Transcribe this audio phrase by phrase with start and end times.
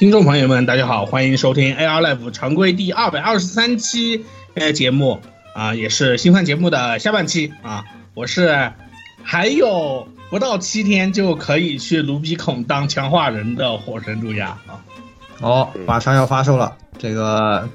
[0.00, 5.20] 听众朋友们，大家好，欢迎收听 AR Live 常规第二百二十三期呃节目
[5.54, 7.84] 啊，也是新番节目的下半期啊。
[8.14, 8.72] 我是
[9.22, 14.80] 还有不到七天就可以去卢比孔当强化人的火神杜亚啊。
[15.42, 17.68] 哦，马上要发售了，这个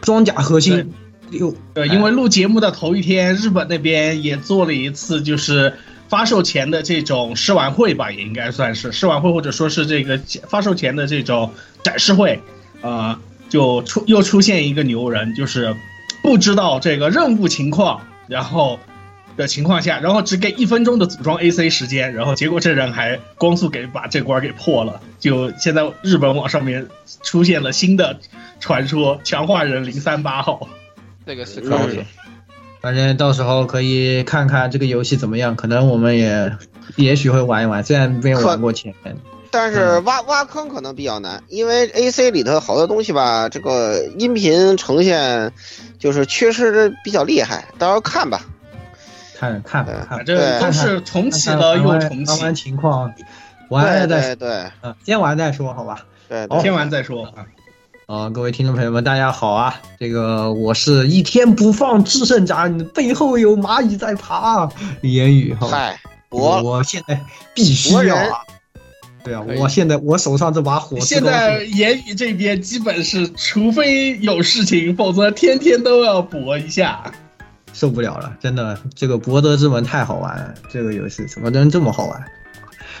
[0.00, 0.92] 装甲核心
[1.30, 1.54] 六。
[1.72, 5.74] 对，因为录节目的头一天，日本那边也做了一次，就是。
[6.10, 11.52] 发售前的这种试玩会吧，也应该算是试玩会，或者说是这个发售前的这种
[11.84, 12.42] 展示会，
[12.82, 13.16] 呃，
[13.48, 15.74] 就出又出现一个牛人，就是
[16.22, 18.80] 不知道这个任务情况，然后
[19.36, 26.88] 的情况下，然后只给一分钟的组装 AC 时间，然后结果这人还光速给把这关给破了，就现在日本网上面
[27.22, 28.18] 出现了新的
[28.58, 30.68] 传说，强化人零三八号，
[31.24, 32.00] 这个是可以。
[32.80, 36.56] 反正到时候可以看看这个游戏怎么样，可能我们也
[36.96, 39.16] 也许会玩一玩，虽然没有玩过前面。
[39.52, 45.52] 但是挖挖坑可能比较难，因为 A C 里头好多东西吧，这个音频呈现
[45.98, 48.42] 就是缺失的比较厉害，到时候看吧。
[49.36, 52.30] 看看吧，反正都是重启了又重启。
[52.30, 53.12] 玩完情况，
[53.70, 56.04] 玩了再对，嗯，先玩再说，好吧？
[56.28, 57.46] 对，先玩再说啊。
[58.10, 59.80] 啊，各位听众朋友们，大家好啊！
[59.96, 64.68] 这个我是一天不放制胜斩，背后有蚂蚁在爬。
[65.02, 68.42] 言语哈，嗨，我我现在必须要啊！
[69.22, 77.12] 对啊，我现在我手上这把火，现在言语这边基本是，除非有事情，否则天天都要搏一下，
[77.72, 82.24] 受不了了，真的，这个博德之门太好玩了，这个游戏怎么能这么好玩？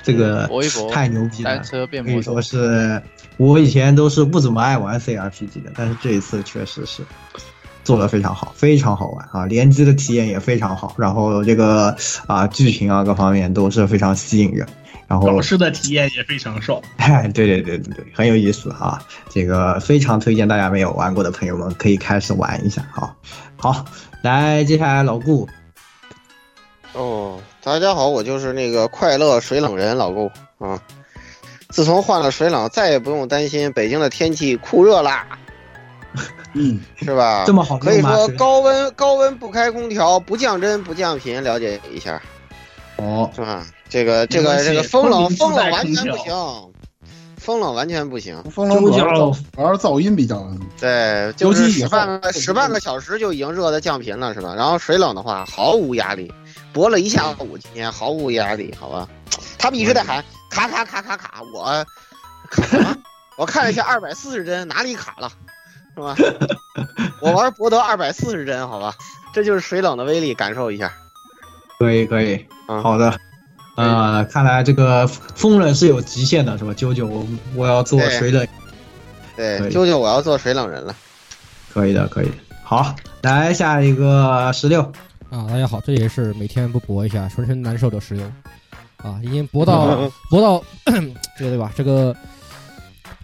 [0.04, 0.48] 这个
[0.92, 1.60] 太牛逼了，
[2.04, 3.02] 可以说是。
[3.40, 7.02] 我以前都是不怎么爱玩 CRPG 的，但是这一次确实是
[7.82, 9.46] 做的非常好，非常好玩啊！
[9.46, 11.96] 联机的体验也非常好，然后这个
[12.26, 14.68] 啊剧情啊各方面都是非常吸引人，
[15.08, 16.82] 然后老师的体验也非常爽。
[16.98, 19.02] 哎，对对对对对，很有意思啊！
[19.30, 23.16] 这个非常推荐大家没有玩过的朋友们可以开始玩一下啊！
[23.56, 23.86] 好，
[24.20, 25.48] 来接下来老顾。
[26.92, 30.78] 哦，大家好，我就是那个快乐水冷人老顾啊。
[31.70, 35.26] 自从换了水冷，再也不用担心北京的天气酷热啦。
[36.54, 37.44] 嗯，是吧？
[37.46, 42.20] 这么好，可以说高温高温不开空调，不降真不降频，了解一下。
[42.96, 43.64] 哦，是吧？
[43.88, 46.34] 这个这个这个风冷风冷完全不行，
[47.36, 48.42] 风冷完全不行。
[48.50, 50.44] 风冷主要而噪音比较。
[50.80, 54.54] 对，就是使半个使半个小时就已经热的降频了，是吧？
[54.56, 56.32] 然后水冷的话毫无压力，
[56.72, 59.08] 搏了一下午，今天毫无压力，好吧？
[59.56, 60.24] 他们一直在喊。
[60.50, 61.40] 卡卡卡卡卡！
[61.54, 61.86] 我
[62.50, 62.96] 卡什么？
[63.38, 65.30] 我看了一下，二百四十帧哪里卡了？
[65.94, 66.14] 是吧？
[67.20, 68.94] 我玩博德二百四十帧，好吧？
[69.32, 70.92] 这就是水冷的威力，感受一下。
[71.78, 73.16] 可以可以，好的。
[73.76, 76.72] 呃，看来这个风冷是有极限的，是吧？
[76.74, 78.46] 啾啾，我我要做水冷。
[79.36, 80.94] 对，啾啾，我要做水冷人了。
[81.72, 82.30] 可以的，可以。
[82.62, 84.82] 好，来下一个十六
[85.30, 85.46] 啊！
[85.48, 88.32] 大家好，这也是每天不搏一下，浑身难受的石油。
[89.02, 90.62] 啊，已经搏到 搏到
[91.38, 91.72] 这个对吧？
[91.76, 92.14] 这个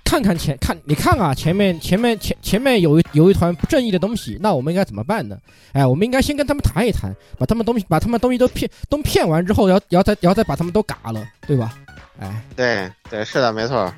[0.05, 5.37] 看看前看你看啊，前面前面前前面有一有一团不正义的东西，那我们应该怎么办呢？
[5.73, 11.75] 哎，我们应该先跟他们谈一谈，把他们东西把他们东西都骗都骗完之后，然后然后再然后再把他们都嘎了，对吧？
[12.19, 13.93] 哎，对对，是的，没错。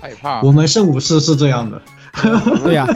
[0.00, 0.42] 害怕。
[0.42, 1.80] 我们圣武士是这样的，
[2.64, 2.86] 对呀。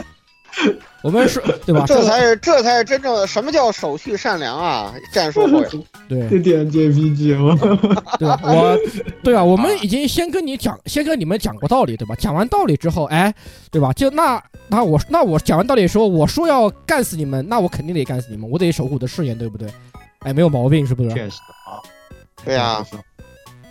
[1.01, 1.83] 我们说对吧？
[1.87, 4.93] 这才是这才是真正的什么叫手续善良啊！
[5.11, 5.65] 战术会
[6.07, 7.57] 对这点 JPG 吗？
[8.19, 8.39] 对吧？
[8.43, 8.77] 我
[9.23, 12.13] 对啊，我们已经先跟你讲，先跟你们讲过道理，对吧？
[12.15, 13.33] 讲完道理之后，哎，
[13.71, 13.91] 对吧？
[13.93, 19.67] 就那那我那我讲完道理说，我说要干死你们，那我肯定得干死你们，我得守护我的誓言，对不对？
[20.19, 21.09] 哎，没有毛病，是不是？
[21.09, 21.81] 确实啊，
[22.45, 22.85] 对啊。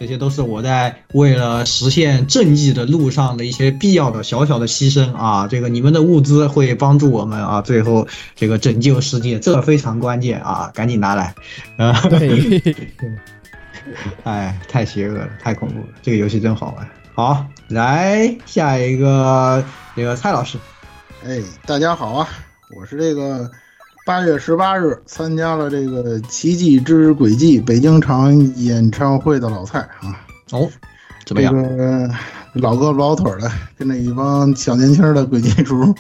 [0.01, 5.47] 这些都是我在为了实现正义的路上的一些必要的小小的牺牲啊！
[5.47, 10.71] 这个你们的物资会帮助我们啊，最后这个拯救世界，这非常关键啊！
[10.73, 11.35] 赶紧拿来
[11.77, 11.93] 啊！
[12.09, 12.75] 对，
[14.25, 16.89] 哎，太邪恶了，太恐怖了，这个游戏真好玩。
[17.15, 19.63] 好，来下一个
[19.95, 20.57] 这个蔡老师，
[21.27, 22.27] 哎，大家好啊，
[22.75, 23.51] 我是这个。
[24.11, 30.19] 八月十八日参加了这个《奇迹之轨迹》北京场演唱会的老蔡啊，
[30.51, 30.69] 哦，
[31.25, 31.55] 怎么样？
[31.55, 32.11] 这个
[32.55, 33.49] 老胳膊老腿的，
[33.79, 35.95] 跟那一帮小年轻的轨迹厨，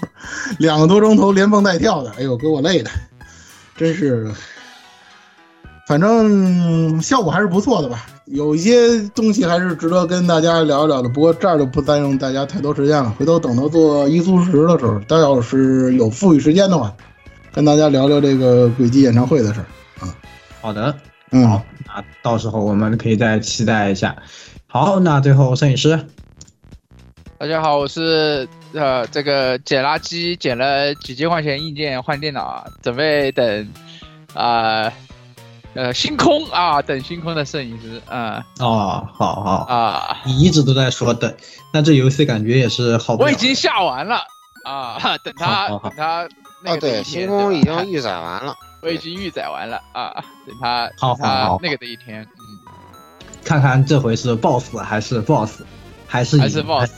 [0.59, 2.91] 两个多钟头连蹦带跳的，哎呦，给我累的，
[3.77, 4.29] 真是。
[5.87, 11.09] 反正效果还是不错的吧，有一些东西还是值得跟大家聊一聊的。
[11.09, 16.93] 不过这儿就不占用大家太多时间了，回头等到做一苏十的时候，大家要是有富裕时间的话。
[17.53, 19.67] 跟大家聊聊这个轨迹演唱会的事儿
[20.05, 20.15] 啊。
[20.61, 20.95] 好的，
[21.33, 24.15] 嗯，好，那到时候我们可以再期待一下。
[24.69, 26.07] 好，那最后摄影师，
[27.39, 33.69] 大家好，我是呃这个捡垃圾捡了几千块钱硬件换电脑，准备等
[34.33, 34.93] 啊
[35.75, 38.47] 呃星空啊等星空的摄影师啊。
[38.61, 41.35] 哦，好好啊，你一直都在说等，
[41.73, 43.17] 那这游戏感觉也是好。
[43.17, 44.21] 我已经下完了
[44.65, 46.29] 啊，等他等他。
[46.65, 50.13] 哦，对，星空已经预载完了，我已经预载完了啊，
[50.47, 52.59] 等他好好那个的一天，嗯，
[53.45, 55.63] 看看这回是 boss 还是 boss，
[56.07, 56.91] 还是还是 boss，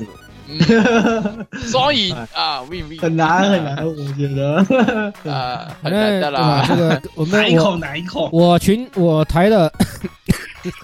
[1.70, 4.56] 双赢 啊，win win，很难很难，我觉得
[5.30, 9.72] 啊， 很难的啦，这个 我们哪一口哪一口，我群我台的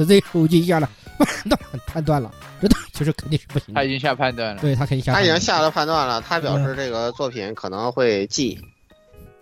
[0.06, 0.88] 这口机下了
[1.25, 2.31] 判断判断了，
[2.61, 8.59] 这其实肯定是不行，他已经下判断了，对他肯定下，他已经下了判断了，他表示这个作品可能会记。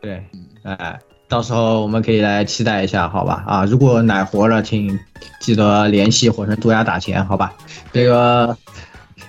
[0.01, 0.25] 对，
[0.63, 3.45] 哎，到时候我们可以来期待一下，好吧？
[3.47, 4.99] 啊，如果奶活了，请
[5.41, 7.53] 记得联系火神毒牙打钱，好吧？
[7.93, 8.57] 这个，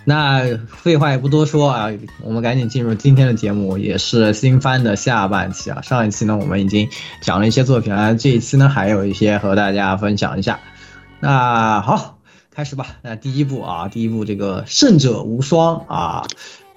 [0.04, 1.90] 那废话也不多说啊，
[2.24, 5.82] 我们赶紧进入今天的节目，也是新番的下半期啊。
[5.82, 6.88] 上一期呢，我们已经
[7.22, 10.60] 讲了一些作品啊，这一期呢，还有一些和大家分享一下。
[11.20, 12.17] 那好，
[12.58, 12.88] 开始吧。
[13.04, 16.26] 那第一部啊，第一部这个胜者无双啊。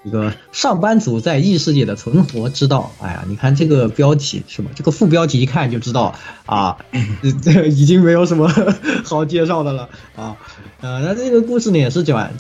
[0.05, 2.93] 一个上班族在异世界的存活之道。
[3.01, 4.71] 哎呀，你看这个标题是吧？
[4.75, 6.77] 这个副标题一看就知道啊，
[7.43, 8.47] 这已经没有什么
[9.05, 10.37] 好介绍的了啊。
[10.83, 12.31] 呃，那这个故事呢也是讲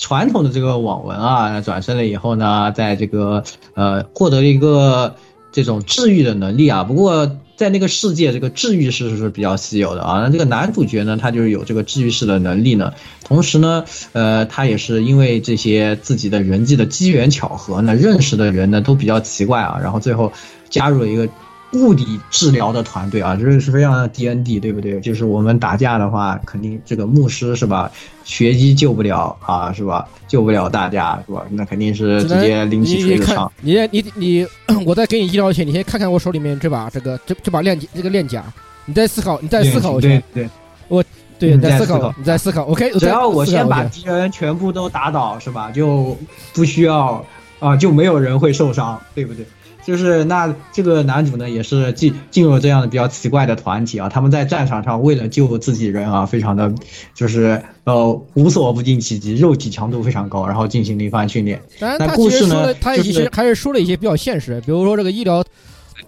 [0.00, 3.44] 传统的这个网文啊，转身了以后呢，在这个
[3.74, 5.14] 呃获得了一个
[5.52, 6.82] 这种治愈的能力啊。
[6.82, 7.30] 不过。
[7.58, 10.20] 在那个世界，这个治愈式是比较稀有的啊。
[10.20, 12.94] 那这个男主角呢，他就是有这个治愈式的能力呢。
[13.24, 19.78] 同时呢，呃，他也是因为这些自己的人际的机缘巧合呢，认识的人呢都比较奇怪啊。
[19.82, 20.32] 然后最后
[20.70, 21.28] 加入了一个。
[21.72, 25.00] 物理治疗的团队啊，这是非常的 D N D，对不对？
[25.00, 27.90] 就是我们打架的话，肯定这个牧师是吧？
[28.24, 30.06] 学医救不了啊，是吧？
[30.26, 31.44] 救不了大家是吧？
[31.50, 33.50] 那肯定是直接拎起锤子上。
[33.60, 34.46] 你你你，
[34.86, 38.42] 我再给你医疗钱，你先看看我手里面这把这个这这把链这个链甲，
[38.86, 40.08] 你再思考，你再思考一下。
[40.08, 40.48] 对对，
[40.88, 41.04] 我
[41.38, 42.64] 对你再思考，你再思考。
[42.64, 45.70] OK，只要我先把敌人全部都打倒，是吧？
[45.70, 46.16] 就
[46.54, 47.24] 不需要
[47.58, 49.44] 啊，就没有人会受伤，对不对？
[49.84, 54.08] 就是那这个男主呢，也是进进入了这样的比较奇怪的团体啊。
[54.08, 56.72] 他们在战场上为了救自己人啊，非常的，
[57.14, 61.60] 就是呃无所不尽其极，肉体强度非常高，然后进行了一番训练。
[61.78, 65.44] 当然，他其实说他其实还是说了一些比较现实，比如说这个医疗。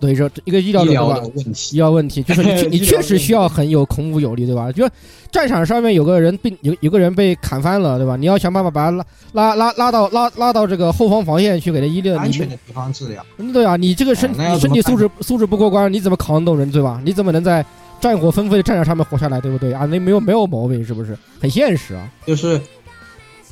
[0.00, 4.72] 对，这一个医疗的问题，医疗问题就是你， 你确实需要很有孔武有力，对吧？
[4.72, 4.88] 就
[5.30, 8.16] 战场上面有个人被有有个人被砍翻了，对吧？
[8.16, 13.24] 你要想办法把他拉拉拉拉到拉拉到这个后方防线去给他医疗安全的地方治疗。
[13.52, 17.00] 对啊，你这个身你身体素质素质不过关，你怎么扛得动人，对吧？
[17.04, 17.64] 你怎么能在
[18.00, 19.84] 战火纷飞的战场上面活下来，对不对啊？
[19.84, 21.14] 那没有没有毛病，是不是？
[21.38, 22.58] 很现实啊，就是。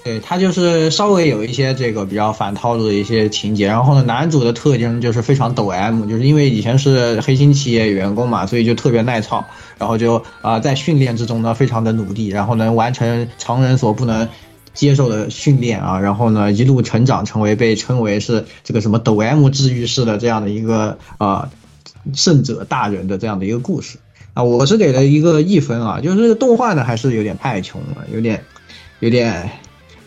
[0.09, 9.45] 对他就是稍微有一些这个比较反套路的一些情节，然后呢，男主的特征就是非常抖 M，就是因为以前是黑心企业员工嘛，所以就特别耐操，
[9.77, 14.27] 然后就啊在训练之中呢非常的努力，然后能完成常人所不能
[14.73, 21.51] 接受的训练啊，然后呢一路成长成为被称为是这个什么抖 M 治愈式的这样的一个啊
[22.15, 23.99] 胜者大人的这样的一个故事
[24.33, 28.43] 啊，我是给了一个一分啊，就是动画呢还是有点太穷了，有点
[29.01, 29.51] 有点。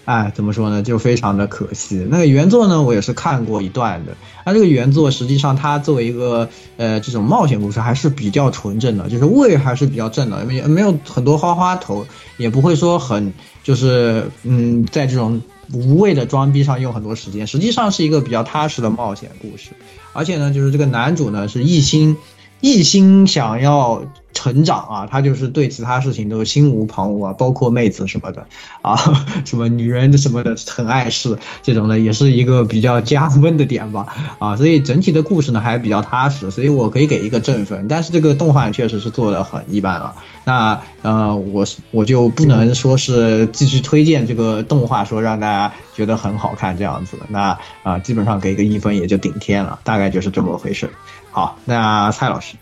[0.05, 0.81] 哎，怎么说呢？
[0.81, 2.05] 就非常的可惜。
[2.09, 4.15] 那个原作呢，我也是看过一段的。
[4.45, 12.05] 那这个原作实际上它作为一个呃这种冒险故事，还是比较纯正的，就是味还是比较正的，没没有很多花花头，
[12.37, 15.41] 也不会说很就是嗯在这种
[15.71, 17.45] 无谓的装逼上用很多时间。
[17.45, 19.69] 实际上是一个比较踏实的冒险故事，
[20.13, 22.17] 而且呢，就是这个男主呢是一心。
[22.63, 24.03] 一心想要
[24.41, 28.47] 成长啊，他就是对其他事情都心无旁骛啊，包括妹子什么的
[28.81, 28.97] 啊，
[29.45, 34.07] 什么女人什么的很碍事，这种呢也是一个比较加分的点吧
[34.39, 37.87] 啊，所以整体的故事呢还比较踏实，所以我可以给一个正分。
[37.87, 50.89] 但是这个动画确实是做的很一般了，那呃我我就不能说是继续推荐这个动画，说让大家觉得很好看这样子，那啊基本上给一个一分也就顶天了，大概就是这么回事。
[51.29, 52.55] 好，那蔡老师，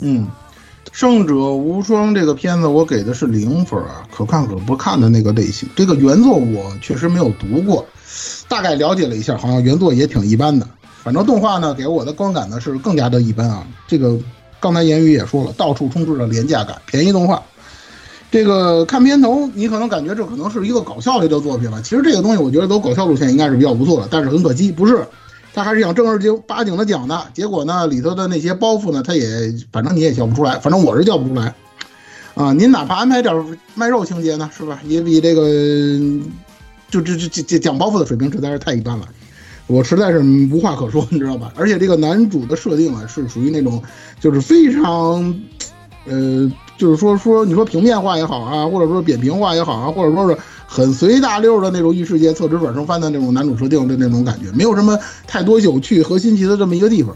[0.00, 0.28] 嗯，
[0.92, 5.68] 胜者无双这个片子我给的是零分啊，可看可不看的那个类型。
[5.76, 7.84] 这个原作我确实没有读过，
[8.48, 10.66] 大概了解了一下，好像原作也挺一般的。
[11.02, 13.66] 反正动画呢，给我的观感呢是更加的一般啊。
[13.86, 14.18] 这个
[14.58, 17.42] 刚才言语也说了，到处充斥着廉价感、便宜动画。
[18.30, 21.80] 这个看片头，你可能感觉这可能是一个搞笑类的作品了。
[21.82, 25.06] 其实这个东西我觉得走搞笑路线应该是比较不错的，但是很可惜，不是。
[25.56, 29.24] 他还是想正儿八经的讲的，结果呢，里头的那些包袱呢，他也
[29.72, 31.54] 反正你也叫不出来，反正我是叫不出来，
[32.34, 34.78] 啊，您哪怕安排点卖肉情节呢，是吧？
[34.84, 35.48] 也比这个
[36.90, 39.08] 就这这这讲包袱的水平实在是太一般了，
[39.66, 40.18] 我实在是
[40.52, 41.50] 无话可说，你知道吧？
[41.56, 43.82] 而且这个男主的设定啊，是属于那种
[44.20, 45.34] 就是非常，
[46.04, 50.36] 呃，就是说说你说平面化也好啊，或者说扁平化也好啊，或者说是。
[50.68, 57.14] 很随大溜的那种异世界侧职转生番的那种男主设定的那种感觉，没有什么太多有趣和新奇的这么一个地方。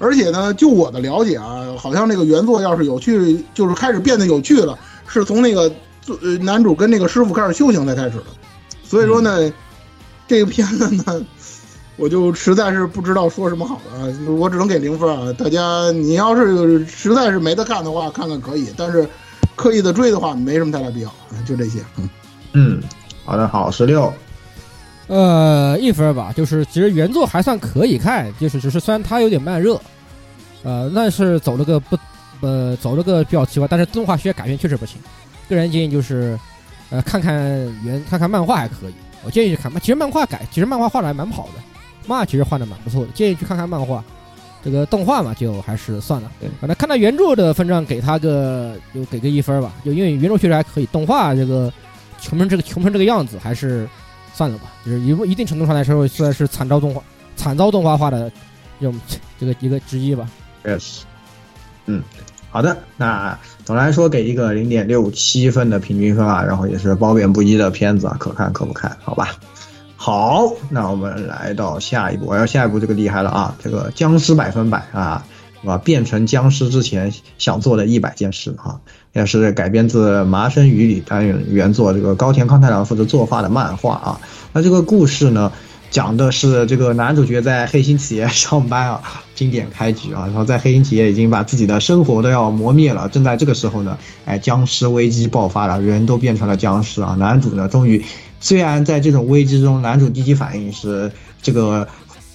[0.00, 4.76] 而且呢，就我的了解啊，好像那个原作要是有趣，就是开始变得有趣了，
[5.06, 5.72] 是从那个
[6.20, 8.24] 呃男主跟那个师傅开始修行才开始的。
[8.82, 9.52] 所以说呢，
[10.26, 11.24] 这个片子呢，
[12.00, 15.30] 我就实在是不知道说什么好了，我只能给零分啊。
[15.34, 19.06] 大家你要是实在是没得看的话，看看可以，但是
[19.54, 21.14] 刻意的追的话，没什么太大必要。
[21.46, 21.80] 就这些，
[22.54, 22.82] 嗯。
[23.22, 24.12] 好的，好十六，
[25.06, 29.80] 呃，一分吧，就是其实原作还算可以看，就是只是虽然它有点慢热，
[30.64, 31.96] 呃，但是走了个不，
[32.40, 34.96] 呃，走了个比较奇怪，但是动画学改编确实不行。
[35.48, 36.36] 个人建议就是，
[36.88, 37.36] 呃，看看
[37.84, 41.62] 原看看漫画还可以，我建议去看，其实漫画改，其实漫画画的还蛮好的，
[42.10, 44.04] 漫画其实画的蛮不错的，建议去看看漫画。
[44.64, 46.30] 这个动画嘛，就还是算了。
[46.40, 51.72] 对反正看到原著的分账，给他个就给个一分吧，就因为原著确实还可以，动画这个。
[52.22, 53.88] 穷成这个穷成这个样子，还是
[54.34, 54.64] 算了吧。
[54.84, 57.02] 就是一一定程度上来说，算是惨遭动画、
[57.34, 58.30] 惨遭动画化的
[58.78, 59.00] 这种
[59.38, 60.28] 这个一个之一吧。
[60.62, 61.00] Yes，
[61.86, 62.02] 嗯，
[62.50, 62.76] 好的。
[62.98, 69.34] 那总的来说，给一个零点六七分的平均分啊，然后也是褒贬不一的片子啊，可看可不看，好吧。
[70.02, 75.26] 好，那我们来到下一步，我要下一步这个厉害了啊，这个僵尸百分百啊。
[75.60, 75.76] 是吧？
[75.76, 78.80] 变成僵尸之前想做的一百件事啊，
[79.12, 84.20] 也是改编自麻生羽里单元原作，这个高田康太郎负责作画的漫画啊。
[84.54, 85.52] 那这个故事呢，
[85.90, 89.02] 讲的是这个男主角在黑心企业上班啊，
[89.34, 93.06] 经典开局啊，然后在黑心企业已经把自己的生活都要磨灭了。
[93.10, 97.14] 正在这个时候呢，哎，僵尸危机爆发了，人都变成了僵尸啊。
[97.18, 98.02] 男主呢，终于
[98.40, 101.86] 虽然在这种危机中，男主第一反应是这个。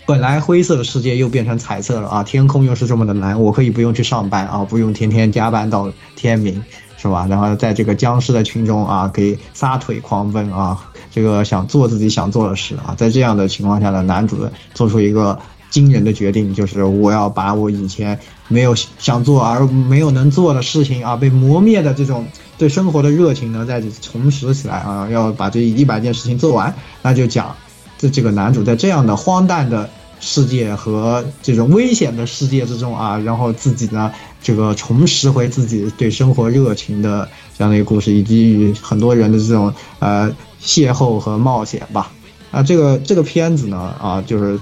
[0.08, 2.24] 本来灰色的世界又变成彩色了啊！
[2.24, 6.64] 天空又是这么的蓝，我可以不用去上班啊，不用天天加班到天明，
[6.96, 7.26] 是吧？
[7.28, 12.94] 然后在这个僵尸的群中啊，可以撒腿狂奔啊，这个想做自己想做的事啊。
[12.96, 15.40] 在这样的情况下呢，男主做出一个
[15.76, 18.18] 惊人的决定，就是我要把我以前
[18.48, 22.26] 没有想做而没有能做的事情啊，被磨灭的这种
[22.58, 27.54] 对生活的热情呢，再重拾起来啊，要把这一百件事情做完，那就讲。
[27.98, 29.90] 这这个男主在这样的荒诞的
[30.22, 34.10] 世界和这种危险的世界之中啊，然后自己呢，
[34.42, 37.28] 这个重拾回自己对生活热情的
[37.58, 40.30] 这样的一个故事，以及与很多人的这种呃
[40.62, 42.12] 邂逅和冒险吧。
[42.52, 44.58] 啊，这个这个片子呢啊，就是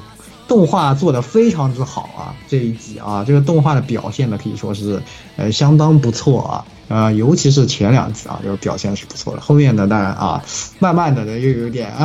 [0.47, 5.01] 动画做的非常之好啊，这一集啊，这个动画的表现呢可以说是
[5.37, 9.41] 呃相当不错啊，呃，尤其是前两集啊，这个表现是不错的。
[9.41, 10.43] 后面的，当然啊，
[10.79, 11.91] 慢慢的呢又有点。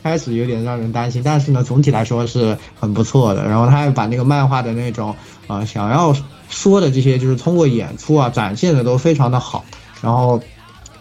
[0.00, 3.44] 开始有点让人担心，但是呢，总体来说是很不错的。
[3.44, 5.14] 然后他还把那个漫画的那种
[5.48, 6.14] 啊想要
[6.48, 9.64] 说的这些，就是通过演出啊展现的都非常的好。
[10.00, 10.40] 然后，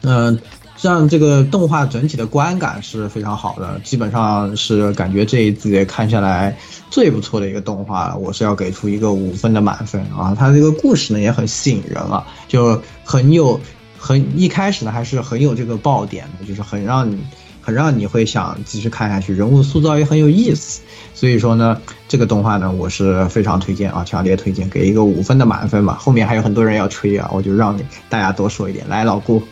[0.01, 0.37] 嗯，
[0.81, 6.57] 让这个动画整体的观感是非常好的，基本上是感觉这一季看下来
[6.89, 8.17] 最不错的一个动画了。
[8.17, 10.36] 我是要给出一个五分的满分啊！
[10.38, 13.60] 它这个故事呢也很吸引人啊，就很有
[13.98, 17.19] 很一开始呢还是很有这个爆点的，就是很让你。
[17.60, 20.79] 很让你会想继续看下去，人物塑造也很有意思。
[21.13, 25.98] 所以说呢，这个动画呢，我是非常推荐啊，强烈推荐，给一个五分的满分吧。
[26.00, 28.88] 后面还有很多人要吹啊，我就让你大家多说一点。
[28.88, 29.43] 来，老顾，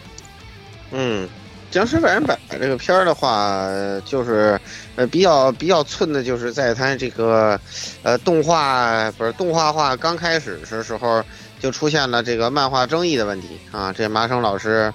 [0.96, 1.30] 嗯。
[1.72, 3.68] 僵尸百分百这个片儿的话，
[4.06, 4.58] 就是
[4.96, 7.60] 呃比较比较寸的，就是在它这个
[8.02, 11.22] 呃动画不是动画化刚开始的时候，
[11.60, 13.92] 就出现了这个漫画争议的问题啊。
[13.92, 14.94] 这麻生老师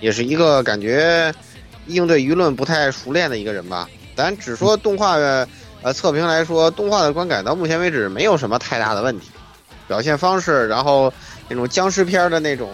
[0.00, 1.32] 也是一个感觉
[1.86, 3.88] 应对舆论不太熟练的一个人吧。
[4.14, 5.48] 咱只说动画的
[5.80, 9.30] 呃测评来说，动画的观感到目前为止没有什么太大的问题，
[9.88, 11.10] 表现方式，然后
[11.48, 12.68] 那种僵尸片的那种。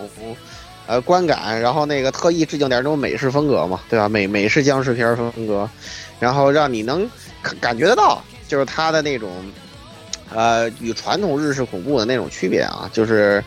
[0.87, 4.09] 呃，观感，然后那个特意致敬点这种美式风格嘛，对吧？
[4.09, 5.69] 美美式僵尸片风格，
[6.21, 7.11] 然后让你能
[7.61, 9.28] 感觉得到，就是它的那种，
[10.33, 13.43] 呃，与传统日式恐怖的那种区别啊，就是，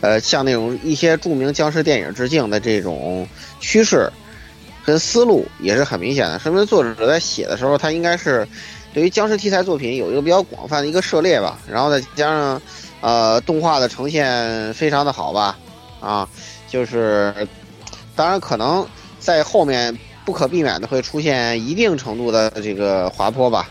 [0.00, 3.24] 呃，像那种一些著名僵尸电影致敬的这种
[3.60, 4.10] 趋势
[4.84, 8.44] 跟思路也是很明显的，说明作者在写的时候，他应该是
[8.92, 12.62] 对于僵尸题材作品有一个比较广泛的一个涉猎吧，然后再加上，
[13.00, 15.56] 呃，动画的呈现非常的好吧，
[16.00, 16.28] 啊。
[16.70, 17.34] 就是，
[18.14, 18.86] 当然可能
[19.18, 23.68] 在后面不可避免的会出现一定程度的这个滑坡吧，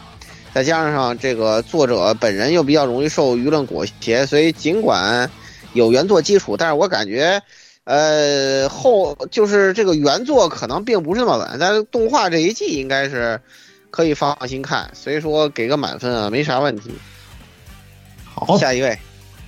[0.54, 5.32] 再加上这个作者本人又比较容易受舆论裹挟，所以尽管
[5.72, 7.42] 有原作基础，但是我感觉，
[7.86, 13.40] 呃，后就是这个原作可能并不是那么稳，但是动画这一季应该是
[13.92, 16.92] 可以放心看，所以说给个满分啊，没啥问题。
[18.26, 19.00] 好，下一位，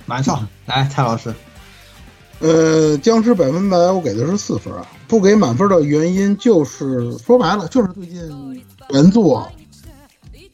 [0.06, 1.34] 马上来蔡老师。
[2.42, 8.20] 呃，僵尸百分百我给的是四分啊，不给满分的原因就是说白了，就是最近
[8.90, 9.48] 原作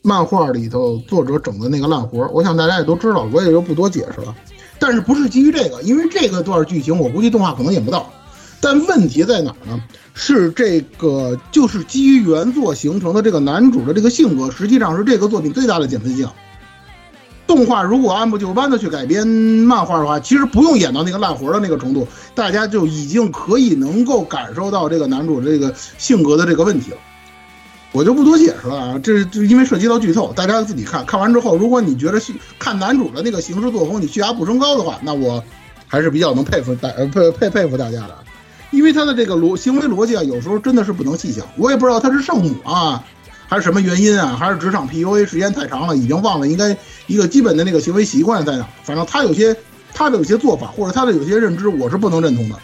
[0.03, 4.37] 漫画里头作者整的那个烂活，我想大家也都知道，我也就不多解释了。
[4.79, 8.09] 但是不是基于这个，因为这个段剧情我估计动画可能演不到。
[8.61, 9.83] 但问题在哪儿呢？
[10.13, 16.31] 是这个就是基于原作形成的这个男主的这个性格，实际上是这个作品最大的减分项。
[17.49, 26.99] 动画如果按部就班的去改编漫画的话，其实不用演到那个烂活的那个程度，大家就已经可以能够感受到这个男主这个性格的这个问题了。
[27.91, 32.21] 我就不多解释了啊，这就因为涉及到剧透，大家自己看看完之后，如果你觉得
[32.59, 35.43] 看男主的那个行事作风你血压不升高的话，那我
[35.87, 38.15] 还是比较能佩服大呃佩佩佩服大家的，
[38.73, 43.03] 因为他的这个逻行为逻辑啊，有时候真的是不能细想，我也不知道他是圣母啊。
[43.49, 44.37] 还是什么原因啊？
[44.39, 48.69] 还是职场 PUA 时间太长了，已经忘了应该一个基本的那个行为习惯在哪？
[48.85, 49.57] 反正他有些
[49.95, 52.57] 他的有些做法或者他的有些认知，我是不能认同的。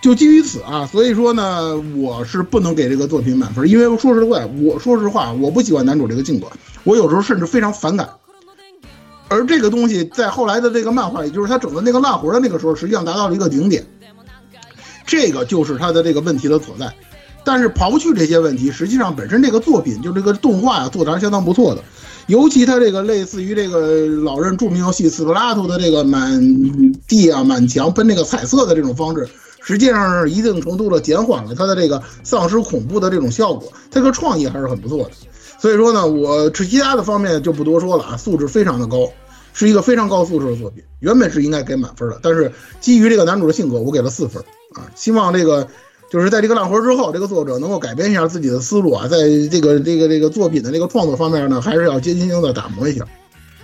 [0.00, 6.46] 就基于此啊，所以说呢，我是不能给这个作品满分，因为说实话，我说实话，我不喜欢男主这个性格，
[6.84, 8.08] 我有时候甚至非常反感。
[9.28, 13.84] 而这个东西在后来的这个漫画里，就是他整的那个烂活的那个时候，实际上达到了一个顶点。
[15.04, 16.94] 这个就是他的这个问题的所在。
[17.46, 21.84] 但是刨去这些问题，实际上本身这个作品就这个动画啊做的还是相当不错的，
[22.26, 26.42] 尤其它这个类似于这个老任著名游戏《斯普拉图》的这个满
[27.06, 29.28] 地啊满墙喷那个彩色的这种方式，
[29.62, 35.10] 实际上是一定程度的减缓了它的这个丧尸恐怖的这种效果，这个创意还是很不错的。
[35.60, 39.08] 所以说呢，我这其他的方面就不多说了啊，素质非常的高，
[39.52, 44.42] 是一个非常高素质的作品，原本是应该给满分的，但是基于这个男主的性格，我给了四分
[44.74, 45.68] 啊，希望这个。
[46.08, 49.16] 就是在这个烂活之后，这个作者能够改变一下自己的思路啊，在
[49.50, 53.04] 这个这个这个作品的这个创作方面呢，还是要精心的打磨一下，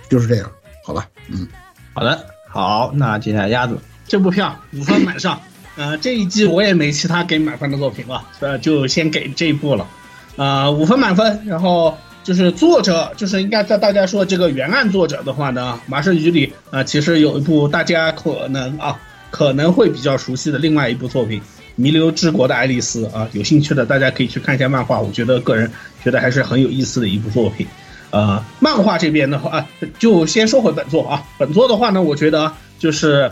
[0.09, 0.51] 就是这样，
[0.85, 1.07] 好吧？
[1.29, 1.47] 嗯，
[1.93, 5.39] 好的，好，那接下来鸭子这部票五分满上，
[5.77, 9.87] 呃，这一季我也没其他给满分的作品了，呃，就先给这一部了，
[10.35, 18.99] 呃，五分满分，然后就是作者，就是应该在大家说这个原案作者的话呢，麻生宇里啊，其实有一部大家可能啊
[19.31, 21.41] 可能会比较熟悉的另外一部作品。
[21.75, 25.71] 弥留之国的爱丽丝啊，有兴趣的大家可以去看一下漫画，我觉得个人
[26.03, 27.65] 觉得还是很有意思的一部作品。
[28.11, 29.65] 呃，漫画这边的话，
[29.97, 31.23] 就先说回本作啊。
[31.39, 33.31] 本作的话呢，我觉得就是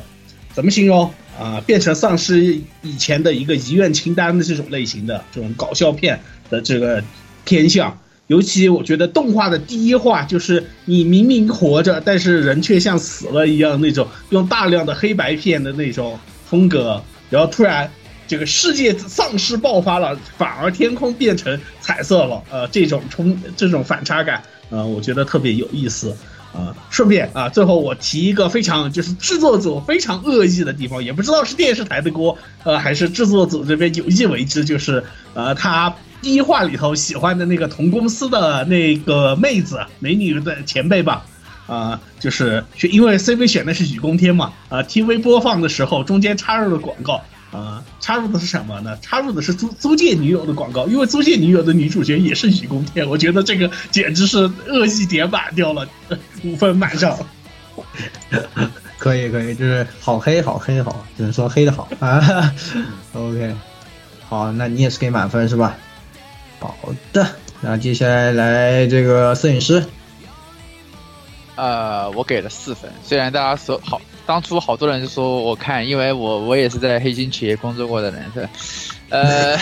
[0.53, 7.03] 怎么形容啊，变成丧尸以前的一个遗愿清单的这种类型的这种搞笑片的这个
[7.45, 7.95] 偏向。
[8.25, 16.99] 尤其我觉得动画的第一话就是你明明活着，但是人却像死了一样那种，用大量的黑白片的那种风格，
[17.29, 17.87] 然后突然。
[18.31, 26.15] 这个世界丧尸爆发了，反而天空变成彩色了，呃，这种冲这种反差感，呃，我觉得特别有意思，
[26.53, 41.25] 啊，顺便啊，最后我提一个非常就是制作组非常恶意的地方，也不知道是电视台的锅，呃，还是制作组这边有意为之，就是呃，他第一话里头喜欢的那个同公司的那个妹子美女的前辈吧，
[41.67, 42.63] 啊，就是
[42.93, 47.21] 因为 CV 选的是雨宫天嘛，啊，TV 播放的时候中间插入了广告。
[47.51, 48.97] 啊，插入的是什么呢？
[49.01, 54.37] 插入的是租租借女友的广告，因为租借女友的女主角也是雨宫天，我觉得这个简直是
[54.67, 55.87] 恶意点满掉了，
[56.43, 57.17] 五分满上。
[58.97, 62.53] 可以可以，就是好黑好黑好，只能说黑的好啊。
[63.13, 63.55] OK，
[64.29, 65.75] 好，那你也是给满分是吧？
[66.59, 66.77] 好
[67.11, 67.27] 的，
[67.61, 69.83] 那接下来来这个摄影师。
[71.55, 78.49] 呃，我给了四分，虽然大家说好，当初好多人就说我看，因为我我也是在黑心企业工作过的人，是，
[79.09, 79.57] 呃，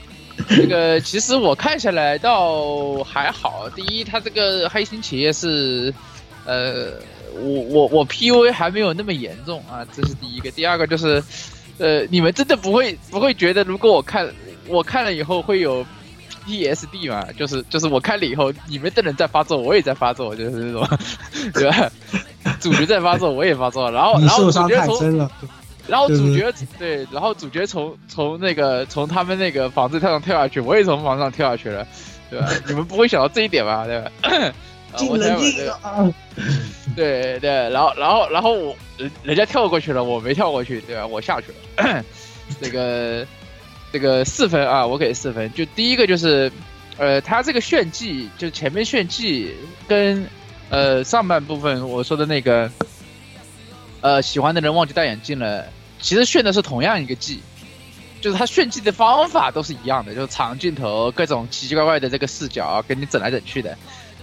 [0.48, 3.68] 这个其实我看下来倒还好。
[3.70, 5.92] 第一，他这个黑心企业是，
[6.44, 6.92] 呃，
[7.34, 10.50] 我我我 P U A 还没有那么严重啊，这是第一个。
[10.50, 11.22] 第二个就是，
[11.78, 14.28] 呃，你们真的不会不会觉得，如果我看
[14.66, 15.84] 我看了以后会有。
[16.44, 20.98] P S D 嘛，就是就是我开了以后，你们的人在发作，我也在发作，就是那种，
[21.52, 21.90] 对吧？
[22.60, 25.30] 主角在发作，我也发作，然后然后主角从，
[25.86, 31.86] 然后主角对，然后主角从从那个从他们那个房子跳上跳下去，我也从房上跳下去了，
[32.30, 32.48] 对吧？
[32.66, 33.86] 你们不会想到这一点吧？
[33.86, 34.10] 对吧？
[34.96, 36.14] 进了地啊！
[36.94, 41.06] 对对，然后然后然后我人人家跳过去了，我没跳过去，对吧？
[41.06, 41.48] 我下去
[41.82, 42.04] 了，
[42.60, 43.26] 这个。
[43.94, 45.52] 这个四分啊，我给四分。
[45.52, 46.50] 就第一个就是，
[46.98, 49.54] 呃，他这个炫技，就前面炫技
[49.86, 50.26] 跟，
[50.68, 52.68] 呃，上半部分我说的那个，
[54.00, 55.68] 呃，喜欢的人忘记戴眼镜了，
[56.00, 57.38] 其实炫的是同样一个技，
[58.20, 63.78] 就是他炫技的方法都是一样的，就是长镜头，各种奇奇怪怪的这个视角给你整来整去的，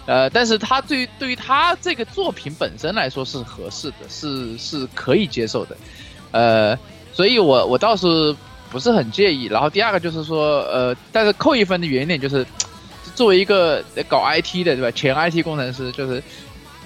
[0.05, 5.77] 呃，但是他对于对于他这个作品本身来说是合适的，是是可以接受的，
[6.31, 6.77] 呃，
[7.13, 8.36] 所以我我倒是。
[8.71, 12.45] 不是很介意，然后第二个就是说，呃，但是扣一分的原因点就是，
[13.13, 14.89] 作为一个搞 IT 的，对吧？
[14.91, 16.23] 前 IT 工程师，就是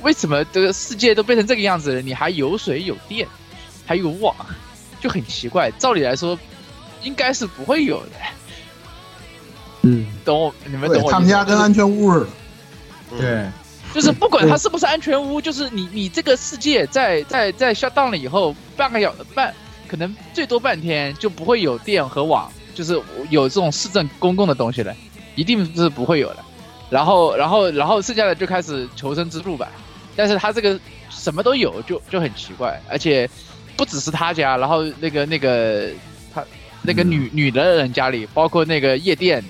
[0.01, 3.27] 为什么这个世界都变成这个样子了，你还有水有电，
[3.85, 4.35] 还有网，
[4.99, 5.69] 就很奇怪。
[5.77, 6.37] 照理来说，
[7.03, 8.11] 应该是不会有的。
[9.83, 10.55] 嗯，懂我？
[10.65, 11.11] 你们懂我？
[11.11, 12.27] 他们家跟安全屋似的。
[13.19, 13.45] 对，
[13.93, 19.53] 就是不管它是不是安全屋，就是你你这个世界在在在下档了以后，半个小半。
[19.95, 24.93] 可能最多半天就不会有电和网，就是有这种市政公共的东西了，
[25.35, 26.43] 一定是不会有的。
[26.89, 29.71] 然后，然后，然后剩下的就开始求生之路吧。
[30.13, 30.77] 但是他这个
[31.09, 32.77] 什么都有，就就很奇怪。
[32.89, 33.29] 而且
[33.77, 35.89] 不只是他家，然后那个那个
[36.33, 36.43] 他
[36.81, 39.41] 那个女女的人家里，包括那个夜店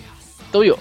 [0.51, 0.77] 都有，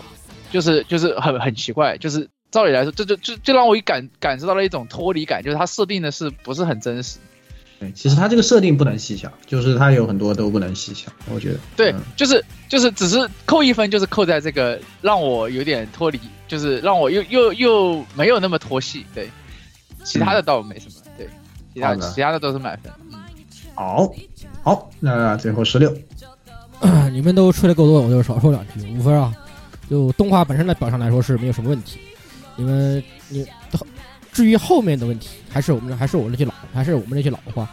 [0.52, 1.96] 就是就是很很奇怪。
[1.96, 7.16] 就是照理来说，这就就就让我一感感受到了一种脱离感，就是他设定的是不是很真实。
[7.80, 11.58] 对，其实它这个设定不能细想，就是它有很多都不能细想，我觉得。
[11.76, 19.04] 对，就是就是只是扣一分，就是扣在这个让我有点脱离，就是让我又又又没有那么脱戏。
[19.12, 19.28] 对，
[20.04, 20.92] 其他的倒没什么。
[21.18, 21.28] 对，
[21.74, 22.92] 其他其他的都是满分。
[23.12, 23.18] 嗯，
[23.74, 24.14] 好，
[24.62, 25.92] 好，那最后十六，
[27.10, 28.88] 你们都吹的够多，我就少说两句。
[28.96, 29.34] 五分啊，
[29.90, 31.98] 就动画本身的表上来说是没有什么问题。
[32.54, 33.44] 你们你。
[34.34, 37.66] 至于后面的问题，还是我们还是我那句老，还是我们那句老话，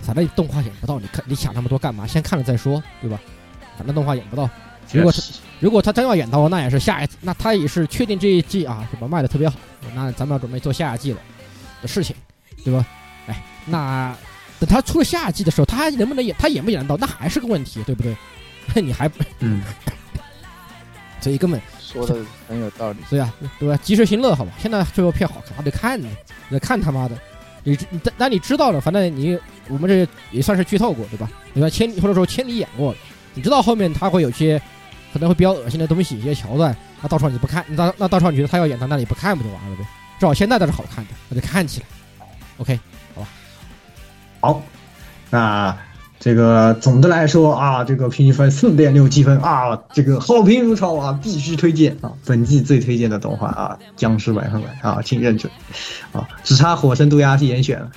[0.00, 2.06] 反正动画演不到，你看你想那么多干嘛？
[2.06, 3.20] 先看了再说，对吧？
[3.76, 4.48] 反正动画演不到，
[4.92, 5.22] 如果他
[5.60, 9.08] 如果他真要演到，那也是下一，那他也是确定这一季啊，什么？
[9.08, 9.56] 卖的特别好，
[9.94, 11.18] 那咱们要准备做下一季了
[11.82, 12.14] 的事情，
[12.64, 12.86] 对吧？
[13.26, 14.16] 哎，那
[14.60, 16.34] 等他出了下一季的时候，他还能不能演？
[16.38, 18.16] 他演不演得到，那还是个问题，对不对？
[18.80, 19.62] 你还嗯，
[21.20, 21.60] 所以根本。
[21.92, 23.76] 说的很有道理，对呀，对吧？
[23.82, 24.52] 及时行乐，好吧。
[24.58, 26.08] 现在这部片好看，还得看呢，
[26.50, 27.16] 得看他妈的。
[27.64, 31.30] 你你但你知道了，反正你我们这也算是剧透过，对吧？
[31.54, 32.98] 你看千或者说千里眼过了，
[33.34, 34.60] 你知道后面他会有些
[35.12, 36.76] 可能会比较恶心的东西，一些桥段。
[37.00, 39.82] 那到时候你不看，那那到时候你觉得他要演他那你不看不就完了呗？
[40.18, 41.86] 至少现在倒是好看的，那就看起来。
[42.58, 42.78] OK，
[43.14, 43.28] 好吧。
[44.40, 44.62] 好，
[45.30, 45.78] 那。
[46.20, 52.12] 这个总的来说啊，这个平均分四点六积分啊，这个好评如潮啊，必须推荐啊！
[52.26, 55.52] 本季最推荐的动画啊，僵尸百分百啊，请认准
[56.12, 56.28] 啊！
[56.42, 57.90] 只差火神毒牙替严选了，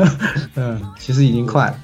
[0.56, 1.76] 嗯，其实已经快了。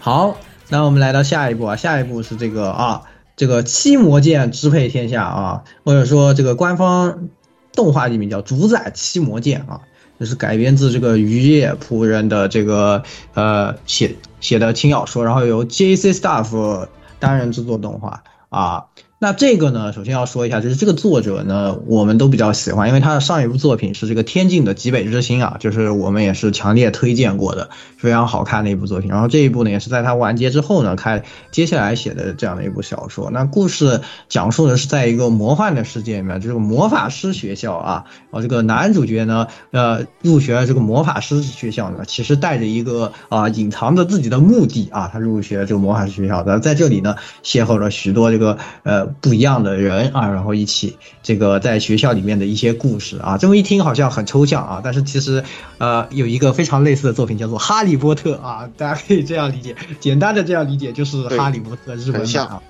[0.00, 0.36] 好，
[0.68, 3.02] 那我们来到下一步啊，下一步是这个啊，
[3.36, 7.28] 这个七魔剑支配天下啊，或者说这个官方
[7.72, 9.82] 动画里面叫主宰七魔剑啊。
[10.18, 13.02] 就是改编自这个渔业仆人的这个
[13.34, 14.14] 呃写
[14.46, 16.86] 写的轻小说，然后由 J C Staff
[17.18, 18.86] 担任制作动画啊。
[19.18, 29.08] 那这个呢，首先要说一下，就是这个作者呢，我们都比较喜欢，因为他的上一部作品是这个《天境的极北之星》啊，就是我们也是强烈推荐过的，非常好看的一部作品。
[29.08, 33.30] 然后这一部呢，也是在他完结之后呢，开接下来写的这样的一部小说。
[33.30, 49.05] 那故事讲述的是在一个魔幻的世界里面，这个魔法师学校啊，然后这个男主角呢，呃，入学了这个魔法师学校呢，其实带着一个啊，隐藏着自己的目的啊，他入学这个魔法师学校的，在这里呢，邂逅了许多这个呃。
[49.20, 55.44] 不一样的人啊，然后一起这个在学校里面的一些故事啊，这么一听好像很抽象啊，但是其实
[55.78, 62.62] 呃有一个非常类似的作品叫做《哈利波特》啊，大家可以这样理解，简单的这样理解就是《哈利波特》日本版啊，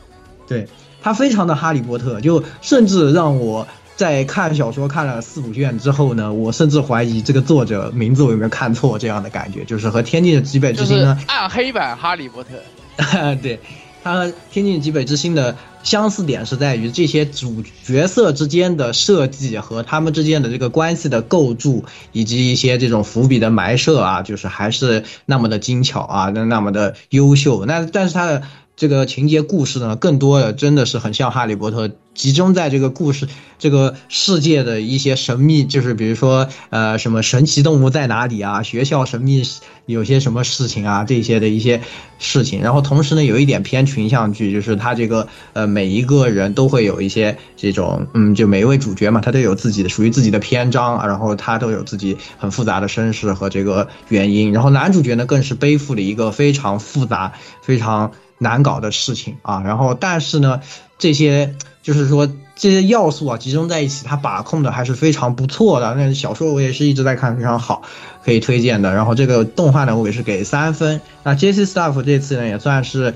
[0.46, 0.68] 对，
[1.02, 12.50] 它非常的《哈利波特》，就甚至让我在看小说看了四五卷之后呢，我甚至怀疑这个作者名字我有没有看错这样的感觉，就是和《天地的基本之星》呢，暗黑版《哈利波特》，
[13.40, 13.58] 对。
[14.06, 27.64] 它和《天境极北之星》的相似点是在于这些主角色之间的设计和他们之间的这个关系的构筑，以及一些这种伏笔的埋设啊，就是还是那么的精巧啊，那那么的优秀。
[27.66, 28.44] 那但是它的。
[28.76, 33.26] 这个情节故事呢，更多的真的是很像《哈利波特》，集中在这个故事、
[33.58, 38.62] 这个世界的一些神秘，就是比如说，呃，什么神奇动物在哪里啊？
[38.62, 39.42] 学校神秘
[39.86, 41.04] 有些什么事情啊？
[41.04, 41.80] 这些的一些
[42.18, 42.60] 事情。
[42.60, 54.52] 然后同时呢，有一点偏群像剧，就是他这个呃，每一个人都会有一些这种，嗯，就每一位主角嘛，他都有自己的属于自己的篇章啊，然后他都有自己很复杂的身世和这个原因。
[54.52, 58.12] 然后男主角呢，更是背负了一个非常复杂、非常。
[58.38, 60.60] 难搞的事情啊，然后但是呢，
[60.98, 65.94] 这些就是说这些要素啊集中在一起，它把控的还是非常不错的。
[65.94, 67.82] 那小说我也是一直在看，非常好，
[68.24, 68.94] 可以推荐的。
[68.94, 71.00] 然后这个动画呢，我也是给三分。
[71.22, 71.64] 那 J.C.
[71.64, 73.14] stuff 这次呢，也算是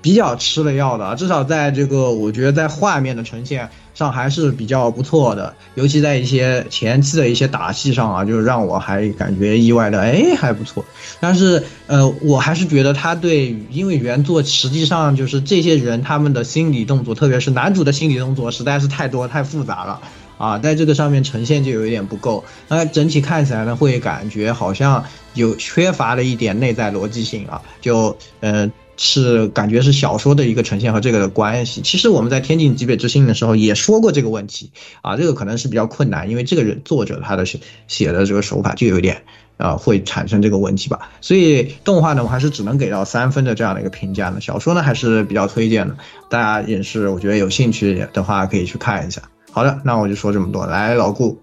[0.00, 3.70] 比较吃了药的，至少在这个我觉得在画面的呈现。
[3.94, 10.84] 上还是比较不错的，尤其在一些前期的一些打戏上啊，就是让我还感觉意外的，哎，还不错。
[11.20, 20.00] 但是，呃，我还是觉得他对，因为原作实际上就是这些人他们的心理动作，特别是男主的心理动作，实在是太多太复杂了
[20.38, 22.44] 啊，在这个上面呈现就有一点不够。
[22.68, 28.72] 那整体看起来呢，会感觉好像有缺乏了一点内在逻辑性啊，就，嗯。
[28.96, 31.80] 是感觉是小说的一个呈现和这个的关系。
[31.80, 39.22] 其实我们在《天境极北之星》的时候也说过这个问题啊，这个可能是比较困难，因为这个人作者他的写写的这个手法就有点
[39.56, 41.10] 啊会产生这个问题吧。
[41.20, 44.40] 所以动画呢，我还是只能给到三分的这样的一个评价呢。
[44.40, 45.96] 小说呢还是比较推荐的，
[46.28, 49.22] 大家也是我觉得有兴趣的话可以去看一下。
[49.50, 50.66] 好的，那我就说这么多。
[50.66, 51.38] 来，老顾，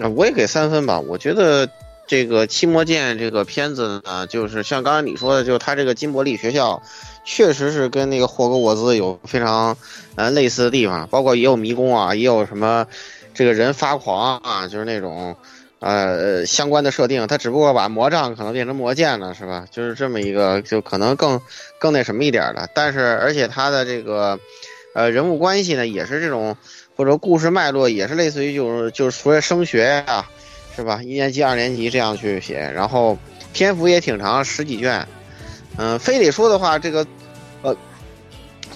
[0.00, 1.00] 啊，我也给三分吧。
[1.00, 1.68] 我觉得。
[2.06, 6.80] 这个《七魔剑》这个片子呢，就是像刚才你说的，就是它这个金伯利学校，
[7.24, 9.76] 确实是跟那个霍格沃兹有非常
[10.14, 12.86] 呃类似的地方，包括也有迷宫啊，也有什么
[13.34, 15.34] 这个人发狂啊，就是那种
[15.80, 17.26] 呃相关的设定。
[17.26, 19.66] 它只不过把魔杖可能变成魔剑了，是吧？
[19.72, 21.40] 就是这么一个，就可能更
[21.80, 22.68] 更那什么一点的。
[22.72, 24.38] 但是而且它的这个
[24.94, 26.56] 呃人物关系呢，也是这种
[26.94, 30.24] 或者故事脉络也是类似于就是就是所谓升学呀。
[30.76, 31.00] 是吧？
[31.02, 33.18] 一年级、二年级这样去写，然后
[33.54, 35.08] 篇幅也挺长，十几卷。
[35.78, 37.06] 嗯，非得说的话，这个
[37.62, 37.74] 呃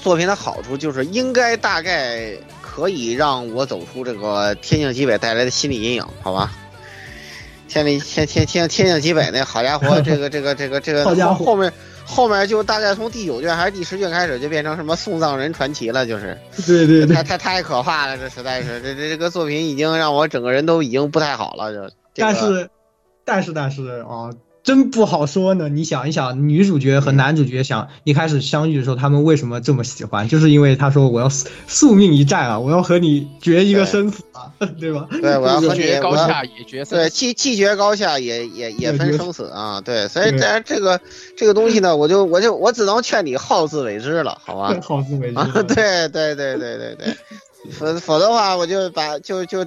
[0.02, 2.32] 作品的好处就是应该大概
[2.62, 6.50] 可以让我走出这个天境极北带来的心理阴影，好吧？
[7.68, 11.72] 天里天天天天境极北那好家伙， 这个这个这个这个后后面
[12.10, 21.94] 后面就大概从第九卷还是第十卷开始就变成什么送葬人传奇了，就是对对对，太太太可怕了，这实在是这这这个作品已经让我整个人都已经不太好了，就。
[22.16, 22.68] 但是，
[23.24, 24.30] 但是，但是啊，
[24.62, 25.68] 真不好说呢。
[25.68, 30.28] 你想一想，女主角和男主角想一开始相遇的时候，他们为什么这么喜欢？
[30.28, 35.06] 就是因为他说我要宿命一战啊，我要和你决一个生死啊， 对吧？
[35.10, 39.80] 对，我要和你决高下也决对，既既决高下也也也分生死啊。
[39.80, 41.00] 对，所以这这个
[41.36, 44.76] 这个东西呢，我就我就我只能劝你好自为之了，好吧？
[44.84, 45.62] 好自为之。
[45.74, 47.16] 对对对对对对，
[47.72, 49.64] 否否则的话，我就把就就。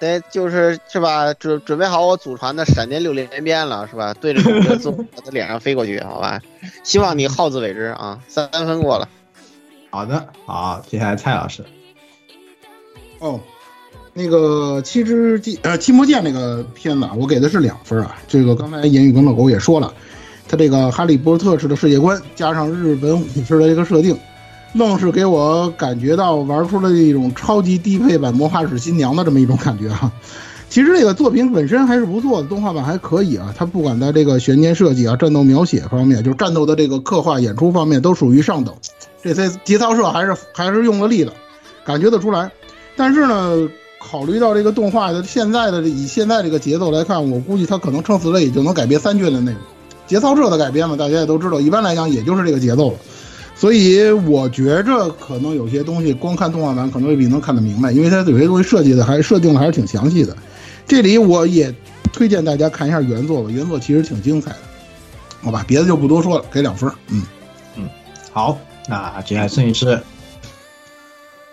[0.00, 1.32] 得就是是吧？
[1.34, 4.12] 准准备好我祖传的闪电六连鞭了，是吧？
[4.14, 6.40] 对着从他脸上飞过去，好吧？
[6.82, 8.18] 希望你好自为之啊！
[8.26, 9.08] 三分过了。
[9.90, 11.64] 好的，好，接下来蔡老师。
[13.18, 13.38] 哦，
[14.14, 18.16] 那个七只鸡呃七魔剑那个片子，我给的是两分啊。
[18.26, 19.92] 这个刚才言语跟老狗也说了，
[20.48, 24.18] 他这个哈利波特式的世界观加上日本武士的这个设定。
[24.72, 30.12] 愣是给我感觉到玩出了一种超级低配版魔法使新娘的这么一种感觉哈，
[30.70, 33.52] 其实这个作品本身还是不错的，动画版还可以啊。
[33.56, 38.74] 它不管在这个悬念设计啊、战斗描写方面，就是战斗的这个刻画、演出方面都属于上等。
[39.22, 41.32] 这些节操社还是还是用了力的，
[41.84, 42.50] 感觉得出来。
[42.96, 43.68] 但是呢，
[44.00, 49.60] 考虑到这个动画的现在的以现在这个节奏来看，我估计它可能撑死了也就能改编三卷的内容。
[50.06, 52.98] 节操社的改编嘛，大家也都知道，一般来讲也就是这个节奏了。
[53.60, 60.34] 所以我觉着可能有些东西光看动画版可能未必能看得明白，因为它有些东西设计的还是设定的还是挺详细的。
[60.86, 61.70] 这里我也
[62.10, 64.58] 推荐大家看一下原作吧，原作其实挺精彩的，
[65.42, 66.90] 好吧，别的就不多说了，给两分。
[67.08, 67.22] 嗯
[67.76, 67.86] 嗯，
[68.32, 70.00] 好，那接下来摄影师，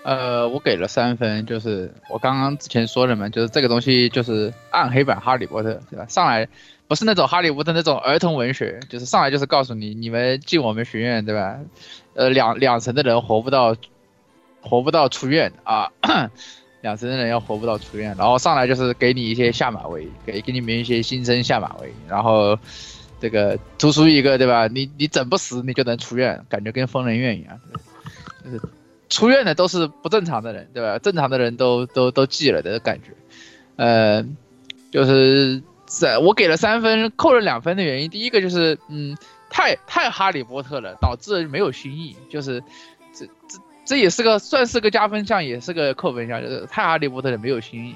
[0.04, 6.06] 呃，我给了三分，就是我刚刚之前说的嘛，就是这个东西就是暗黑版哈利波特，对吧？
[6.08, 6.48] 上来
[6.88, 11.60] 不是那种哈利波特那种儿童文学，就是上来就是告诉你，你们进我们学院，对吧？
[12.14, 13.76] 呃，两两层的人活不到，
[14.62, 15.92] 活不到出院啊。
[16.82, 22.58] 两层的人要活不到出院，然后上来就是给你一些下马威，给给你们一些新生下马威，然后
[23.20, 24.68] 这个突出一个对吧？
[24.68, 27.60] 你你整不死你就能出院，感觉跟疯人院一样，
[28.46, 28.62] 就是
[29.10, 31.00] 出院的都是不正常的人对吧？
[31.00, 33.10] 正常的人都都都记了的感觉，
[33.76, 34.24] 呃，
[34.92, 39.18] 就是在我给了三分，扣了两分的原因，第一个就是嗯，
[39.50, 42.62] 太太哈利波特了，导致没有新意，就是
[43.12, 43.58] 这这。
[43.88, 47.96] 这也是个算是个加分项，也是个扣分项，就是太哈利波特的没有新意，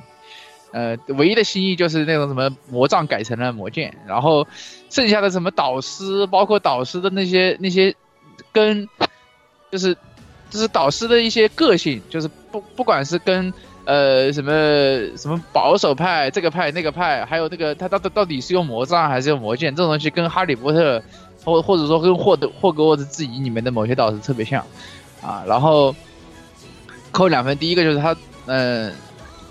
[0.71, 4.47] 呃，唯一的新意就是那种什么魔杖改成了魔剑，然后
[4.89, 7.93] 剩下的什么导师，包括导师的那些那些
[8.53, 8.87] 跟，
[9.69, 9.93] 就是
[10.49, 13.53] 就是导师的一些个性，就是不不管是跟
[13.91, 14.51] 呃什么
[15.17, 21.03] 什么保守派这个派那个派，还有那个他到到底是用魔杖还是用魔剑，这种东西跟哈利波特
[21.43, 24.65] 或或者说跟霍德霍格沃兹自己里面的某些导师特别像。
[25.21, 25.95] 啊，然后
[27.11, 28.15] 扣两分，第一个就是他，
[28.47, 28.91] 嗯，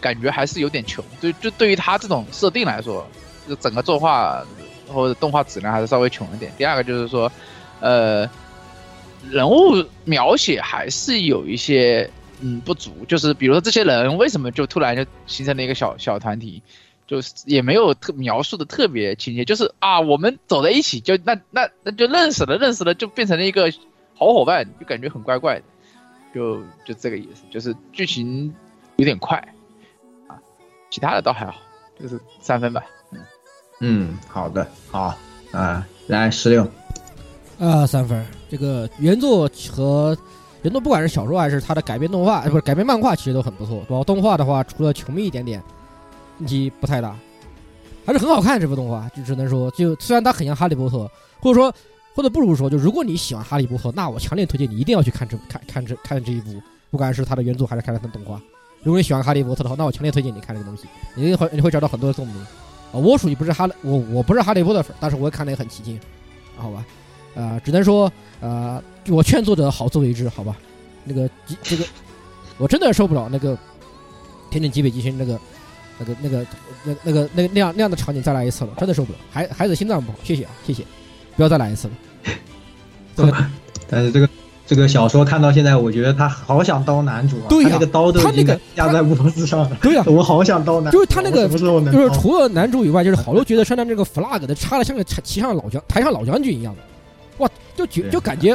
[0.01, 3.07] 感觉还是有点穷，就就对于他这种设定来说，
[3.49, 4.43] 就整个作画
[4.89, 6.51] 或者动画质量还是稍微穷一点。
[6.59, 7.31] 第二个就是说，
[7.79, 8.29] 呃，
[9.31, 16.63] 人物描写还是有一些嗯不足，就是比如说这些人为什么就突然就形成了一个小小团体，
[17.07, 23.73] 就是也没有特描述的特别亲切，就是啊，我们走在一起就那那那就认识了，认识了就变成了一个。
[24.23, 25.63] 好伙伴就感觉很怪怪的，
[26.35, 28.55] 就就这个意思，就是剧情
[28.97, 29.39] 有点快
[30.29, 30.37] 啊，
[30.91, 31.55] 其他的倒还好，
[31.99, 32.85] 就是三分吧。
[33.13, 33.19] 嗯
[33.81, 35.17] 嗯，好的，好
[35.53, 36.71] 啊，来十六
[37.59, 38.23] 啊，三分。
[38.51, 40.15] 这个原作和
[40.63, 43.81] 原作不管是小说还是它的改编动画，不是改编漫画，其实都很不错。
[43.89, 45.63] 包括动画的话，除了穷一点点，
[46.39, 47.17] 问题不太大，
[48.05, 48.61] 还是很好看。
[48.61, 51.73] 这部动画就只能说，就虽然它很像哈利波特，或者说。
[52.13, 58.39] 或者不如说，就如果你喜欢哈利波特，那我强烈推荐你一定要去看这看看这看这一部，不管是它的原作还是看它的动画。
[58.83, 62.37] 如果你喜欢哈利波特的话，那我强烈推荐你看这个东西，你会你会找到很多的共鸣。
[62.93, 66.01] 啊，我属于不是哈利我我不是哈利波特粉，但是我也看的也很起劲，
[66.57, 66.85] 好吧？
[67.35, 70.57] 啊，只能说啊，我劝作者好自为之，好吧？
[71.05, 71.29] 那个
[71.63, 71.85] 这个
[72.59, 73.57] 我真的受不了那个
[74.51, 75.39] 天天极北极星那个
[75.99, 76.47] 那个那个
[76.85, 79.19] 那那个那那样那样的场景再来一次了，真的受不了。
[79.31, 80.85] 孩孩子心脏不好，谢谢啊，谢谢。
[81.37, 81.95] 不要再来一次了。
[83.89, 84.29] 但是这个
[84.67, 87.47] 这个小说看到现在，我觉得他好想刀男主啊！
[87.49, 89.77] 对呀，那个刀都已经压在脖子上了。
[89.83, 90.93] 对呀， 我好想刀男。
[90.93, 91.59] 就是他那个，就
[91.99, 96.90] 是除了男主以外，就是好多觉得穿的这个 flag 的插的像个骑上老将台上老将军一样的，哇！
[97.81, 98.49] 就觉就感觉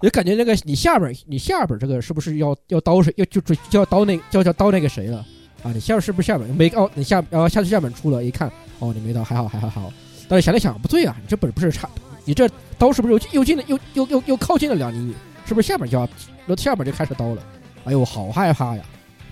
[0.00, 5.18] 也感觉那个你下边你下边这个是不是要要刀谁要就就要刀那叫叫刀那个谁了
[5.64, 5.72] 啊？
[5.72, 6.88] 你下边是不是下边没哦？
[6.94, 9.92] 你下然后下去下边出了一看哦，你没刀，还好还好还好。
[10.28, 11.88] 但是想了想，不对啊，你这本不是差。
[12.24, 15.14] 你这刀是不是又又近了又又又又靠近了两厘米？
[15.44, 16.08] 是不是下边就要，
[16.46, 17.42] 那下边就开始刀了？
[17.84, 18.84] 哎呦，好害怕呀！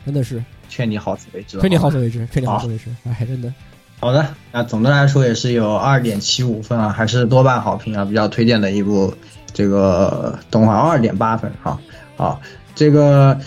[0.04, 2.90] 真的是，劝你好自为之，劝你好自为之，劝你好自为之。
[3.04, 3.52] 哎，真的。
[3.98, 9.12] 好的，那总的来说也是有二点七五分啊，还是多半好评啊，比较推荐的一部
[9.52, 11.78] 这个动画，二点八分哈。
[12.16, 12.40] 好，
[12.74, 13.38] 这个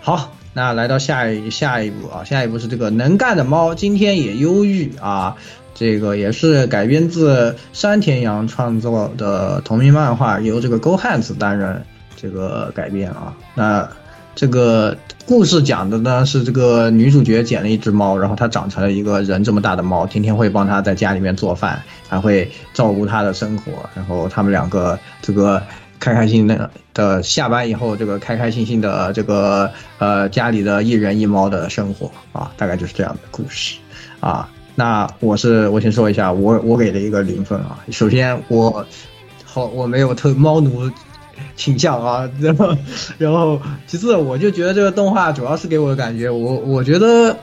[0.00, 5.36] 好，那来到下一下一步啊，下一步是这个能干的猫今天也忧郁啊。
[5.78, 11.84] 这个也是改编自山田洋创作的同名漫画，由这个沟汉子担任
[12.16, 13.34] 这个改编啊。
[13.54, 13.86] 那
[14.36, 14.94] 这个
[15.24, 23.72] 故事讲的呢是这个女主角捡了一只猫，然后它长成了一个人这么大的猫，天天会帮她在家里面做饭，还会照顾她的生活。
[23.94, 25.62] 然后他们两个这个
[25.98, 26.58] 开开心心
[26.92, 33.78] 的下班以后，这个开开心心的这个呃家里的一人一猫的生活啊，大概就是这样的故事
[34.20, 34.46] 啊。
[34.74, 37.82] 那我是我先说一下，我我给了一个零分啊。
[37.90, 38.86] 首先我
[39.46, 40.90] 好 我没有特猫奴
[41.56, 42.76] 倾向啊， 然后
[43.18, 47.36] 然后其次我就觉得这个动画主要是给我的感觉，我我觉得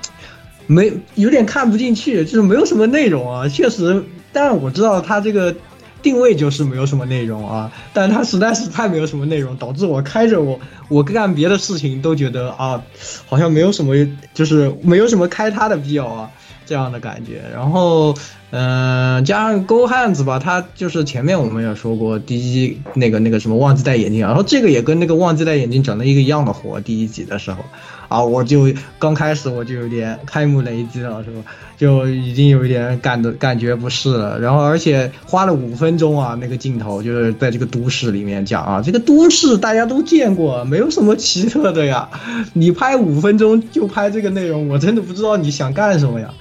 [0.67, 3.47] 没有点看不进去，就是没有什么内容啊。
[3.47, 5.55] 确实，但我知道他这个
[6.01, 12.83] 定位就是没有什么内容啊，但他实在是太没有什么内容，导致我开着我我干别的事情都觉得啊，
[13.27, 13.93] 好像没有什么，
[14.33, 16.29] 就是没有什么开它的必要啊。
[16.65, 18.15] 这样的感觉，然后，
[18.55, 26.79] 嗯，加上 Go Hands 吧，他就是前面我们也说过，第一那个那个什么忘记戴眼镜，然后这个也跟那个忘记戴眼镜整了一个一样的活。
[26.79, 27.65] 第一集的时候，
[28.09, 31.41] 啊，我就刚开始我就有点开幕雷击了，是吧？
[31.79, 34.39] 就已经有一点感的感觉不适了。
[34.39, 42.07] 然后而且花了五分钟啊，那个镜头就是在这个都市里面讲啊，这个都市大家都见过，没有什么奇特的呀。
[42.53, 46.31] 你拍五分钟就拍这个内容，我真的不知道你想干什么呀。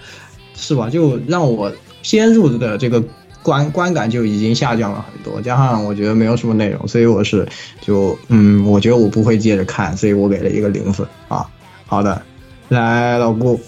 [0.55, 0.91] 是吧？
[0.91, 1.73] 就让我
[2.03, 3.03] 先入的这个
[3.43, 7.47] 观观感就已经下降了很多，加上我觉得没有什么内容，所以我是
[7.81, 11.47] 就嗯，我觉得我不会接着看，所以我给了一个零分啊。
[11.87, 12.23] 好的，
[12.69, 13.61] 来老顾，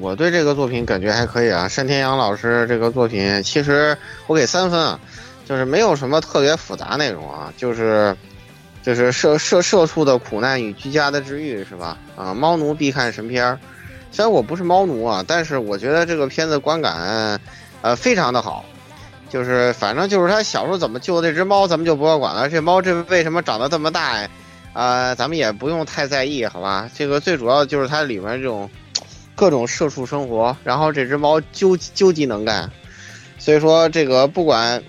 [0.00, 1.68] 我对这个作品感觉还可以啊。
[1.74, 3.96] 单天阳老师这个作品，其实
[4.26, 5.00] 我给三分啊，
[5.46, 8.14] 就是没有什么特别复杂内容啊，就是
[8.82, 11.96] 就是社社社畜的苦难与居家的治愈是吧？
[12.16, 13.58] 啊，猫奴必看神片儿。
[14.10, 17.40] 虽然我不是猫奴啊，但是我觉得这个片子观感，
[17.82, 18.64] 呃，非常的好。
[19.28, 22.50] 就是反正就是他小时候怎么救那只猫，咱们就不要管了。
[22.50, 24.28] 这猫这为什么长得这么大呀，
[24.72, 26.90] 啊，咱们也不用太在意，好吧？
[26.92, 28.68] 这个最主要就是它里面这种
[29.36, 32.68] 各种社畜生活，然后这只猫究究极能干。
[33.38, 34.82] 所以说这个不管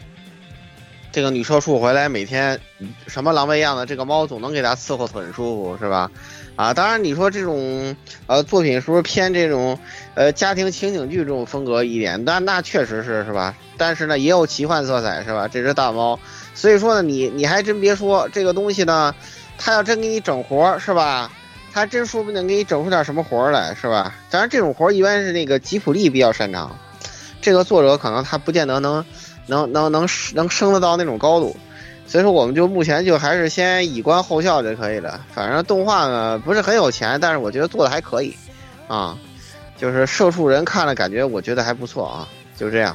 [1.11, 2.59] 这个女社畜回来每天
[3.07, 6.11] 什么狼狈样子，这个猫总能给它伺候很舒服，是吧？
[6.55, 7.95] 啊，当然你说这种
[8.27, 9.79] 呃作品是不是偏这种
[10.15, 12.23] 呃家庭情景剧这种风格一点？
[12.25, 13.55] 那那确实是是吧？
[13.77, 15.47] 但是呢也有奇幻色彩是吧？
[15.47, 16.19] 这只大猫，
[16.53, 19.15] 所以说呢你你还真别说这个东西呢，
[19.57, 21.31] 他要真给你整活是吧？
[21.73, 24.13] 他真说不定给你整出点什么活来是吧？
[24.29, 26.77] 当然这种活一般是那个吉普力比较擅长，
[27.41, 29.05] 这个作者可能他不见得能
[29.47, 31.55] 能能能能升得到那种高度。
[32.11, 35.21] 所以说，我们就目前就还是先以观后效就可以了。
[35.33, 38.35] 反正动画呢不是很有钱，但是我觉得做的还可以，
[38.89, 39.17] 啊，
[39.77, 42.93] 就是社畜人看了感觉我觉得还不错啊，就这样。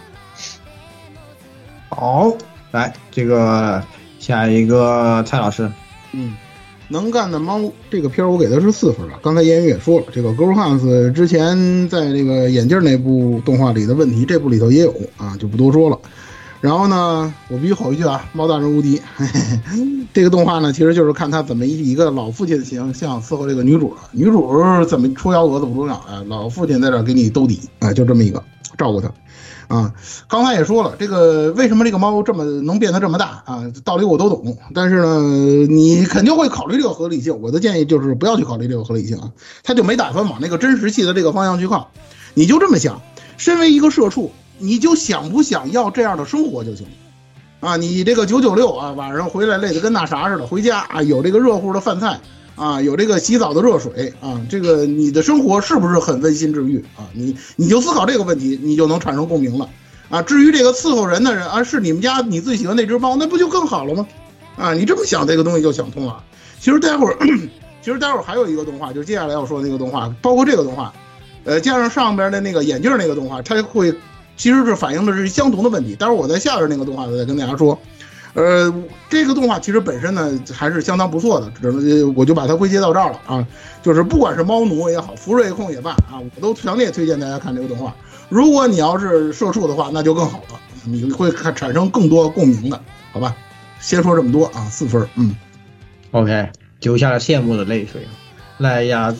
[1.89, 2.31] 好，
[2.73, 3.83] 来这个
[4.19, 5.73] 下一个蔡老师，
[6.13, 6.37] 嗯，
[6.89, 7.59] 能干的猫
[7.91, 9.19] 这个片儿我给的是四分啊。
[9.23, 15.99] 刚才言语也说了，这个 Girl House 之前在这个眼镜那部动画里的问题，这部里头也有啊，就不多说了。
[16.67, 19.01] 然后呢，我必须吼一句啊，猫大人无敌！
[19.17, 19.41] 嘿嘿
[20.13, 24.01] 这个动画呢，其实就是看他怎么以一个老父亲的形象伺候这个女主了。
[24.11, 28.43] 女主怎么出幺蛾子不重要啊，老父亲在这给你兜底啊，就这么一个
[28.77, 29.09] 照顾他。
[29.69, 29.95] 啊，
[30.27, 33.63] 刚才也说了，这个为什么这个猫这么能变得这么大啊？
[33.85, 35.21] 道理我都懂，但是呢，
[35.69, 37.41] 你肯定会考虑这个合理性。
[37.41, 39.31] 我的建议就是不要去考虑这个合理性啊，
[39.63, 41.93] 他就没打算往那个真实系的这个方向去靠。
[42.35, 43.03] 你就这么想，
[43.37, 44.33] 身为一个社畜。
[44.59, 46.87] 你就想不想要这样的生活就行，
[47.61, 52.21] 啊，你这个九九六啊，晚上回来累得跟那啥似的，回家啊有这个热乎的饭菜
[52.55, 57.05] 啊，有这个洗澡的热水啊，这个你的生活是不是很温馨治愈啊？
[57.13, 59.69] 你你就思考这个问题，你就能产生共鸣了
[60.09, 60.23] 啊。
[60.23, 64.07] 至于这个伺候人的人啊，是你们家你最喜欢那只猫，那不就更好了吗？
[64.57, 66.25] 啊，你这么想这个东西就想通了。
[66.61, 67.17] 其实待会儿，
[67.83, 70.93] 其实待会儿还有一个动画，就是接下来要说的那个动画，包括这个动画，
[71.45, 73.95] 呃，加上上边的那个眼镜那个动画，它会。
[74.37, 77.79] 其实是反映的是相同的问题，待会儿我在下边那个动画我再跟大家说。
[78.35, 78.71] 呃，
[79.09, 83.49] 这个动画其实本身呢还是相当不错的，只能我就把它归结到这儿了啊。
[83.83, 87.97] 就是不管是猫奴也好，福瑞控也罢啊，我都强烈推荐大家看这个动画。
[88.29, 92.79] 如果你要是社畜的话，那就更好了，你会看产生更多共鸣的，
[93.11, 93.35] 好吧？
[93.81, 95.35] 先说这么多啊，四分，嗯
[96.11, 98.07] ，OK，流下了羡慕的泪水。
[98.59, 99.17] 来呀。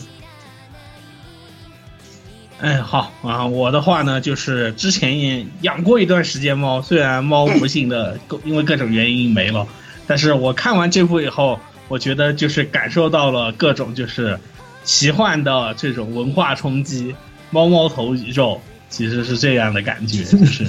[2.59, 3.47] 哎，好啊！
[3.47, 9.67] 我的话呢，就是之前也养过一段时间猫，虽然猫不幸的因为各种原因没了，
[10.07, 14.41] 但是我看完这部以后，我觉得就是感受到了各种就是
[14.85, 17.15] 奇幻的这种文化冲击。
[17.51, 20.67] 猫猫头宇宙其实是这样的感觉， 就是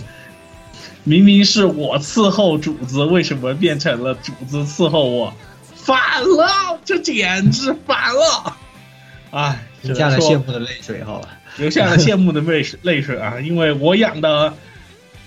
[1.05, 5.33] 明明是我伺候主子，为什么变成了主子伺候我？
[5.73, 8.57] 反了，这简直反了！
[9.31, 11.29] 哎，流下了幸福的泪水，好吧。
[11.57, 13.39] 流下了羡慕的泪水 泪水啊！
[13.39, 14.53] 因为我养的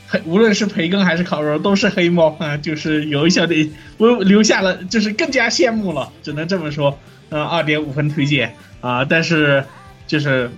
[0.09, 6.99] 黑，无论是培根还是烤肉，都是黑猫啊，就是有一小点，我留下了，就是更加羡慕了，只能这么说。
[7.31, 9.05] 嗯，二点五分推荐啊！
[9.05, 9.65] 但是
[10.07, 10.51] 就是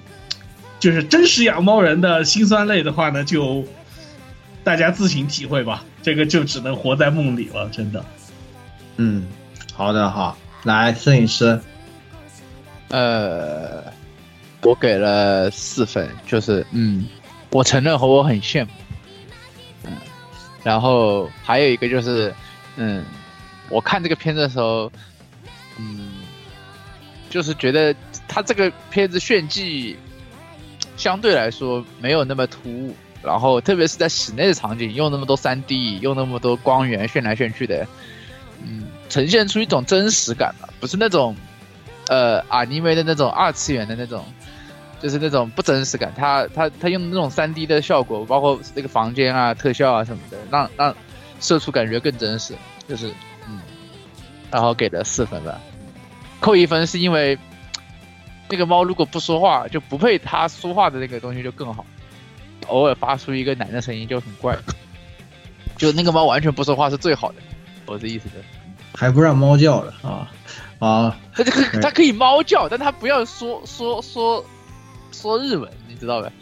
[0.81, 3.64] 就是真实养猫人的辛酸泪的话呢，就
[4.64, 5.85] 大家自行体会吧。
[6.03, 8.03] 这个就只能活在梦里了，真的。
[8.97, 9.27] 嗯，
[9.75, 11.61] 好的，好，来摄影师，
[12.89, 13.91] 呃。
[14.62, 17.06] 我给了四分，就是嗯，
[17.50, 18.70] 我承认和我很羡慕，
[19.84, 19.92] 嗯，
[20.62, 22.32] 然后还有一个就是，
[22.76, 23.04] 嗯，
[23.68, 24.90] 我看这个片子的时候，
[25.78, 26.12] 嗯，
[27.28, 27.92] 就是觉得
[28.28, 29.96] 他这个片子炫技
[30.96, 37.84] 相对来说没有那么突兀，然后特别是在室内的场景用那么多三 D，用那么多光源炫来炫去的，
[38.64, 41.34] 嗯，呈现出一种真实感吧，不是那种。
[42.08, 44.24] 呃，啊，因为的那种二次元的那种，
[45.03, 46.12] 就是那种不真实感。
[46.16, 50.94] 他他他用那种三 D 的效果，包括那个房间啊、特效啊什么的，让让
[51.40, 52.55] 射出感觉更真实。
[52.88, 53.09] 就是
[53.48, 53.61] 嗯，
[54.50, 55.61] 然后给了四分吧，
[56.40, 57.38] 扣一分是因为
[58.48, 61.84] 那个猫如果不说话，就不配它说话的那个东西就更好。
[62.68, 64.57] 偶尔发出一个男的声音就很怪，
[65.76, 67.36] 就那个猫完全不说话是最好的。
[67.86, 68.36] 我的意思是，
[68.94, 70.30] 还不让猫叫了啊。
[70.78, 74.44] 啊，它这个它可以猫叫，但它不要说说说
[75.12, 76.32] 说日文，你知道呗？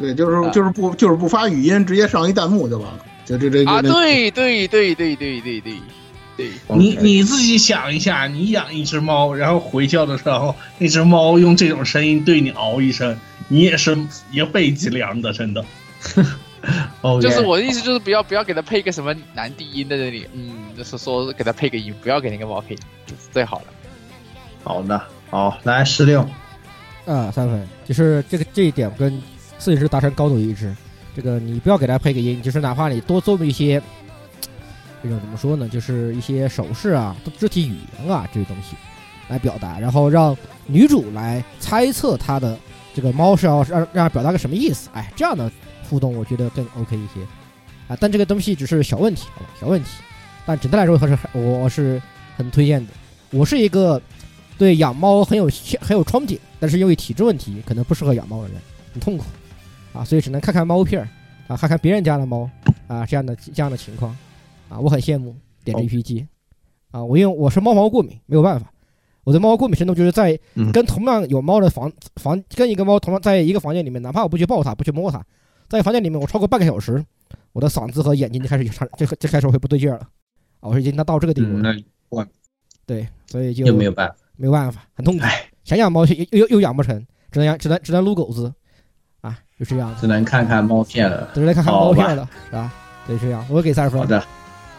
[0.00, 5.74] 对，就是就是不就是不发语音，直接上一弹幕就完了，就这这啊，对对对对对对对
[6.36, 6.50] 对。
[6.68, 13.98] 你你自己想一下，你养一只猫，然后回叫的时候，那只猫用这种声音对你嗷一声，你也是
[14.30, 15.64] 一背脊凉的，真的。
[17.20, 23.64] 就是我的意思，就是不要不要给它配个什么男低音在这里，嗯，就是说给它配个音，不要给那个猫配，就是最好了。
[24.62, 26.26] 好的，好，来十六，
[27.12, 29.20] 啊，三分，就是这个这一点跟
[29.58, 30.74] 摄影师达成高度一致。
[31.16, 33.82] 这个你不要给它配个音，就是哪怕你多做一些，
[35.02, 38.76] 这种怎么说呢，就是一些手势啊、肢体语言啊这些东西
[39.28, 40.36] 来表达，然后让
[40.66, 42.56] 女主来猜测她的
[42.94, 45.50] 这个猫是要让让表达个什么意思，哎，这样的。
[45.88, 47.20] 互动我觉得更 OK 一些，
[47.88, 49.90] 啊，但这个东西只是小问题，好吧，小问题。
[50.46, 52.00] 但整体来说还是我是
[52.36, 52.92] 很推荐的。
[53.32, 54.00] 我是一个
[54.60, 55.48] 对养猫很有
[55.80, 58.58] 很有憧憬，但是由于体质问题，可能不适合养猫的人，
[58.92, 59.24] 很痛苦。
[59.94, 61.08] 啊，所以只能看看猫片儿
[61.48, 62.48] 啊，看看别人家的猫
[62.86, 64.14] 啊，这样的这样的情况。
[64.68, 65.34] 啊，我很羡慕
[65.64, 66.26] 点这 P P G，
[66.90, 68.70] 啊，我因为我是猫毛过敏，没有办法，
[69.24, 70.38] 我的猫毛过敏程度就是在
[70.74, 75.24] 跟同样有猫的房房跟一个猫同样在一个房间里面，哪怕我不去抱它，不去摸它。
[75.70, 77.02] 在房间里面，我超过半个小时，
[77.54, 80.06] 我的嗓子和眼睛就开始有差就就开始会不对劲了。
[80.60, 80.68] 啊！
[80.68, 81.74] 我已经到到这个地步，那
[82.10, 82.26] 我
[82.84, 85.24] 对，所以就没有办法，没有办法，很痛苦。
[85.64, 86.98] 想养猫又又又养不成，
[87.30, 88.50] 只能养只能只能撸狗子
[89.20, 92.72] 啊，就这样，只能看看猫片了，只能看看猫片了，是吧？
[93.06, 94.00] 对，这样，我给三十分。
[94.00, 94.24] 好的，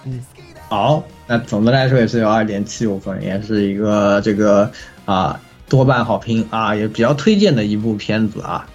[0.05, 0.19] 嗯，
[0.67, 4.71] 好，那总的来说也是有二点七五分，也是一个这个
[5.05, 5.39] 啊
[5.69, 8.67] 多半好评啊，也比较推荐的一部片子啊。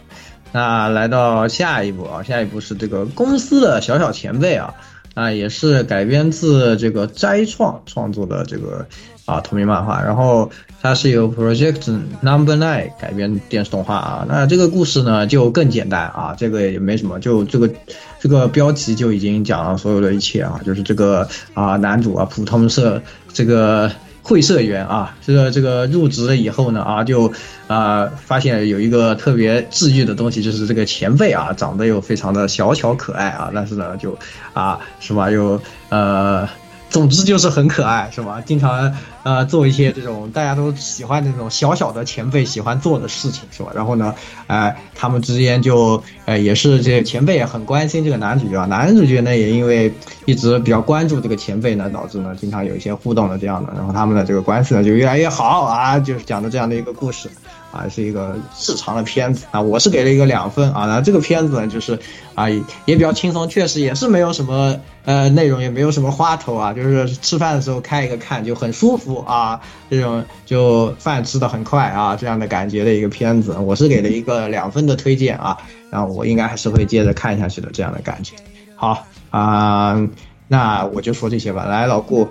[0.52, 4.72] 那来到下一部啊，下一部是这个公司的小小前辈啊，
[5.14, 8.86] 啊也是改编自这个斋创创作的这个
[9.26, 10.50] 啊同名漫画，然后
[10.80, 14.26] 它是由 Project Number Nine 改编电视动画啊。
[14.26, 17.70] 那这个故事呢就更简单啊，这个也没什么，就这个
[18.18, 23.02] 这个标题就已经讲了所有的一切啊，就是这个啊男主啊普通社
[23.32, 23.92] 这个。
[24.28, 27.32] 会社员啊，这个这个入职了以后呢啊，就
[27.68, 34.18] 啊发现有一个特别治愈的东西，就是这个前辈啊，长得又非常的小巧可爱啊，但是呢就
[34.52, 36.48] 啊是吧，又呃。
[36.96, 38.40] 总之就是很可爱，是吧？
[38.40, 43.70] 经常呃做一些这种大家都喜欢那种小小的前辈喜欢做的事情，是吧？
[43.74, 44.14] 然后呢，
[44.46, 49.92] 呃，他们之间就呃也是这前辈很关心这个男主角，男主角呢也因为
[50.24, 57.28] 一直比较关注这个前辈呢，导致呢经常有一些互动的这样的，然后他们的这个关系呢就越来越好啊，就是讲的这样的一个故事。
[57.76, 60.86] 啊，是一个日常的片子啊，我是给了一个两分啊。
[60.86, 61.98] 那这个片子呢，就是
[62.34, 64.74] 啊，也比较轻松，确实也是没有什么
[65.04, 69.60] 呃内容，也没有什么花头啊，就是吃饭的时候开一个看就很舒服啊，
[69.90, 75.56] 这种就饭吃的很快啊，这样的感觉的一个片子，我是给了一个两分的推荐啊。
[75.90, 78.34] 然后我应该还是会接着看下去的这样的感觉。
[78.74, 80.08] 好啊，
[80.48, 81.64] 那我就说这些吧。
[81.64, 82.28] 来，老顾，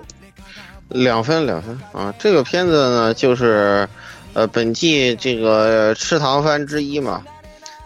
[0.90, 3.88] 两分两分啊，这个片子呢就是。
[4.36, 7.24] 呃，本季这个吃糖番之一嘛，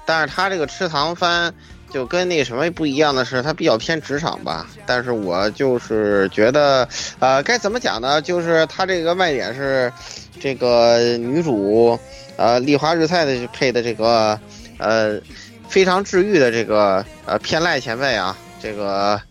[0.03, 1.53] 但是他这个吃糖番
[1.91, 4.65] 就跟那什么不一样的是，他比较偏职场吧。
[4.87, 6.89] 但是我就是觉得，
[7.19, 8.19] 呃，该怎么讲呢？
[8.19, 9.93] 就是他这个卖点是，
[10.39, 11.99] 这个女主，
[12.35, 14.39] 呃，丽华日菜的配的这个，
[14.79, 15.21] 呃，
[15.67, 19.21] 非常治愈的这个，呃，偏赖前辈啊，这个，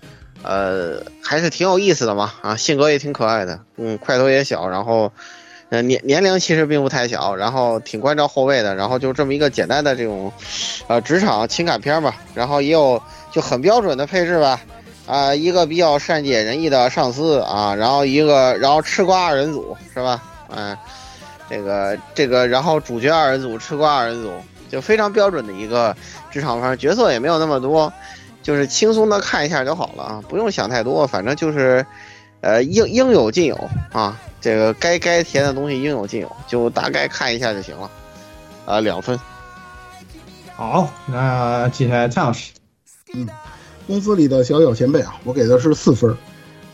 [0.44, 5.12] 呃，还是挺有意思的嘛，啊，性格也挺可爱的，嗯，块头也小，然后。
[5.70, 10.32] 呃，年年龄其实并不太小，然后挺关照后卫的，然后就这么一个简单的这种，
[10.86, 14.60] 呃，职场情感片吧，然后也有就很标准的配置吧，
[15.06, 20.22] 啊，一个比较善解人意的上司啊，然后一个然后吃瓜二人组是吧？
[20.54, 20.74] 哎，
[21.50, 24.32] 这个这个，然后主角二人组、吃瓜二人组，
[24.70, 25.94] 就非常标准的一个
[26.30, 27.92] 职场方，角色也没有那么多，
[28.42, 31.84] 就是轻松的看一下就好了啊，不用想太多，反正就是，
[32.40, 37.90] 呃，应应有尽有啊，这个该该填的东西应有尽有，就大概看一下就行了，
[38.64, 39.18] 啊，两分。
[40.54, 42.52] 好，那接下来蔡老师，
[43.14, 43.26] 嗯，
[43.86, 46.16] 公司里的小小前辈啊，我给的是四分。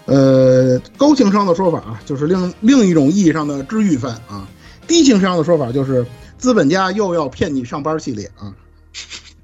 [0.07, 4.47] 呃，高情商的说法啊，就是另另一种意义上的治愈番啊。
[4.87, 6.05] 低情商的说法就是
[6.37, 8.53] 资本家又要骗你上班系列啊。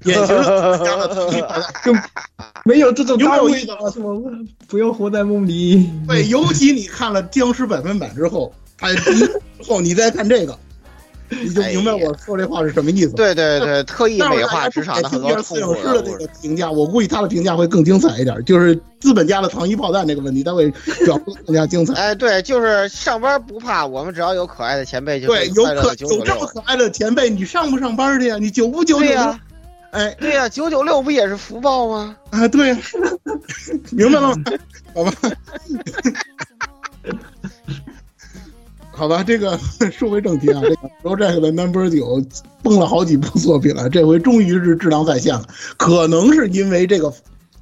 [0.03, 0.35] 典型
[1.83, 1.93] 就
[2.65, 4.13] 没有这种大味道了，是吗？
[4.67, 5.89] 不要活在梦里。
[6.07, 10.57] 对，尤其你看了《僵尸百分百》之后，哎，之后你再看这个。
[11.41, 13.13] 你就明白我说这话是什么意思？
[13.13, 18.43] 对对对，特意美化职场的很多摄影师的这个评价，我估计他的评价会更精彩一点。
[18.43, 20.69] 就是资本家的糖衣炮弹这个问题，他会
[21.05, 21.93] 表述更加精彩。
[21.93, 28.37] 哎，对，就是上班不怕，我们只要有可爱的前辈就对，有可有这么可爱的前辈，你上不上班去呀？
[28.37, 29.39] 你久不九九呀？
[29.91, 32.15] 哎，对呀，九九六不也是福报吗？
[32.29, 32.73] 啊，对，
[33.91, 34.43] 明白了吗？
[34.93, 35.13] 好吧。
[38.91, 39.57] 好吧，这个
[39.91, 42.23] 说回正题啊，这个 Project 的 Number 九
[42.61, 45.45] 蹦了好几部作品了，这回终于是质量在线了。
[45.75, 47.11] 可能是因为这个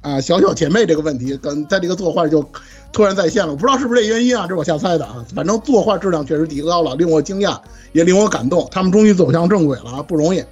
[0.02, 2.44] 啊小小前辈这个问题，跟在这个作画就
[2.92, 4.42] 突然在线了，不知道是不是这原因啊？
[4.42, 5.24] 这是我瞎猜的啊。
[5.34, 7.58] 反正作画质量确实提高了，令我惊讶，
[7.92, 8.68] 也令我感动。
[8.70, 10.44] 他们终于走向正轨了啊，不容易。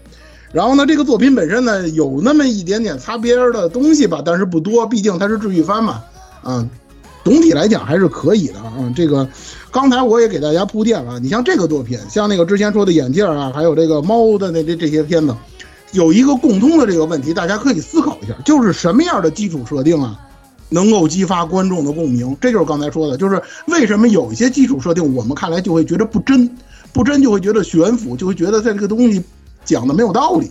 [0.53, 6.03] 然后呢，这个作品本身呢有那么一点点擦边的东西吧，但是不多，毕竟它是治愈番嘛，
[6.43, 6.69] 啊。
[7.25, 9.29] 总体来讲还是可以的啊，这个
[9.71, 11.21] 刚才我也给大家铺垫了。
[11.21, 15.35] 你像这个作品，像那个之前说的眼镜啊，还有这个猫的那这这些片子，
[15.93, 20.19] 有一个共通的这个问题，大家可以思考一下，就是什么样的基础设定啊，
[20.71, 22.35] 能够激发观众的共鸣？
[22.41, 26.49] 这就是刚才说的，就是为什么有一些基础设定我们看来就会觉得不真，
[26.95, 29.23] 不真就会觉得悬浮，就会觉得在这个东西
[29.69, 30.51] 讲的没有道理。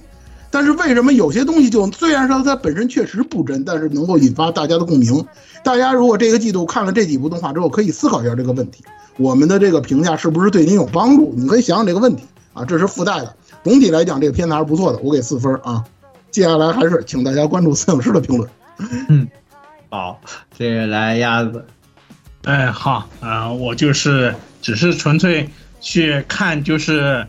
[0.49, 5.25] 但是为什么有些东西就虽然说它本身确实不真，但是能够引发大家的共鸣？
[5.61, 8.81] 大家如果这个季度看了这几部动画之后，可以思考一下这个问题：
[9.17, 11.33] 我们的这个评价是不是对您有帮助？
[11.35, 13.35] 你可以想想这个问题啊，这是附带的。
[13.63, 15.83] 总体来讲，这个片子还是不错的，我给四分啊。
[16.31, 18.49] 接下来还是请大家关注摄影师的评论。
[19.09, 19.27] 嗯，
[19.89, 20.21] 好，
[20.57, 21.65] 接下来鸭子。
[22.45, 25.49] 哎，好啊，我就是只是纯粹
[25.81, 27.27] 去看，就是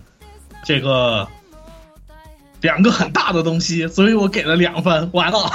[0.64, 1.26] 这个。
[2.60, 5.08] 两个很大的东西，所以我给了两分。
[5.12, 5.50] 完了，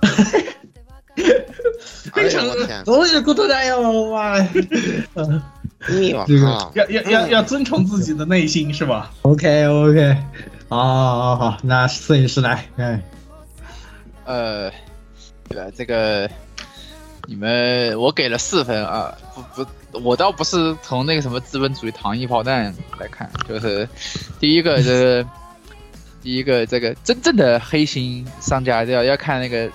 [2.14, 2.44] 非常
[2.84, 4.10] 都是骨头蛋哟！
[4.10, 4.38] 哇，
[5.88, 6.24] 密码
[6.74, 10.16] 要要要要遵从自己的内心是吧？OK OK，
[10.68, 13.00] 好，好，好，好，那摄影师来，哎，
[14.24, 14.70] 呃，
[15.48, 15.70] 对吧？
[15.76, 16.28] 这个
[17.26, 19.70] 你们我给了四分啊，不不，
[20.02, 23.86] 我倒不是从那个什么资本主义糖衣炮弹来看，就是
[24.40, 25.26] 第一个就是。
[26.26, 29.04] 第一个，这个真正的黑心商家，对吧？
[29.04, 29.70] 要看那个，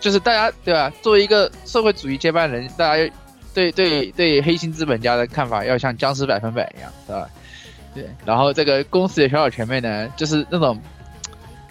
[0.00, 0.92] 就是大家，对吧？
[1.00, 3.08] 作为一个社会主义接班人，大家
[3.54, 7.28] 对对对黑心资本家的看法，要像僵尸百分百一样，对吧？
[7.94, 8.04] 对。
[8.26, 10.76] 然后这个公司的小小前辈呢，就是那种，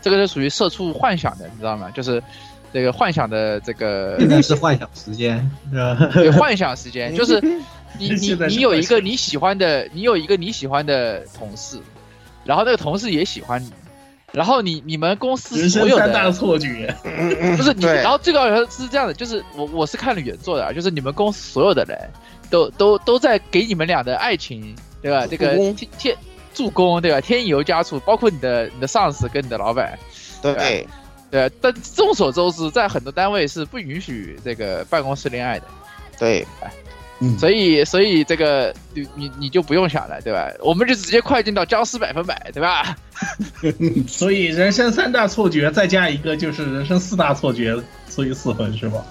[0.01, 1.91] 这个是属于社畜幻想的，你知道吗？
[1.93, 2.23] 就是
[2.71, 4.15] 这个幻想的这个。
[4.17, 5.51] 现在是幻想时间，
[6.13, 7.37] 对，幻想时间 就是
[7.99, 11.77] 你你你有一个你喜欢的，你有一个你喜欢的同事，
[12.45, 13.69] 然后那个同事也喜欢你。
[14.31, 16.95] 然后你你们公司所有的错觉，
[17.57, 21.97] 不是你，然后这个是这样的，就是我我是看了原作的，就是你们公司所有的人
[22.49, 25.27] 都都都在给你们俩的爱情，对吧？
[25.27, 26.17] 这个天天
[26.53, 27.19] 助攻，对吧？
[27.19, 29.99] 添油加醋，包括你的你的上司跟你的老板，
[30.41, 30.87] 对
[31.29, 31.51] 对。
[31.59, 35.65] 但众所周知，在很多单位是不允许这个办公室恋爱的，
[36.17, 36.47] 对。
[37.37, 40.49] 所以，所以这个你你你就不用想了，对吧？
[40.59, 42.95] 我们就直接快进到僵尸百分百，对吧？
[44.09, 49.05] 所以人生三大错觉再加一个就是人生四大错觉，所以四分是吧？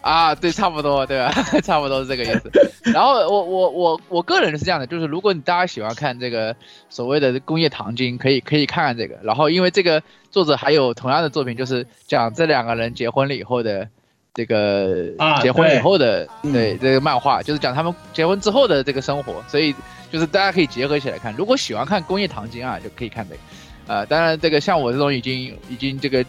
[0.00, 1.30] 啊，对，差不多，对吧？
[1.62, 2.50] 差不多是这个意思。
[2.92, 6.56] 然后我我我我个人是这样的，就是如果你大家喜欢看这个
[6.88, 9.16] 所谓的工业糖精，可以可以看看这个。
[9.22, 10.02] 然后因为这个
[10.32, 13.88] 作者还有同样的作品，就是讲这两个人结婚了以后的。
[14.32, 15.06] 这个
[15.42, 19.74] 结婚以后的对这个漫画，就是讲他们结婚之后的这个生活，所以
[20.10, 21.34] 就是大家可以结合起来看。
[21.36, 23.40] 如果喜欢看工业糖精啊，就可以看这个。
[23.86, 26.24] 呃，当然这个像我这种已经已经这个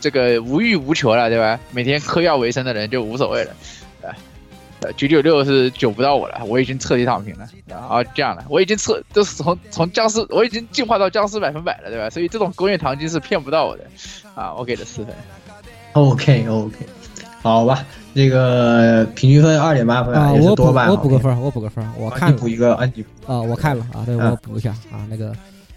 [0.00, 1.58] 这个无欲无求了，对吧？
[1.70, 3.54] 每天嗑药为生的人就无所谓了。
[4.80, 7.48] 呃，九九六是久不到我了，我已经彻底躺平了。
[7.72, 12.10] 啊，这样了，我已经彻就是从从僵尸，我已经进化到僵尸百分百了，对吧？
[12.10, 13.84] 所以这种工业糖精是骗不到我的。
[14.34, 15.14] 啊，我给了四分。
[15.92, 16.76] OK OK。
[17.44, 17.84] 好吧，
[18.14, 25.30] 这个平均分二点八分啊，我多半我补个分，我补个分，我看补一个啊你啊，我看了啊，对我补一下啊，那个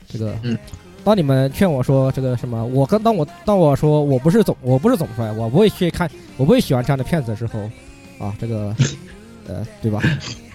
[0.07, 0.57] 这个嗯。
[1.03, 7.59] 当你们劝我说这个什么，我跟当我当我说我不是总我不是总帅，我不会去看，我不会喜欢这样的片子的时候，
[8.26, 8.74] 啊，这个，
[9.47, 10.01] 呃，对吧？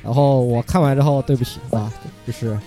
[0.03, 1.93] 然后我看完之后，对不起啊，
[2.27, 2.59] 就是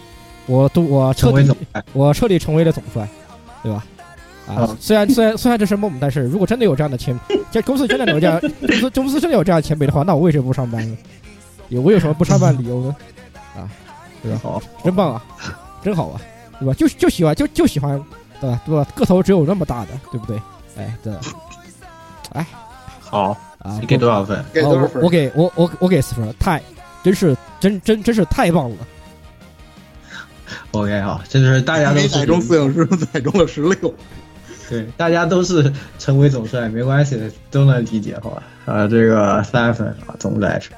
[0.46, 1.52] 我都我彻底
[1.93, 3.08] 我彻底成为了总帅，
[3.64, 3.84] 对吧？
[4.48, 7.20] 啊，虽然虽然虽然这是梦，但是如果真的有这样的前，
[7.52, 10.98] 这公司真的有这样公司公司真的有这样的前辈的话，那我为什么不上班呢？
[11.70, 12.96] 有我有什么不上班理由呢？
[13.56, 13.68] 啊，
[14.22, 14.39] 对吧？
[14.43, 15.24] 好，真棒啊，
[15.84, 16.22] 真好啊。
[16.58, 16.74] 对吧？
[16.74, 18.02] 就就喜欢就就喜欢，
[18.39, 18.62] 对吧？
[18.66, 18.88] 对吧？
[18.96, 20.41] 个头只有那么大的，对不对？
[20.78, 21.14] 哎，对。
[22.32, 22.46] 哎，
[23.00, 23.78] 好啊！
[23.82, 24.46] 你给多少分？
[24.54, 25.02] 给多少分？
[25.04, 26.62] 我给我我我给四分，太，
[27.04, 28.78] 真是真真真是太棒了。
[30.72, 33.93] OK 啊，这就是大家都载中四小时，载中了十六。
[34.70, 38.43] 对，大家都是成为总帅，没关系的，都能理解，好吧？
[38.66, 40.76] 啊，这个三分啊，总来说，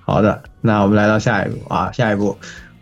[0.00, 2.36] 好的，那我们来到下一步啊，下一步。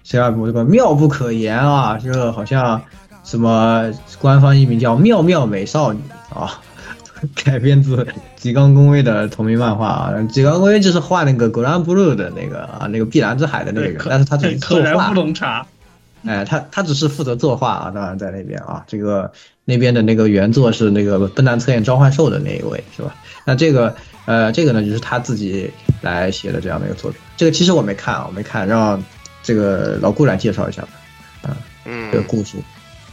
[0.04, 2.82] 下一步这个妙不可言啊，这个好像
[3.22, 3.88] 什么
[4.20, 6.00] 官方译名叫《妙妙美少女》
[6.38, 6.60] 啊，
[7.44, 7.96] 改编自
[8.36, 10.12] 《吉冈公威》的同名漫画啊。
[10.28, 15.14] 吉冈公威就是画那个《格兰布鲁》的那个啊，那个碧蓝之海的那个，但是他只是 作画。
[15.32, 15.64] 茶。
[16.24, 19.32] 哎，他他只是负责作画啊，当然在那边啊，这个
[19.64, 23.14] 那边的那个原作是那个《笨蛋测验召唤兽》的那一位是吧？
[23.44, 23.94] 那这个
[24.26, 25.70] 呃，这个呢就是他自己
[26.00, 27.20] 来写的这样的一个作品。
[27.36, 29.02] 这个其实我没看啊，我没看，让。
[29.44, 30.88] 这个老顾来介绍一下吧，
[31.42, 32.58] 啊，嗯，这个故事，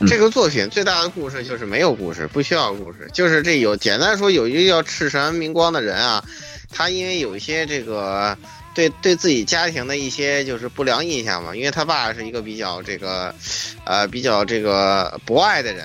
[0.06, 6.24] 这个作品最大的故事就是没有故事，不需要故事，就是这有简单说有一个叫赤神明光的人啊，
[6.72, 8.38] 他因为有一些这个
[8.80, 13.36] 对对自己家庭的一些就是不良印象嘛，因为他爸是一个比较这个，
[13.84, 15.84] 呃，比较这个博爱的人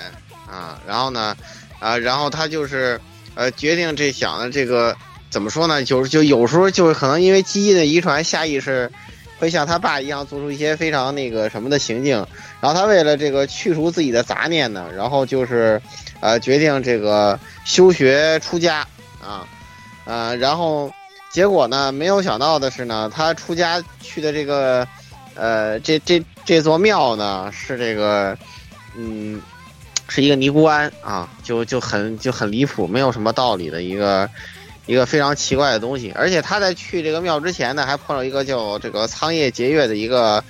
[0.49, 1.35] 啊，然后呢，
[1.79, 2.97] 啊，然后他就是
[3.33, 4.95] 呃决定这想的这个
[5.29, 8.89] 怎么说呢，就是就有时候就是可能因为基因的遗传，下意识。
[9.37, 12.25] 会像他爸一样做出一些非常那个什么的行径，
[12.61, 15.81] 然后他为了这个去除自己的杂念呢，然后就是，
[16.21, 18.87] 呃，决定这个休学出家
[19.21, 19.45] 啊，
[20.05, 20.89] 呃，然后
[21.31, 24.87] 结果呢，没有想到的是呢，他出家去的这个，
[25.35, 28.37] 呃，这这这座庙呢是这个，
[28.95, 29.41] 嗯，
[30.07, 34.29] 是一个尼姑庵啊，就就很就很离谱，没有什么道理的一个。
[34.87, 40.43] 一个非常奇怪的东西，而且他在去这个庙之前呢，还碰到一个叫这个仓叶结月的一个，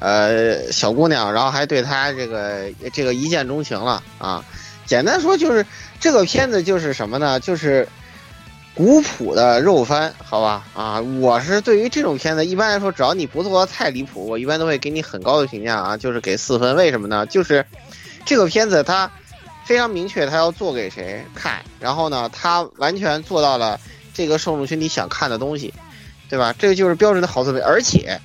[0.00, 4.44] 呃小姑娘，然后还对他这个这个一见钟情了啊。
[4.86, 5.64] 简单说就是
[6.00, 7.38] 这个片子就是什么呢？
[7.38, 7.88] 就是
[8.76, 11.00] 古朴的肉番，好吧啊。
[11.00, 16.76] 我是对于这种片子，一般来说，只要你不做的太离谱，我一般都会给你很高的评价啊，就是给四分。
[16.76, 17.26] 为什么呢？
[17.26, 17.66] 就是
[18.24, 19.10] 这个片子它。
[19.64, 23.80] 非常明确，它要做给谁看，然后呢，它完全做到了
[24.14, 25.74] 这个受众群体想看的东西，
[26.28, 26.54] 对吧？
[26.56, 28.20] 这个就是标准的好作品，而且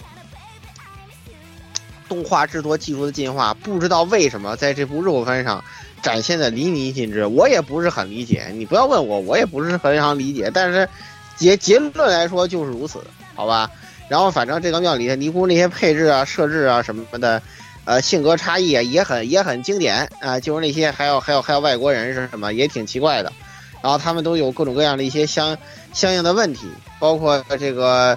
[2.08, 5.64] 动画制作技术的进化，不知道为什么在这部肉番上
[6.02, 7.26] 展现的淋漓尽致。
[7.26, 10.52] 我也不是很理解，你不要问我，我也不是非常理解。
[10.54, 10.88] 但是
[11.36, 13.00] 结结论来说就是如此，
[13.36, 13.70] 好吧？
[14.08, 17.42] 然后反正这个庙里的尼姑那些配置啊、设置啊什么的。
[17.84, 23.34] 呃，性格差异也很也很经典啊，就是那些还有还有还有外国人是什么，也挺奇怪的。
[23.82, 25.58] 然后他们都有各种各样的一些相
[25.92, 26.68] 相应的问题，
[27.00, 28.16] 包括这个，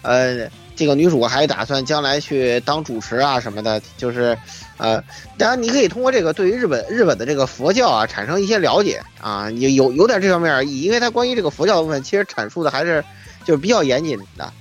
[0.00, 4.36] 呃，这个女主还打算将来去当主持啊什么的，就是，
[4.82, 5.00] 呃，
[5.38, 13.04] 当然你可以通过这个对于日本日本的这个佛教啊产生一些了解啊，有有有点这方面而已，因为它关于这个佛教的部分其实阐述的还是
[13.44, 14.52] 就是比较严谨的。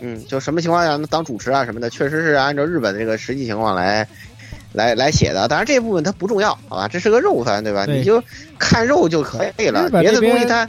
[0.00, 4.08] 嗯，就什么情况下能当主持啊什么的，确实是按照日本的这个实际情况来，
[4.72, 5.46] 来来写的。
[5.48, 6.88] 当然这部分它不重要，好吧？
[6.88, 7.84] 这是个肉番，对吧？
[7.84, 8.22] 你就
[8.58, 10.66] 看肉就可以了，别的东西它。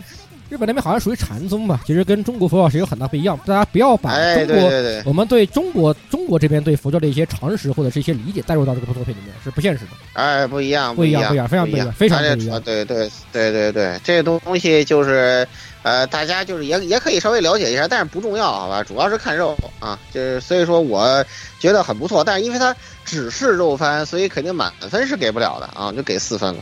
[0.50, 3.40] 日本那边好像属于禅宗吧，其实跟中国佛教是有很大不一样。
[3.46, 4.72] 大家不要把中国
[5.06, 9.92] 我们对中国中国这边对佛教的一些常识或者是一些理解带入到这个作品里面，是不现实的。
[10.14, 12.62] 哎，不一样，不一样，不一样，非常不一样，非常不一样。
[12.62, 15.48] 对对对对对，这个东西就是。
[15.82, 18.84] 呃，大家就是也也可以稍微了解一下，但是不重要，好吧？
[18.84, 21.26] 主要是看肉啊，就是所以说我
[21.58, 22.76] 觉得很不错，但是因为它
[23.06, 26.62] 只是肉番，所以肯定满分是给不了的啊，就给四分了。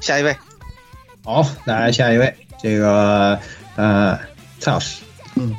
[0.00, 0.36] 下一位，
[1.30, 3.38] 好，来下一位，这个
[3.76, 4.18] 呃，
[4.58, 5.00] 蔡老师，
[5.36, 5.54] 嗯。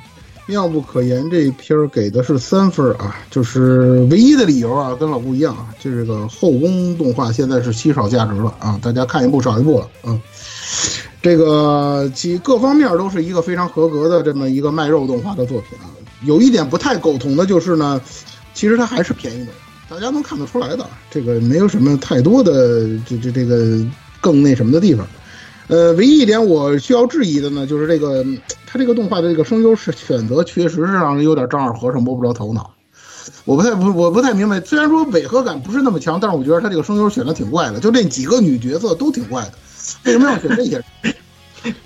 [0.47, 10.19] 妙不可言，这一篇儿给的是三分啊，就是唯一的理由啊，跟老顾一样啊，就这个后宫动画现在是稀少价值了啊，大家看一部少一部了啊。
[11.21, 15.87] 这个其各方面都是一个非常合格的这么一个卖肉动画的作品啊。
[16.25, 18.01] 有一点不太苟同的就是呢，
[18.53, 19.53] 其实它还是便宜的，
[19.87, 23.81] 大家能看得出来的，这个没有什么太多的这这这个
[24.19, 25.07] 更那什么的地方。
[25.71, 28.25] 呃，唯一一点我需要质疑的呢，就是这个
[28.67, 32.71] 他这个动画的这个声优是选择，确实是让人有点丈二和尚摸不着头脑。
[33.45, 39.53] 我不太不我不太明白，虽然说违和感不是那么强，但是我觉得他这个声优选的挺怪的，就这几个女角色都挺怪的，
[40.03, 40.83] 为什么要选这些？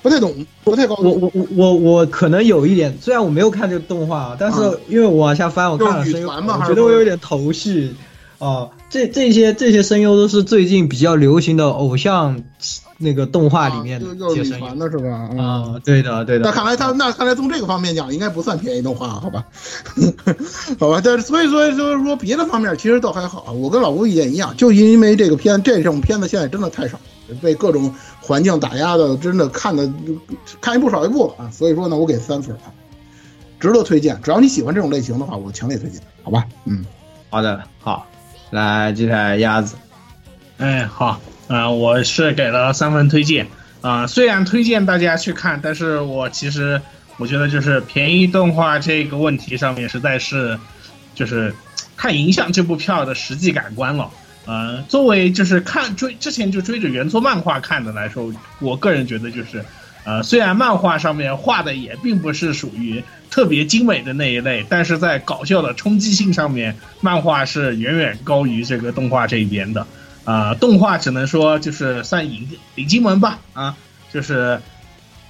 [0.02, 0.34] 不太懂，
[0.64, 0.96] 不太高。
[0.96, 7.94] 我我我我我可能有一点，虽然我没有看这个动画，但是因为我往下翻，我看了声优，我觉得我有点头绪。
[8.40, 12.42] 哦，这这些这些声优都是最近比较流行的偶像。
[12.98, 15.30] 那个动画里面的接生的是吧？
[15.38, 16.46] 啊，对的，对的。
[16.46, 19.44] 那看来他那看来从这个方面讲，应该不算便宜动画，好吧？
[20.80, 23.52] 好吧，但是所以说就是说别的方面其实倒还好。
[23.52, 26.98] 我跟老吴意见一样，就因为这个片这种片子现在真的太少，
[27.42, 29.92] 被各种环境打压的，真的看的
[30.62, 31.52] 看一部少一部啊。
[31.52, 32.72] 所以说呢，我给三分啊，
[33.60, 34.18] 值得推荐。
[34.24, 36.46] 只要你喜欢这种类型的话，我强烈推荐，好吧？
[36.64, 36.86] 嗯，
[37.30, 38.08] 好的，好，
[38.56, 39.76] 来接下来鸭子，
[40.58, 41.22] 哎，好。
[41.48, 43.46] 啊，我是给了三分推荐
[43.82, 46.82] 啊，虽然推荐大家去看，但是我其实
[47.18, 50.58] 我觉得就是便宜动画这个问题上面实在是，
[51.14, 51.54] 就是
[51.96, 54.10] 太影响这部票的实际感官了。
[54.48, 59.64] 呃，作为就是看追之前就追着原作漫画看的来说，我个人觉得就是，
[60.06, 69.86] 呃，虽然漫画上面画的也并不是属于特别精美的那一类，但是在搞笑的冲击性上面，漫画是远远高于这个动画这一边的。
[70.24, 73.76] 啊，动画只能说就是算引引进门吧，啊，
[74.12, 74.60] 就是，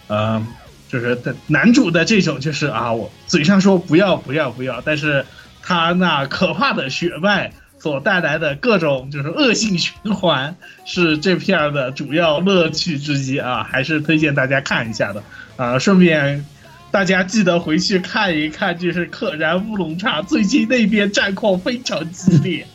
[0.07, 0.45] 呃，
[0.88, 1.17] 就是
[1.47, 5.26] 男主的这种就是啊，我嘴上说不要不要不要，但是
[5.61, 10.55] 他那可怕的血脉所带来的各种就是恶性循环，
[10.86, 15.23] 是这片的主要乐趣之一啊，还是推荐大家看一下的
[15.57, 16.45] 啊，顺便
[16.91, 22.65] 大家记得回去看一看，就是可燃乌龙茶最近那边战况非常激烈。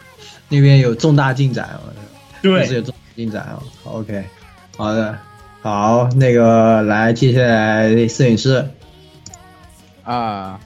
[0.48, 1.80] 那边有重大进展啊！
[2.42, 3.62] 对，是有重大进展啊。
[3.84, 4.24] OK，
[4.76, 5.16] 好的，
[5.62, 8.68] 好，那个来，接下来摄影师
[10.02, 10.58] 啊，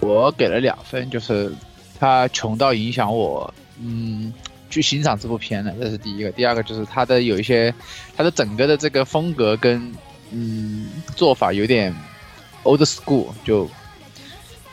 [0.00, 1.52] 我给了两分，就是
[1.98, 4.32] 他穷到影响我，嗯，
[4.70, 6.30] 去欣赏这部片了，这是第一个。
[6.32, 7.74] 第二个就是他的有一些，
[8.16, 9.92] 他的整个的这个风格跟
[10.30, 11.94] 嗯做法有点
[12.62, 13.68] old school，就。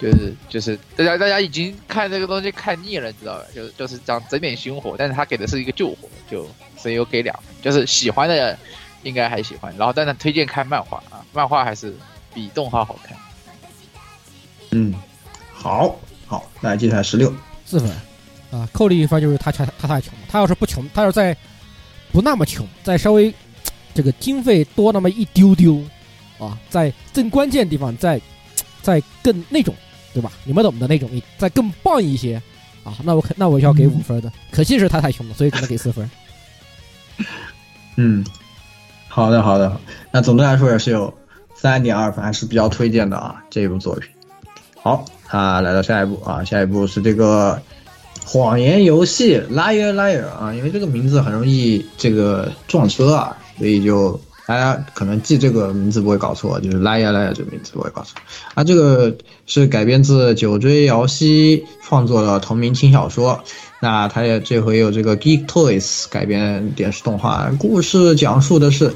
[0.01, 3.45] 就是就是大家大家已经看这个东西看腻了，知道吧？
[3.55, 6.45] 就就是讲整点新火，但是他给的是一个旧火，就
[6.75, 7.33] 所以我给两。
[7.61, 8.57] 就是喜欢的
[9.03, 11.95] 应该还喜欢，然后但是推荐看漫画啊，漫画还是
[12.33, 13.17] 比动画好看。
[14.71, 14.93] 嗯，
[15.53, 15.97] 好，
[16.33, 17.31] 好，来接下来十六
[17.63, 17.91] 四分
[18.51, 21.37] 啊，扣了一分就是他他他太穷，他要是不穷，他要是再
[22.11, 23.31] 不那么穷，再稍微
[23.93, 25.79] 这个经费多那么一丢丢
[26.39, 28.19] 啊，在更关键地方再
[28.81, 29.75] 再更那种。
[30.11, 30.31] 对吧？
[30.43, 31.09] 你们懂的那种，
[31.39, 32.39] 再更棒一些
[32.83, 32.95] 啊！
[33.03, 36.07] 那我可那我要给五分的，可惜是他太穷了，所以只能给四分。
[37.97, 38.23] 嗯，
[39.07, 39.75] 好的好的，
[40.11, 41.11] 那总的来说也是有
[41.55, 44.07] 三点二分，还是比较推荐的啊这部作品。
[44.79, 45.03] 好
[45.33, 47.59] 啊，来到下一步啊，下一步是这个
[48.23, 54.19] 谎言游戏 Liar Liar 啊，因为这个名字很容易这个撞车啊，所以就。
[54.45, 58.19] 大家可能记这个名字不会搞错，就是 Liar Liar 这个名字不会搞错。
[58.53, 59.15] 啊，这个
[59.45, 63.41] 是改编自九追瑶希创作的同名轻小说。
[63.79, 67.49] 那他也这回有这个 Geek Toys 改编电视动画。
[67.57, 68.93] 故事讲述的是，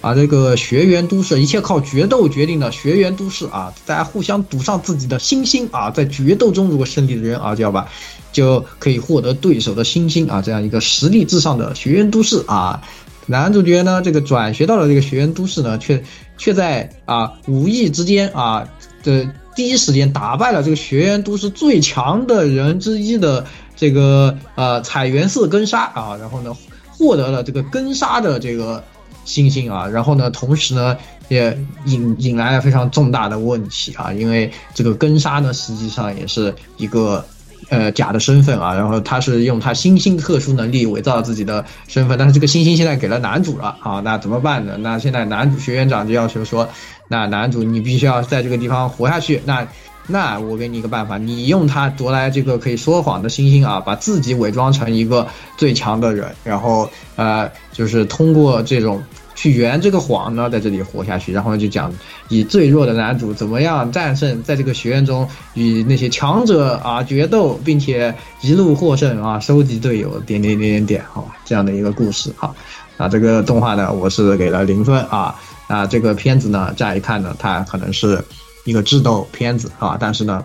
[0.00, 7.88] 啊，这个学员都市，一切靠决斗决定的学员都市啊，大家互相赌上自己的星星啊，在决斗中如果胜利的人啊，就要把
[8.32, 12.80] 就可以获得对手的星星啊，这样一个实力至上的学员都市啊。
[13.26, 16.02] 男主角呢，这个转学到了这个学员都市呢，却
[16.38, 18.66] 却在啊无意之间啊
[19.02, 23.44] 的第一时间打败了这个学员都市最强的人之一的
[23.76, 26.56] 这个呃彩原色根沙啊，然后呢
[26.88, 28.82] 获得了这个根沙的这个
[29.28, 30.96] 星星啊，然后呢同时呢
[31.28, 37.24] 也引引来了非常重大的问题啊，因为这个根沙呢实际上也是一个。
[37.70, 44.78] 呃，假的身份啊，然后他是用他星星特殊能力伪造自己的身份，但是这个星星现在给了男主了啊，那怎么办呢？
[44.78, 46.66] 那现在男主学院长就要求说，
[47.08, 49.68] 那男主你必须要在这个地方活下去，那
[50.06, 55.26] 那我给你一个办法，你用他夺来这个可以说谎的星星啊，把自己伪装成一个
[55.58, 59.02] 最强的人，然后呃，就是通过这种。
[59.38, 61.94] 去圆这个谎呢，在这里活下去，然后就讲
[62.28, 72.52] 以最弱的男主怎么样战胜，在这个学院中与那些强者啊决斗，并且一路获胜啊，收集队友，点点点点点，好吧，这样的一个故事啊。
[72.96, 75.32] 啊，这个动画呢，我是给了零分啊。
[75.68, 78.20] 啊，这个片子呢，乍一看呢，它可能是
[78.64, 80.44] 一个智斗片子啊，但是呢，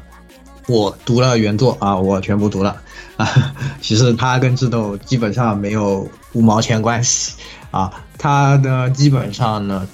[0.67, 2.75] 我读了原作啊，我全部读了
[3.17, 3.27] 啊，
[3.81, 7.33] 其实它跟智斗基本上没有五毛钱关系。
[7.71, 7.91] 啊，
[8.23, 9.85] 它呢基本上呢，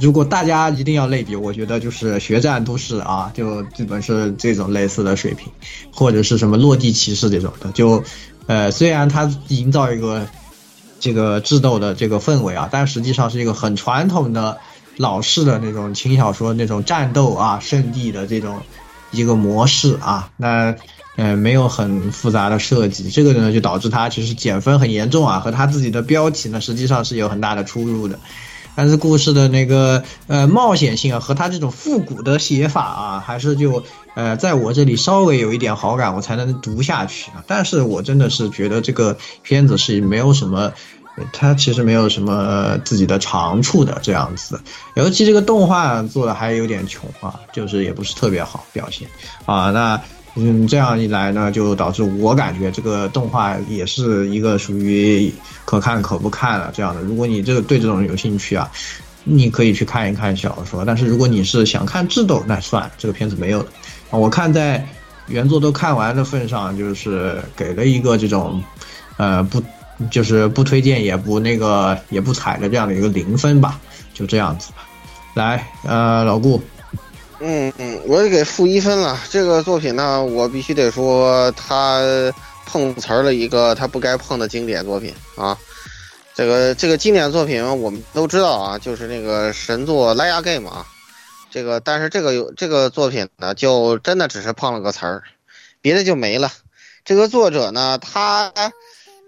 [0.00, 5.52] 如果大家一定要类比，我觉得就是血战都市啊，就基本是这种类似的水平，
[5.94, 8.02] 或者是什么落地骑士这种的，就
[8.46, 10.26] 呃虽然它营造一个
[10.98, 14.58] 这个智斗的这个氛围啊，但实际上是一个很传统的。
[14.98, 18.62] 老式的那种轻小说那种战斗啊，圣地的这种
[19.10, 20.74] 一个模式啊，那
[21.16, 28.18] 呃没有很复杂的设计，这个呢就导致它其实减分很严重啊，和它自己的标题呢实际上是有很大的出入的。
[28.74, 33.82] 但是故事的那个呃冒险性啊，和它这种复古的写法啊，还是就
[34.14, 37.42] 呃在我这里稍微有一点好感，我才能读下去啊。
[37.46, 40.72] 但是我真的是觉得这个片子是没有什么。
[41.32, 44.60] 他其实没有什么自己的长处的这样子，
[44.96, 49.08] 尤其这个动画做的还有点穷啊，就是也不是特别好表现
[49.46, 49.70] 啊。
[49.70, 49.98] 那
[50.36, 55.32] 嗯，这样一来呢，就导致我感觉这个动画也是一个属于
[55.64, 57.00] 可看可不看了这样的。
[57.00, 58.70] 如果你这个对这种有兴趣啊，
[59.24, 60.84] 你可以去看一看小说。
[60.84, 63.66] 但是如果你是想看智斗，那算了，这个片子没有了。
[64.10, 64.86] 我看在
[65.26, 68.62] 原作都看完的份上，就是给了一个这种
[69.16, 69.62] 呃不。
[70.10, 73.80] 就是不推荐也不那个也不踩的这样的一个零分吧，
[74.12, 74.86] 就这样子吧。
[75.32, 76.60] 来，呃，老顾，
[77.40, 79.18] 嗯嗯，我也给负一分了。
[79.30, 82.00] 这个作品呢，我必须得说，他
[82.64, 85.56] 碰瓷儿了一个他不该碰的经典作品啊。
[86.34, 90.86] 这个这个经典作品我们都知道啊，就是那个神作《莱雅 game》啊。
[91.50, 95.22] 这个但是这个有这个作品呢，就真的只是碰了个瓷儿，
[95.80, 96.50] 别的就没了。
[97.04, 98.52] 这个作者呢，他。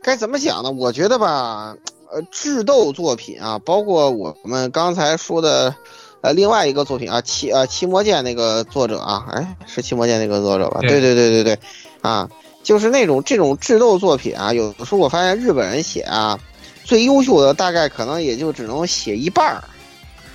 [0.00, 0.70] 该怎么讲呢？
[0.70, 1.76] 我觉得吧，
[2.12, 5.74] 呃，智斗作品啊，包括我们刚才说的，
[6.20, 10.80] 呃，另外一个作品啊，七呃七魔剑那个作者啊，哎，是七魔剑那个作者吧？
[10.80, 11.58] 对对对对对，
[12.00, 12.28] 啊，
[12.62, 16.38] 就是那种这种智斗作品啊，有的时候我发现日本人写啊，
[16.84, 19.62] 最优秀的大概可能也就只能写一半儿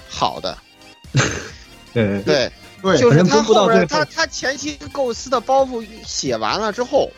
[0.09, 0.57] 好的。
[1.93, 7.09] 对对对，就是他后边他他前期构思的包袱写完了之后。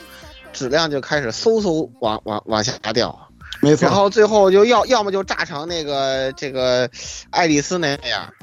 [0.53, 3.85] 质量就开始嗖嗖往往往下掉，没错。
[3.85, 6.89] 然后最后就要要么就炸成那个这个
[7.29, 8.33] 爱丽丝那样，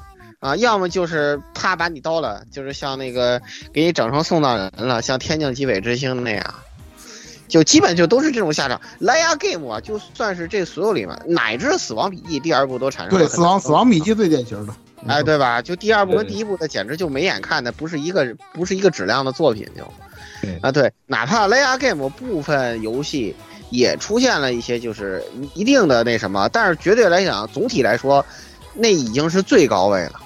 [0.43, 3.41] 啊，要么就是啪把你刀了，就是像那个
[3.73, 6.55] 给你整成送葬人了，像天境极北之星那样，
[7.47, 8.81] 就基本就都是这种下场。
[8.99, 14.75] 莱雅 game 啊，就算是这所有里面，乃至死亡笔记第二部都产生对死亡死亡笔记最典型的，
[15.07, 15.63] 哎，对吧？
[15.63, 19.85] 就第二部跟第一部的简直就没眼看的，不是一个不是一个质量的作品就。
[20.61, 23.33] 啊，对，哪怕雷亚 game 部分游戏
[23.71, 25.23] 也出现了一些，就是
[25.55, 28.27] 一定的那什么，但是绝对来讲，总体来说，
[28.75, 30.21] 那已经是最高位了，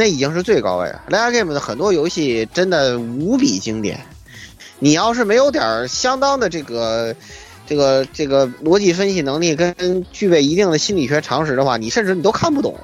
[0.00, 1.02] 那已经是最高位了。
[1.08, 4.00] 雷亚 game 的很多游戏真的无比经典，
[4.78, 7.14] 你要是没有点相当的这个、
[7.66, 12.74] 这个、这个逻辑分析能力，跟具备一定的心理学常识的话，你甚至你都看不懂，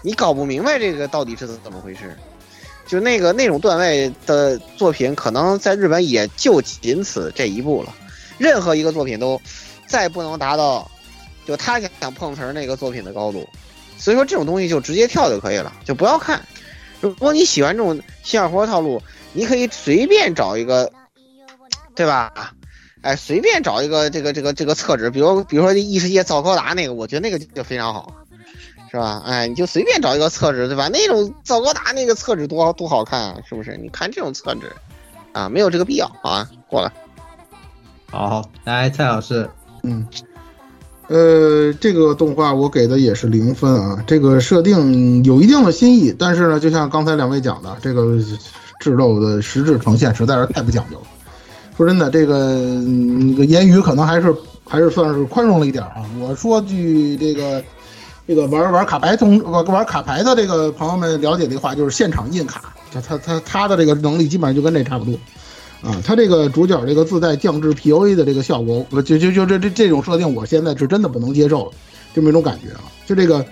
[0.00, 2.16] 你搞不明白这个到底是怎么回事。
[2.86, 7.92] 就那个那种段位的作品，可能在日本也就仅此这一步了。
[8.38, 9.42] 任何一个作品都
[9.88, 10.88] 再不能达到，
[11.44, 13.44] 就他想碰瓷儿那个作品的高度。
[13.98, 16.40] 所以说这种东西就直接跳就可以了，就不要看。
[17.00, 20.92] 如果你喜欢这种新二活套路，你可以随便找一个，
[21.94, 22.52] 对吧？
[23.02, 28.14] 哎，随便找一个这个这个这个厕纸，比如比如说异世界造高达那个，我觉得那个就非常好。
[28.90, 29.22] 是吧？
[29.24, 30.88] 哎，你就随便找一个厕纸，对吧？
[30.88, 33.76] 那种造高达那个厕纸多多好看啊，是不是？
[33.76, 34.62] 你看这种厕纸，
[35.32, 36.50] 啊，没有这个必要啊。
[36.66, 36.92] 过来，
[38.10, 39.48] 好，来蔡老师，
[39.84, 40.04] 嗯，
[41.10, 44.04] 呃，这个动画我给的也是零分啊。
[44.06, 48.16] 这个设定有一定的新意，但是呢，就像刚才两位讲的，这个
[48.78, 51.02] 智斗的实质呈现实在是太不讲究了。
[51.76, 54.32] 说真的，这个那个言语可能还是
[54.64, 56.06] 还是算是宽容了一点啊。
[56.20, 57.60] 我说句这个。
[58.28, 65.18] 这个玩玩卡牌同玩玩卡牌的这个朋友们了解的话，就是现场印卡，他他他他的这个能力基本上就跟这差不多，
[65.82, 71.72] 啊，他这个主角这个自带降智 P O A 的这个效果，就就就这这这种设定，我现在是真的不能接受了，
[72.14, 73.44] 这么一种感觉啊，就这个，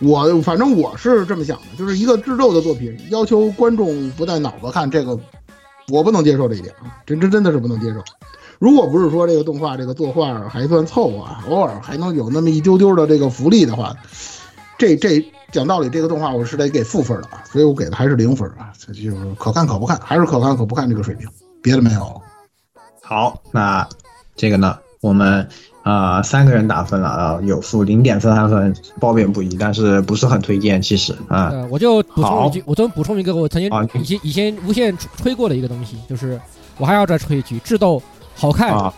[0.00, 5.18] 我反正我是这么想的，就是一个智斗的作品，要求观众不带脑子看这个，
[5.88, 8.02] 我不能接受这一点啊，真真真的是不能接受。
[8.58, 13.94] 如果不是说这个动画这个作画还算凑合，啊偶尔还能有那么一丢丢的这个福利的话，
[14.78, 15.22] 这这
[15.52, 21.28] 讲道理，这个动画我是得给负分的啊，所以我给的还是零分啊，这就是可看可不看，还是可看可不看这个水平，
[21.64, 22.20] 别的没有。
[23.00, 23.88] 好，那
[24.36, 25.48] 这个呢，我们
[25.82, 31.50] 啊三个人打分了啊，有负零点三三分，褒贬不一，但是不是很推荐，其实啊。
[31.70, 36.38] 我就补充一句，我就补充一个我曾经以前以前无限吹过的一个东西，就是
[36.76, 38.02] 我还要再吹一句，智斗。
[38.36, 38.92] 好看，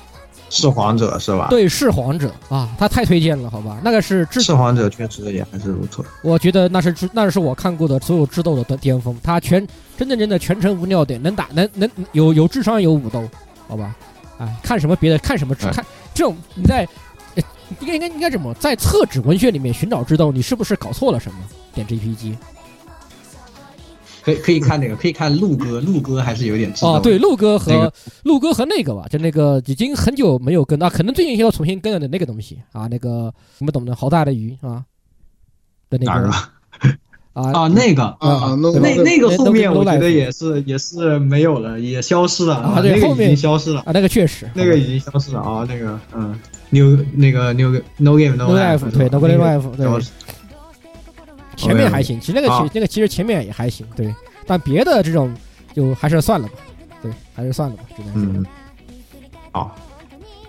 [0.49, 1.49] 弑皇者是吧？
[1.51, 3.79] 对，弑皇者啊，他太推荐了，好吧？
[3.83, 6.05] 那个是弑皇者，确实也还是不错。
[6.23, 9.67] 我觉得那是那是我看过的所有智斗的巅峰，他全
[9.97, 13.29] 真正真的全程无尿点，能打能能有有智商有武斗，
[13.69, 13.95] 好吧？
[14.39, 15.19] 哎，看什么别的？
[15.19, 15.55] 看什么？
[15.55, 15.85] 看
[16.15, 16.87] 这种你在
[17.81, 20.31] 应该应该应该怎么在厕纸文学里面寻找智斗？
[20.31, 21.39] 你是不是搞错了什么？
[21.75, 22.37] 点 GPG。
[24.27, 27.93] 可以可以看那个， 可以看陆哥，陆哥还是有点哦，对，陆哥和
[28.25, 34.83] 陆哥和那个吧，就那个已经很久没有跟啊，可能最近要重新跟的那个东西啊，那个你们懂的，好大的鱼啊
[35.89, 36.51] 的那个啊？
[37.35, 43.81] 啊 那个啊那那个后面我觉得也是也是没有了，也消失了啊，那个已经消失了。
[43.83, 44.51] 啊，那个确实。
[44.55, 46.35] 那个已经消失了啊，那个嗯
[46.71, 49.87] ，new 那个 new no game no life 对 no game life 对。
[51.57, 54.15] 前面还行，其实那个其那个其实前面也还行，对。
[54.47, 55.35] 但别的这种
[55.75, 56.55] 就还是算了吧，
[57.03, 58.47] 对，还是算了吧，只能嗯。
[59.51, 59.75] 好，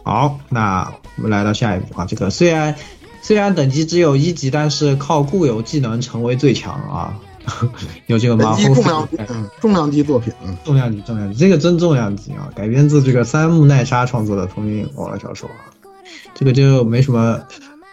[0.03, 2.05] 好，那我们来到下一步啊。
[2.05, 2.75] 这个虽然
[3.21, 7.19] 虽然等级只有一级，但是靠固有技能成为最强啊。
[8.07, 8.57] 有这个吗？
[8.57, 9.17] 重量级，
[9.61, 10.33] 重量级作品，
[10.65, 12.49] 重量级，重量级，这个真重量级啊！
[12.53, 15.71] 改编自这个三木奈沙创作的同名网络小说啊，
[16.35, 17.41] 这个就没什么。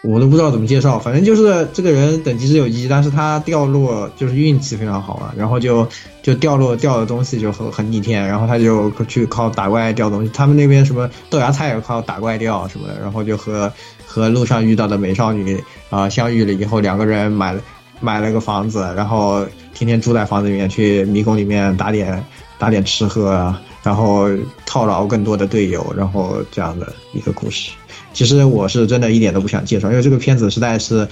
[0.06, 5.88] 我都不知道怎么介绍，反正就是这个人等级只有一，但是他掉落就是运气非常好啊，然后就
[6.22, 13.72] 就掉落掉的东西就很很逆天，然后他就去靠打怪掉东西，他们那边什么豆芽菜也靠打怪掉什么的，然后就和
[14.06, 17.60] 和路上遇到的美少女啊相遇了以后，两个人买了
[18.00, 22.22] 买了个房子，然后天天住在房子里面，去迷宫里面打点
[22.58, 24.28] 打点吃喝，然后
[24.66, 27.70] 套牢更多的队友，然后这样的一个故事。
[28.14, 31.06] 其实我是真的一点都不想介绍，因为这个片子实在是，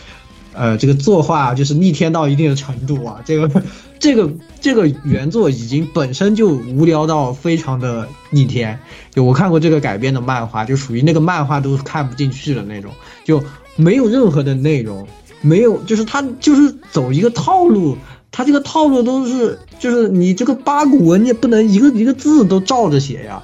[0.55, 3.21] 呃，这个作画就是逆天到一定的程度啊。
[3.25, 3.63] 这个，
[3.99, 4.31] 这个，
[4.61, 8.79] 这个原作已经本身就无聊到非常的逆天。
[9.11, 12.93] 就我看过这个改编的漫画，就属于那个漫画都看不进去的那种，
[13.25, 13.43] 就
[13.75, 15.07] 没有任何的内容，
[15.41, 17.99] 没有，就是他就是走一个套路，
[18.31, 23.43] 他这个套路都是，就是你这个八股文你也不能一个一个字都照着写呀。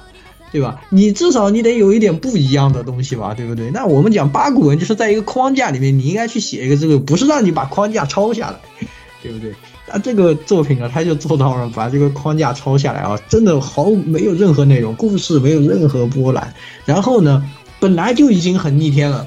[0.51, 0.81] 对吧？
[0.89, 3.69] 你至少你得有一点不一样的东西吧，对不对？
[3.71, 8.57] 那我们讲八股文，就是在一个框架里面，你应该去写一个这个，不是让你把框架抄下来，
[9.21, 9.53] 对不对？
[9.91, 16.53] 那这个作品呢，他就做到了把这个框架抄下来啊，真的毫没有任何内容，故事没有任何波澜，
[16.85, 17.43] 然后呢，
[17.79, 19.25] 本来就已经很逆天了。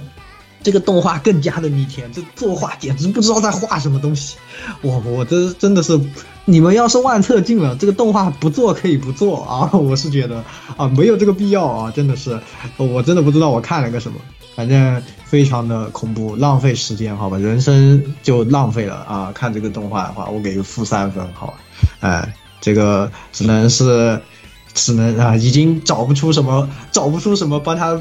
[0.63, 4.37] 这个动画更加的逆天，这作画简直不知道在画什么东西。
[4.81, 6.01] 我我这真的是，
[6.45, 9.71] 你们要是万策尽了，这个动画不做可以不做啊！
[9.77, 10.45] 我是觉得
[10.77, 12.39] 啊，没有这个必要啊，真的是，
[12.77, 14.19] 我真的不知道我看了个什么，
[14.55, 19.33] 反正非常的恐怖，浪费时间，好吧，人生就浪费了啊！
[19.35, 21.55] 看这个动画的话，我给负三分，好吧，
[22.01, 24.21] 哎，这个只能是，
[24.75, 28.01] 只能啊，已经找不出什么，找不出什么帮他。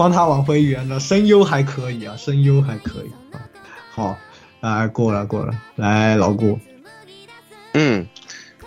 [0.00, 3.10] 帮他往回圆了，声优还可以啊，声优还可以。
[3.92, 4.16] 好，
[4.62, 6.58] 啊，过了过了，来老顾。
[7.74, 8.08] 嗯，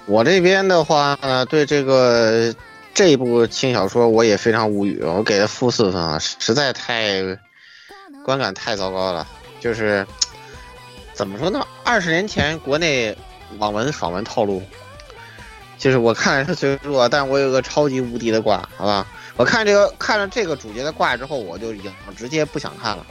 [0.05, 2.53] 我这边的话呢，对这个
[2.93, 7.23] 这一部轻小说我也非常无语，我给他负四分啊，实在太
[8.23, 9.27] 观感太糟糕了。
[9.59, 10.05] 就是
[11.13, 11.65] 怎么说呢？
[11.83, 13.17] 二十年前国内
[13.57, 14.61] 网文爽文套路，
[15.79, 19.07] 就是我看着是虽弱，但我有个超级无敌的挂，好吧？
[19.35, 23.05] 我看这个看了这个主角的挂之后，我就已经直接不想看了。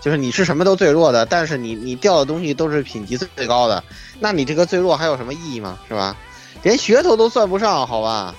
[0.00, 3.84] 就是你是什么都最弱的，但是你你掉的东西都是品级最高的，
[4.18, 5.78] 那你这个最弱还有什么意义吗？
[5.88, 6.16] 是吧？
[6.62, 8.34] 连噱头都算不上，好吧？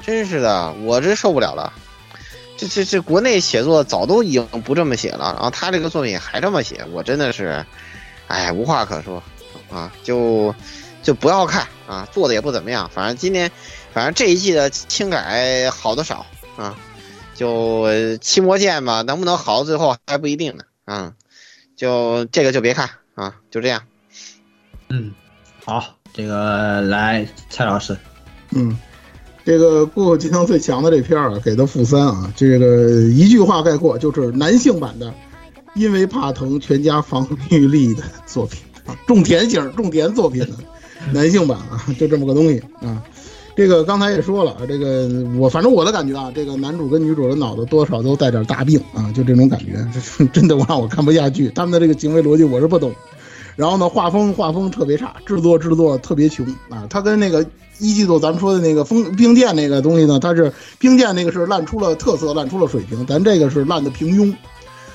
[0.00, 1.70] 真是的，我这受不了了。
[2.56, 7.62] 这这这国内写作早都已经不这么写了，然后他这个作品还这么写，我真的是，
[8.28, 9.22] 哎，无话可说
[9.70, 9.92] 啊！
[10.02, 10.54] 就
[11.02, 13.50] 就不要看啊，做的也不怎么样，反正今年。
[13.92, 16.24] 反正这一季的轻改好的少
[16.56, 16.76] 啊，
[17.34, 17.88] 就
[18.18, 20.64] 七魔剑吧，能不能好到最后还不一定呢。
[20.84, 21.12] 啊，
[21.76, 23.82] 就这个就别看啊，就这样。
[24.88, 25.12] 嗯，
[25.64, 27.96] 好，这个来蔡老师。
[28.50, 28.76] 嗯，
[29.44, 32.32] 这个《过技能最强的这片儿啊，给的负三啊。
[32.36, 35.12] 这个一句话概括就是男性版的，
[35.74, 40.56] 因为怕疼全家防御力的作品啊，种田型种田作品的
[41.12, 43.02] 男性版啊，就这么个东西啊。
[43.56, 45.08] 这个刚才也说了，这个
[45.38, 49.86] 我反正我的感觉啊，这个男主跟女主的脑子多少都带点大病啊，就这种感觉，
[50.32, 51.48] 真的让我看不下去。
[51.50, 52.92] 他们的这个行为逻辑我是不懂。
[53.56, 56.86] 然后呢，画风画风特别差，制作制作特别穷啊。
[56.88, 57.44] 他跟那个
[57.78, 64.34] 一季度咱们说的那个风冰剑那个东西呢，它是冰剑那个是烂出了特色，烂出了水平，咱这个是烂的平庸，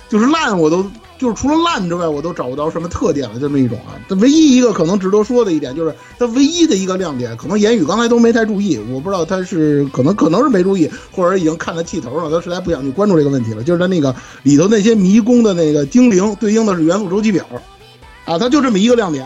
[0.09, 0.83] 就是烂我都
[1.17, 3.39] 就是除了烂之外，我都找不到什么特点了。
[3.39, 13.63] 这么一种啊，它唯一一个可能值得说的一点，就是它唯一的一个亮点，可能言语刚才都没太注意，我不知道他是可能可能是没注意，或者已经看了气头了，他实在不想去关注这个问题了。
[13.63, 17.45] 就是他那个里头那些迷宫的那个精灵，对应的是元素周期表。
[18.25, 19.25] 啊，他就这么一个亮点。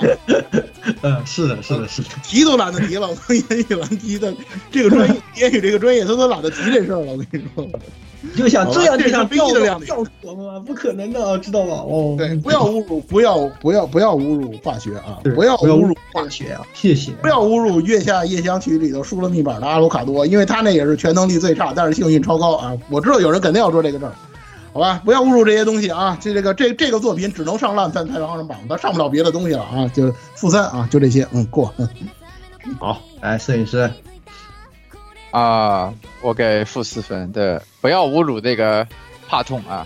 [1.02, 3.08] 嗯，是的，是的，是的，提都懒得提了。
[3.08, 4.34] 我从言语完提的
[4.72, 7.14] 这个专业，言语这个专业，他都懒得提这事儿了。
[7.14, 7.68] 我跟你说，
[8.36, 9.80] 就想这样就想掉的亮？
[10.66, 11.74] 不可能的，知道吧？
[11.74, 15.20] 哦，对，不要侮辱，不要不要不要侮辱化学啊！
[15.36, 16.66] 不要侮辱化学啊！
[16.74, 17.12] 谢谢。
[17.22, 22.74] 不要侮辱《月下夜香曲》里头输了密码的阿鲁卡多，因为他那也是全能力最差，但是幸运超高啊！
[22.90, 24.14] 我知道有人肯定要说这个事儿。
[24.80, 26.18] 好吧，不要侮辱这些东西啊！
[26.22, 29.86] 这这个这这个作品只能上烂番太阳上榜，它上不了别的东西了啊！
[29.94, 31.74] 就负三啊，就这些，嗯，过。
[32.80, 33.92] 好，来摄影师
[35.32, 37.30] 啊，我给负四分。
[37.34, 38.88] 对，不要侮辱那个
[39.28, 39.86] 帕痛啊，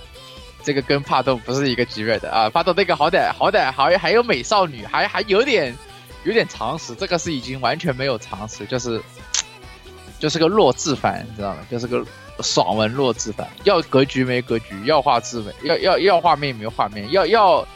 [0.61, 2.47] 这个跟帕痛不是一个级别的啊。
[2.51, 5.75] 帕痛那个好歹好歹还还有美少女，还还有点
[6.23, 9.01] 有点常识，这个是已经完全没有常识，就是
[10.19, 11.61] 就是个弱智番，你知道吗？
[11.71, 12.05] 就是个。
[12.39, 17.67] 爽文弱智版，要格局没格局，要画质没要要要画面没画面，要要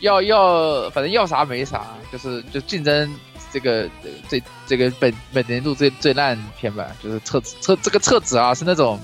[0.00, 3.12] 要要反正要啥没啥，就是就竞争
[3.52, 3.88] 这个
[4.28, 9.00] 这这个本本年度最最烂片吧，就是册子册这个册子啊是那种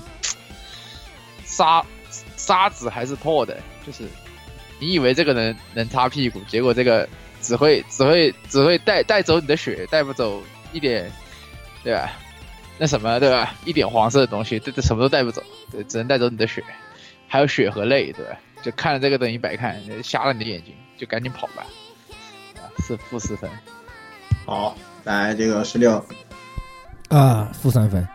[1.45, 1.85] 沙
[2.37, 4.03] 沙子还是破的，就是
[4.79, 7.07] 你以为这个能能擦屁股，结果这个
[7.41, 11.11] 只会只会只会带带走你的血，带不走一点，
[11.83, 12.11] 对吧？
[12.83, 13.53] 那什么对吧？
[13.63, 16.63] 一点黄色的东西，这这什么都带不走，对，只能带走你的血，
[17.27, 18.31] 还有血和泪，对吧？
[18.63, 21.63] 就看了这个等于白看，瞎了你的眼睛，就赶紧跑吧。
[22.55, 23.47] 啊，是负四分。
[24.47, 26.03] 好，来这个十六。
[27.09, 28.07] 啊，负三分。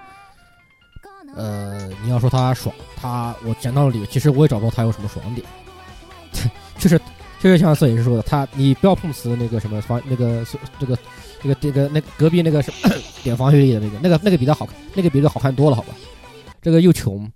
[1.36, 5.46] 呃，你要说他爽，他我讲道理，其实我也找不到他有什么爽点。
[6.76, 7.00] 就是
[7.38, 10.44] 就是像摄影师说的，他你不要碰瓷那个什么防那个
[10.80, 10.98] 这个。
[11.42, 12.70] 这个这个那隔壁那个是
[13.22, 15.94] 点防御力的那个，那个那个比他好看，那个比这好看多了，好吧？
[16.62, 17.30] 这个又穷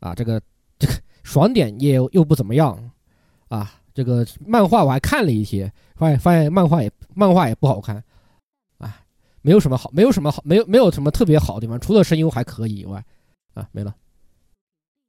[0.00, 0.40] 啊，这个
[0.78, 0.94] 这个
[1.24, 2.90] 爽点也又不怎么样
[3.48, 3.74] 啊。
[3.94, 8.04] 这个漫画我还看了一些，发现发现漫画也漫画也不好看
[8.78, 9.02] 啊，
[9.42, 13.04] 没有什么好，没有什么好，没有没有什么特别好的地方，除了声优还可以以外
[13.54, 13.92] 啊，没了，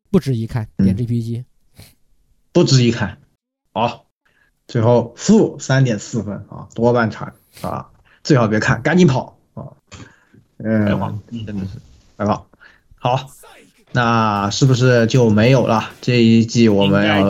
[0.10, 1.44] 不值一看，点 GPG，
[2.52, 3.20] 不值一看。
[3.72, 4.08] 好，
[4.66, 7.92] 最后负三点四分啊，多半场啊。
[8.30, 9.66] 最好别看，赶紧跑啊！
[10.64, 11.80] 嗯，真的是
[12.16, 12.46] 白跑。
[13.00, 13.28] 好，
[13.92, 15.90] 那是不是就没有了？
[16.00, 17.28] 这一季我们要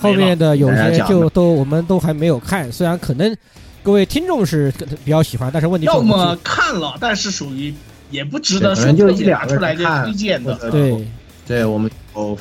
[0.00, 3.36] 后面的有些就都我们都还没有看，虽然可能
[3.82, 4.72] 各位听众是
[5.04, 7.74] 比较喜欢，但是问题要么看了，但是属于
[8.12, 10.54] 也不值得说就一两出来推荐的。
[10.70, 11.04] 对，
[11.44, 12.38] 对，我们就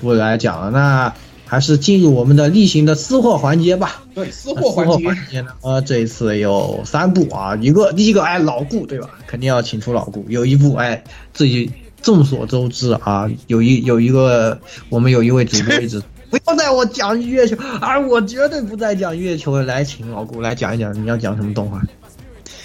[0.00, 0.68] 不来讲了。
[0.72, 1.14] 那。
[1.46, 4.02] 还是进入我们的例行的私货环节吧。
[4.14, 9.10] 对，私货环节呢，呃，这一次有三部啊，一个第一个哎老顾对吧？
[9.26, 10.24] 肯定要请出老顾。
[10.28, 11.70] 有一部哎，自己
[12.02, 14.58] 众所周知啊，有一有一个
[14.88, 21.80] 我们有一位主播一直 不要在我讲月球，啊，我绝对不再讲月球，来请老顾来讲一讲，你要讲什么动画？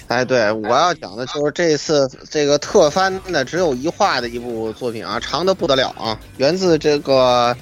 [0.08, 7.56] 哎，对，我要讲的就是这次这个特番的只有一话的一部作品啊，长的不得了啊，源自这个。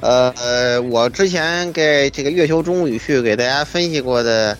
[0.00, 4.58] 呃，我之前给这个《月球中语序》给大家分析过的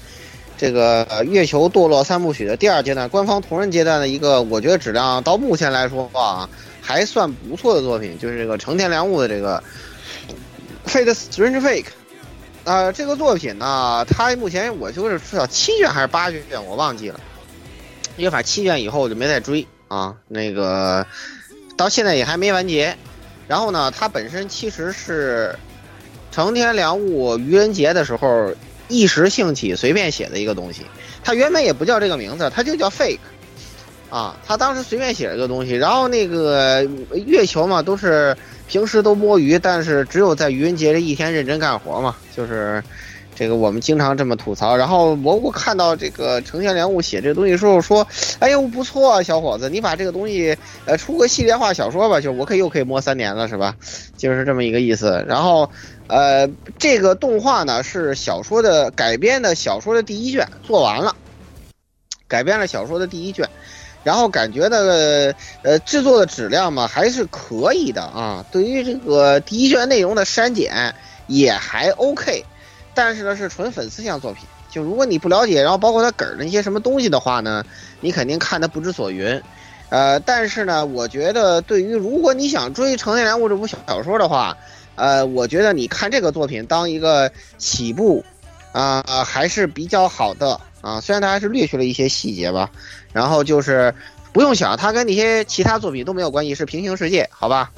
[0.57, 6.49] 这个《月球堕落三部曲》的第二阶段官方同人阶段的一个，我觉得质量到目前来说啊
[6.81, 9.63] 还算不错的作品，就是这个成田良悟的这个
[10.91, 11.87] 《Fate Strange Fake》
[12.71, 17.21] 啊，这个作品呢，它目前我就是出到七卷还是八卷，我忘记了，
[18.17, 21.07] 因为反正七卷以后我就没再追啊，那个
[21.77, 22.97] 到现在也还没完结。
[23.47, 25.55] 然后呢，它本身其实是
[26.31, 28.53] 成天良悟愚人节的时候
[28.89, 30.83] 一时兴起随便写的一个东西。
[31.23, 33.19] 它原本也不叫这个名字，它就叫 fake
[34.11, 34.37] 啊。
[34.47, 36.83] 他当时随便写了一个东西，然后那个
[37.27, 38.37] 月球嘛，都是
[38.69, 42.83] 平时都摸鱼，但是只有在愚人节这一天认真干活嘛，就是。
[43.37, 48.07] 这个我们经常这么吐槽，然后蘑菇看到这个成天良悟写这东西时候说
[48.39, 53.75] ：“哎呦不错啊，小伙子，你把这个东西呃出个系列化小说吧，就我可以又可以摸三年了，是吧？
[54.17, 55.25] 就是这么一个意思。
[55.27, 55.69] 然后，
[56.07, 56.49] 呃，
[56.79, 61.17] 这个动画呢是小说的改编的小说的第一卷做完了，
[62.29, 63.49] 改编了小说的第一卷，
[64.05, 70.95] 然后感觉的呃制作的质量嘛还是可以的啊，对于这个第一卷内容的删减
[71.27, 72.45] 也还 OK。”
[72.95, 74.45] 但是呢，是纯粉丝向作品。
[74.71, 77.65] 就如果你不了解，然后包括他梗儿的一些什么东西的话呢，
[78.01, 79.41] 你肯定看的不知所云。
[79.91, 84.57] 呃，但是呢，我觉得对于如果你想追《成天良悟》这部小说的话，
[84.97, 88.25] 呃，我觉得你看这个作品当一个起步，
[88.73, 91.01] 啊，还是比较好的啊。
[91.01, 92.69] 虽然它还是略去了一些细节吧，
[93.13, 93.95] 然后就是
[94.33, 97.71] 不用想，它跟那些其他作品都没有关系，是平行世界，好吧？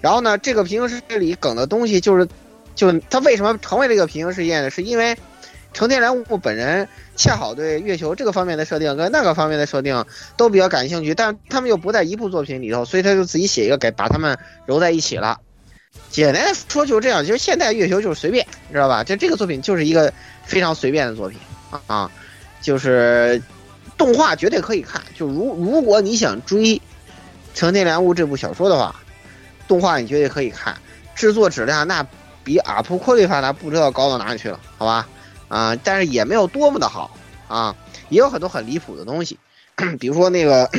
[0.00, 2.26] 然后呢，这个平行世界里梗的东西就是，
[2.74, 4.70] 就他为什么成为这个平行世界呢？
[4.70, 5.16] 是因为
[5.72, 10.04] 成天良物本人恰好对月球这个方面的设定跟那个方面的设定
[10.36, 14.36] 都比较感兴趣，但他们又不在一部作品里头，所以他就自己写一个给把他们
[14.66, 15.38] 揉在一起了。
[16.08, 19.04] 简单说就是这样，其实现代月球就是随便，你知道吧？
[19.04, 20.12] 就这个作品就是一个
[20.44, 21.38] 非常随便的作品
[21.86, 22.10] 啊，
[22.60, 23.40] 就是
[23.96, 25.02] 动画绝对可以看。
[25.16, 26.76] 就如如果你想追
[27.54, 28.94] 《成天良物》这部小说的话，
[29.68, 30.76] 动画你绝对可以看，
[31.14, 32.04] 制作质量那
[32.44, 35.08] 比阿普库利法达不知道高到哪里去了，好吧？
[35.48, 37.10] 啊，但是也没有多么的好
[37.48, 37.74] 啊，
[38.08, 39.38] 也有很多很离谱的东西，
[39.98, 40.70] 比如说那个。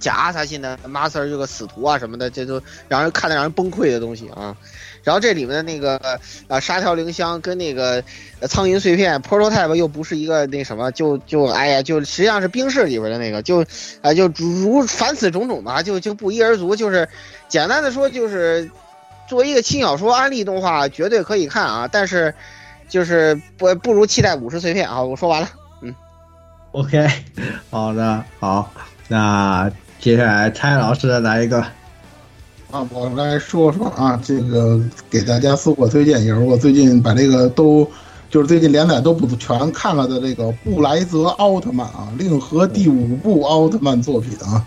[0.00, 4.54] 假阿萨辛的 master 这个死徒啊什么的，这都让人看得让人崩溃的东西啊。
[5.02, 5.98] 然后这里面的那个
[6.46, 8.04] 呃沙条灵香跟那个
[8.42, 13.64] 苍蝇碎片 prototype 又不是一个那什么，就就哎呀，就实际上是冰室里边的那个，就
[14.02, 16.76] 啊就如凡此种种吧，就就不一而足。
[16.76, 17.08] 就是
[17.48, 18.70] 简单的说，就是
[19.28, 21.88] 作为一个轻小说安利动画，绝对可以看啊。
[21.90, 22.34] 但是
[22.88, 25.02] 就是不不如期待五十碎片啊。
[25.02, 25.48] 我说完了，
[25.82, 25.94] 嗯
[26.72, 27.08] ，OK，
[27.70, 28.70] 好的，好，
[29.08, 29.70] 那。
[30.00, 31.62] 接下来，蔡老师来一个
[32.70, 34.78] 啊，我来说说啊，这个
[35.08, 37.90] 给大家自我推荐，也是我最近把这个都
[38.28, 44.62] 就是最近连载都不全看了的这个布莱泽奥特曼啊，令和第五部奥特曼作品啊。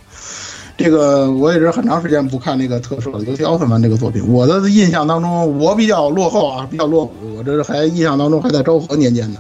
[0.78, 9.40] 这个我也是很长时间不看那个特摄的，尤其奥特曼这个作品，我的印象当中我比较落后啊，比较落伍，我这是还印象当中还在昭和年间呢，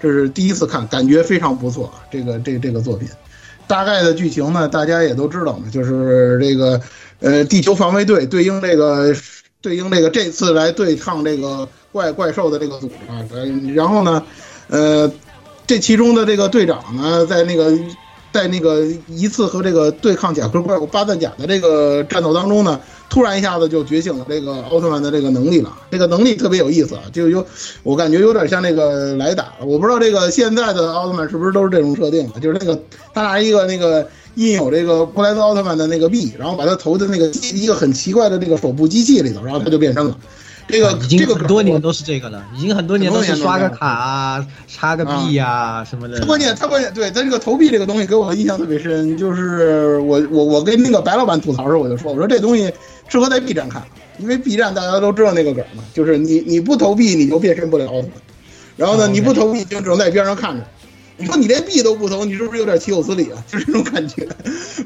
[0.00, 3.08] 这是第一次看，感觉非常不错，这个这这个作品。
[3.66, 6.80] 大概的剧情呢，大家也都知道嘛，就是这个，
[7.18, 9.12] 呃，地球防卫队对应这个，
[9.60, 13.26] 对应这个这次来对抗这个怪怪兽的这个组织啊，
[13.74, 14.22] 然后呢，
[14.68, 15.10] 呃，
[15.66, 17.76] 这其中的这个队长呢，在那个。
[18.32, 22.78] 在那个一次和这个对抗甲壳怪物巴赞甲的这个战斗当中呢，
[23.08, 25.74] 突然一下子就觉醒了这个奥特曼的这个能力了。
[25.90, 27.44] 这个能力特别有意思啊，就有
[27.82, 29.52] 我感觉有点像那个莱达。
[29.60, 32.80] 我不知道这个现在的奥特曼是不是都是这种设定的，就是那个
[33.14, 40.16] 他拿一个那个印有这个布莱德奥特曼的那个币，然后把他投在那个一个很奇怪的这个手部机器里头，然后他就变身了。
[40.68, 46.24] 这个已经很多年都是这个了，已经很多年都是刷个卡啊、插个币呀什么的。
[46.26, 52.70] 关键，他关键对他这个投币这个东西给我印象特别深，就是我我我跟那个白老板吐槽的时候我就说，我说这东西
[53.08, 53.82] 适合在 B 站看，
[54.18, 58.12] 因为 B 站大家都知道那个梗嘛，就是你你不投币你就变身不了奥特曼，
[58.76, 60.62] 然后呢你不投币就只能在边上看着。
[61.20, 63.44] 你说你连币都不投，你是不是有点岂有此理啊？
[63.50, 64.24] 就是这种感觉，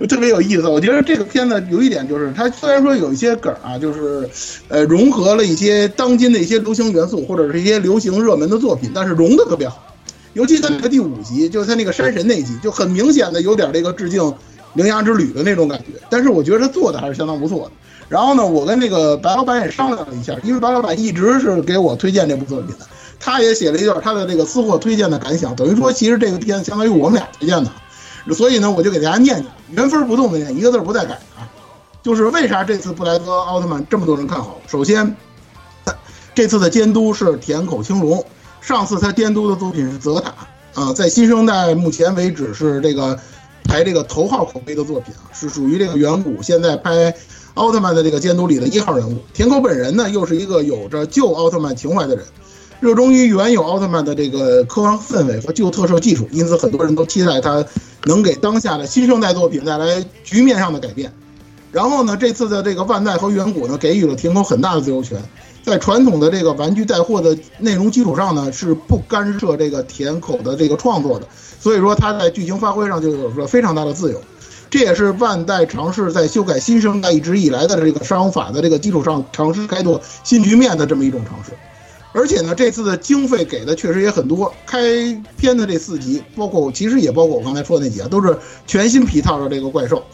[0.09, 0.67] 特别有意思。
[0.67, 4.27] 我觉得这个片子有一点就是，它虽然说有一些梗啊，就是，
[4.69, 9.95] 呃，融合了一些当今的一些流行元素或者是一些流行热门的作品，但是融的特别好。
[10.33, 14.23] 尤其在那个第五集，就是他那个山神那集，就很明显的有点这个致敬
[14.73, 16.01] 《铃芽之旅》的那种感觉。
[16.09, 17.73] 但是我觉得他做的还是相当不错的。
[18.09, 22.87] 然后呢，我跟那个白老板也商量了一下，因为白老板一直是给我推荐这部作品的。
[23.24, 27.70] 他也写了一段他的这个私货推荐的感想，等于说其实这个片子相当于我们俩推荐的，
[28.35, 31.49] 所以呢，我就给大家念念，原封不动的念，一个字不带改啊。
[32.03, 34.59] 就是为啥这次布莱德奥特曼这么多人看好？
[34.66, 35.16] 首先，
[36.35, 38.24] 这次的监督是田口青龙，
[38.61, 40.35] 上次他监督的作品是泽塔
[40.74, 43.16] 啊，在新生代目前为止是这个
[43.62, 47.15] 排这个头号口碑的作品啊，是属于这个远古现在拍
[47.55, 49.19] 奥特曼的这个监督里的一号人物。
[49.32, 52.27] 田口本人呢，又是一个有着旧奥特曼情怀的人。
[52.83, 57.65] 热衷于原有奥特曼的这个科幻氛围和旧特摄技术，因此很多人都期待他
[58.07, 61.13] 能给当下的新生代作品带来局面上的改变。
[61.71, 65.23] 然后呢，这次的这个万代和远古呢，给予了田口很大的自由权，
[65.63, 71.29] 在传统的这个玩具带货的内容基础上呢，是不干涉这个田口的这个创作的。
[71.61, 74.21] 所以说他在剧情发挥上就有着非常大的自由。
[74.71, 81.53] 这也是万代尝试在修改新生代一直以来的这个商法的这个基础上，尝试开拓新局面的这么一种尝试。
[82.12, 84.52] 而且呢，这次的经费给的确实也很多。
[84.66, 84.80] 开
[85.36, 88.36] 篇的这四集，包括其实也包括我刚才说的那几集，都是
[88.66, 90.05] 全新皮套的这个怪兽。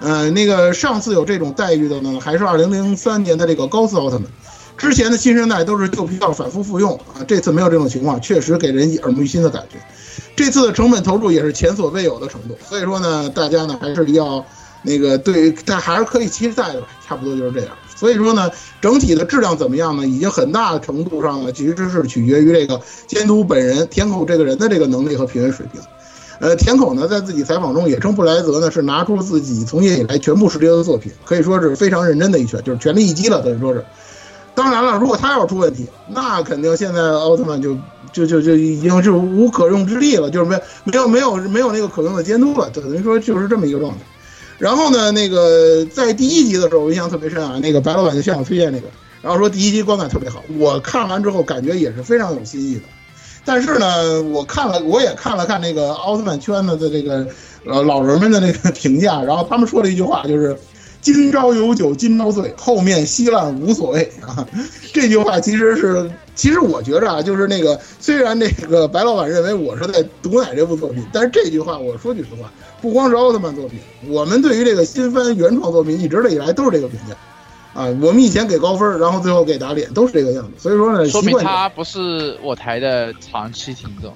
[0.00, 4.28] 呃，那个上次有这种待遇的呢，还是二零零三年的这个高斯奥特曼。
[4.76, 9.76] 之前的新生代都是旧皮套反复复用啊，这次没有这种情况，确实给人耳目一新的感觉。
[10.36, 14.44] 这次的成本投入也是前所未有的程度，所以说呢，大家呢还是要
[14.82, 17.70] 那个对，但还是可以期待的吧，差不多就是这样。
[17.98, 18.48] 所以说呢，
[18.80, 20.06] 整体的质量怎么样呢？
[20.06, 25.80] 已经很大程度上呢，其实是取决于这个监督本人田口这个人的这个能力和品味水平。
[26.38, 33.84] 呃，田口呢，在自己采访中也称布莱泽呢是拿出了自己从业以来全部实力的作品，可以说是非常认真的一拳，就是全力一击了，等于说是。
[34.54, 37.76] 当然了，如果他要出问题，那肯定现在奥特曼就
[38.12, 43.98] 就就就已经是无可用之力了，就是没没有没有没有那个可用的监督了，等于说就是这么一个状态。
[44.58, 48.88] 然后呢，那个在第一集的时候，我印象特别深啊，那个白老板就向我推荐那个，
[49.22, 52.82] 然后说第一集观感特别好，我看完之后感觉也是非常有新意的。
[53.44, 57.26] 但是呢，我看了，我也看了看那个奥特曼圈子的这个
[57.64, 60.54] 呃老人们的那个评价，然后他们说了一句话，就是
[61.00, 64.46] “今朝有酒今朝醉，后面稀烂无所谓”啊。
[64.92, 72.52] 这句话其实是，其实我觉着啊，就是那个虽然那个白老板认为我是在毒奶这部作品，但是这句话我说句实话。
[72.80, 77.14] 不光是奥特曼作品，我们对于这个新番原创作品一直以来都是这个评价，
[77.80, 80.52] 啊，我们以前给高分，然后最后给打脸，都是这个样子。
[80.58, 84.12] 所以说呢，说明他不是我台的长期听众。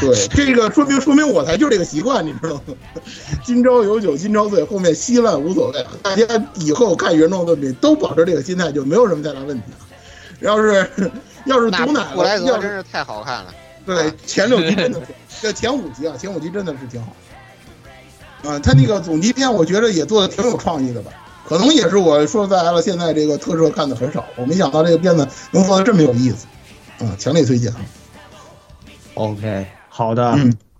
[0.00, 2.74] 对，这个说明说明我台就这个习惯，你知道吗？
[3.44, 5.86] 今朝有酒今朝醉，后面稀烂无所谓。
[6.02, 6.24] 大家
[6.56, 9.78] 以后看原创作品都保持这个心态，就没有什么太大问题了。
[10.40, 10.90] 要是
[11.46, 13.54] 要是毒奶，布莱德真是太好看了。
[13.84, 15.06] 对，前六集真的是，
[15.42, 17.14] 这前五集啊，前五集真的是挺好。
[18.44, 21.10] 啊，他那个总集篇，我觉得也做的挺有创意的吧？
[21.44, 26.46] 可能也是我说白了，现在这个特摄看的很少，我没想到这个片子能做的这么有意思。
[27.04, 27.72] 啊，强烈推荐。
[29.14, 30.36] OK，好的，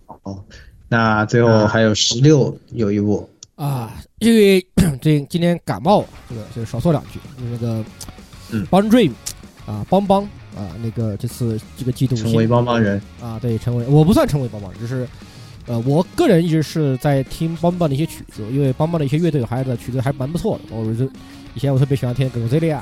[0.07, 0.45] 好，
[0.89, 4.65] 那最后还有十六有一部啊，因为
[5.01, 7.19] 这今天感冒，这个就少说两句，
[7.51, 7.85] 那个
[8.71, 9.13] 帮 dream
[9.67, 10.23] 啊，帮帮
[10.57, 15.07] 啊，那个这次这个季度成为帮帮人啊，对，成为我不算成为帮帮，只是。
[15.67, 20.75] 呃，我个人一直是在听邦邦的一些曲子，因为邦邦的一些乐队还的曲子还蛮不错的。
[20.75, 21.09] 我就
[21.55, 22.81] 以前我特别喜欢听 Godzilla，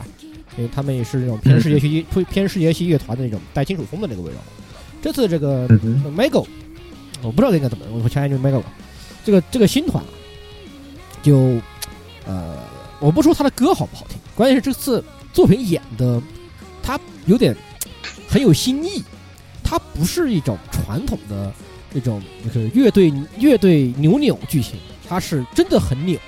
[0.56, 4.38] 因为他们也是那种偏世界系、偏偏世界系乐团的那种带金属风的那个味道。
[5.02, 5.68] 这次这个
[6.16, 6.46] Mego，
[7.22, 8.62] 我不知道应该怎么，我前面就是 Mego，
[9.24, 10.02] 这个这个新团
[11.22, 11.60] 就
[12.26, 12.56] 呃，
[12.98, 15.04] 我不说他的歌好不好听，关键是这次
[15.34, 16.20] 作品演的
[16.82, 17.54] 他有点
[18.26, 19.02] 很有新意，
[19.62, 21.52] 它不是一种传统的。
[21.92, 26.18] 这种就是乐队乐队扭扭剧情，它是真的很扭。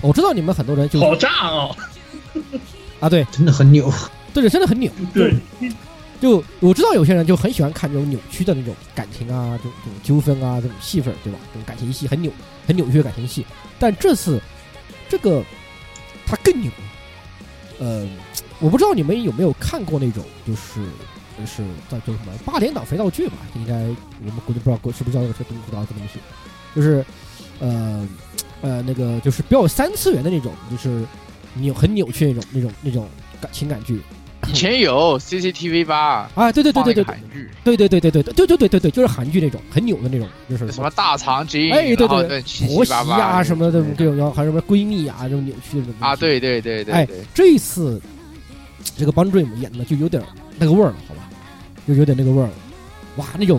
[0.00, 1.76] 我知道你们很多人就好炸哦，
[3.00, 3.92] 啊对，真的很扭，
[4.32, 4.90] 对，真的很扭。
[5.12, 5.34] 对，
[6.20, 11.38] 就我知道有些人就很喜欢看这种扭曲的那种感情啊，这种这种纠纷啊，这种戏份，对吧？
[11.52, 12.30] 这种感情戏很扭，
[12.66, 13.44] 很扭曲的感情戏。
[13.78, 14.40] 但这次
[15.08, 15.44] 这个
[16.26, 16.70] 它更扭。
[17.78, 18.08] 呃，
[18.60, 20.80] 我不知道你们有没有看过那种，就是。
[21.46, 23.34] 是叫叫什么八点档肥皂剧吧？
[23.54, 26.18] 应该我们估计不知道，是不是叫这个东不知道这东西，
[26.74, 27.04] 就是
[27.60, 28.06] 呃
[28.60, 31.04] 呃那个就是比较三次元的那种，就是
[31.54, 33.08] 扭很扭曲那种那种那种
[33.40, 34.00] 感情感剧。
[34.48, 36.30] 以前有 CCTV 八？
[36.34, 48.00] 啊，对对对对对，韩剧，对对对对对对对对对对对，就是韩剧那种很扭的那种，就是什么大长今，哎对对，婆媳啊什么的这种，然后还有什么闺蜜啊这种扭曲的啊，对对对对，哎，这一次
[48.96, 50.22] 这个帮 dream 演的就有点
[50.56, 51.27] 那个味儿了，好吧？
[51.88, 52.50] 就有点那个味儿，
[53.16, 53.58] 哇，那种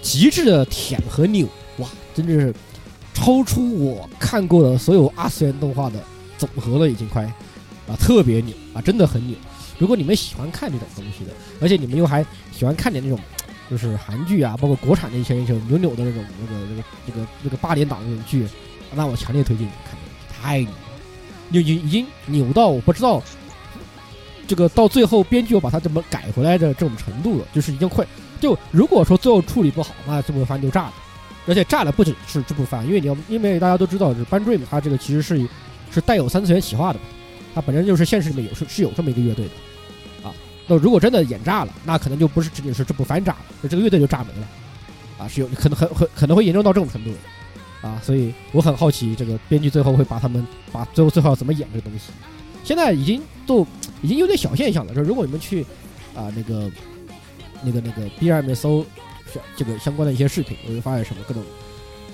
[0.00, 1.48] 极致的舔和扭，
[1.78, 2.54] 哇，真的是
[3.12, 6.00] 超出我看过的所有二次元动画的
[6.38, 7.24] 总和了，已经快
[7.88, 9.36] 啊，特别扭啊，真的很扭。
[9.78, 13.18] 如果你们喜欢看这种东西的，而且你们又还喜欢看点那种
[13.68, 18.46] 就是韩剧啊，包括国产的一些一些扭扭的那种那个那个那个那个八点档那种剧，
[18.94, 19.98] 那我强烈推荐你看，
[20.40, 20.76] 太扭了，
[21.48, 23.20] 扭已已经扭到我不知道。
[24.46, 28.06] 这个到最后，编剧又把它这么改回来的这种程度了，就是已经快。
[28.40, 30.94] 就如果说最后处理不好，那这部番就炸了。
[31.48, 35.48] 而且炸了不仅是这部番，因为你要，因为大家都知道，就是班 dream 它这个其实是
[35.92, 36.98] 是带有三次元企划的，
[37.54, 40.34] 它本身就是现实里面有是是有这么一个乐队的啊。
[40.66, 44.46] 那如果真的演炸了，那可能就不是仅仅是这部番炸了，就这个乐队就炸没了
[45.18, 47.10] 啊，是有可能很很可能会严重到这种程度
[47.80, 48.00] 啊。
[48.02, 52.10] 所以我很好奇，这个编剧最后会把他们把最后最后要怎么演这个东西。
[52.64, 53.64] 现在已经都
[54.06, 55.62] 已经有点小现象了，说如果你们去
[56.14, 56.70] 啊那个
[57.64, 58.86] 那个那个 B 站里面搜
[59.56, 61.42] 这个相关的一些视频，我会发现什么各种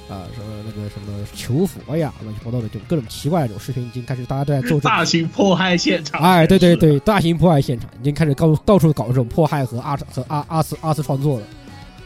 [0.08, 6.18] 啊什么那个什么求佛呀乱七八糟的，就各种奇怪的这种视频已经开始大家都在做大型迫害现场。
[6.22, 11.46] 哎，对对对，大型迫害现场已经开始到到处搞这种迫害和二和二二次二次创作了。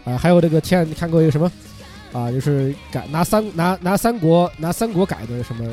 [0.05, 1.49] 啊，还有那个前看过一个什么
[2.13, 5.65] 啊，就是改拿三拿拿三国拿三国改的什么。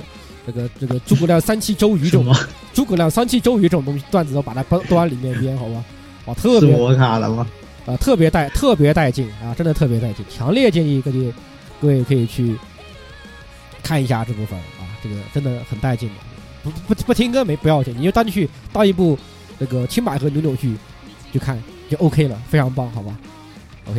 [0.45, 2.35] 这个这个诸葛亮三气周瑜这种，
[2.73, 5.83] 诸葛亮三气周瑜这种东西段子都把它端端里面编，好吧？
[6.25, 7.47] 哇，特别我卡了吗？
[7.85, 11.33] 啊，特别带特别带劲啊，真的特别带劲，强烈建议各位
[11.81, 12.55] 各位可以去
[13.81, 16.15] 看一下这部分啊，这个真的很带劲的。
[16.63, 19.19] 不不不听歌没不要紧，你就当去当一部
[19.59, 20.77] 那个青百合扭扭剧
[21.33, 23.17] 去看就 OK 了，非常棒，好吧？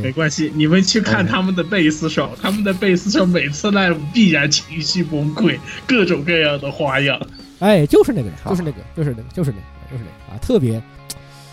[0.03, 7.21] 没关系，你们去看他们的贝斯手，他们的贝斯手每次来必然情绪崩溃，各种各样的花样。
[7.61, 9.63] 哎，就是那个人，就是那个，就是那个，就是那个。
[9.91, 10.83] 就是那个啊，特别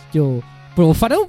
[0.10, 0.42] 就
[0.74, 1.20] 不，反正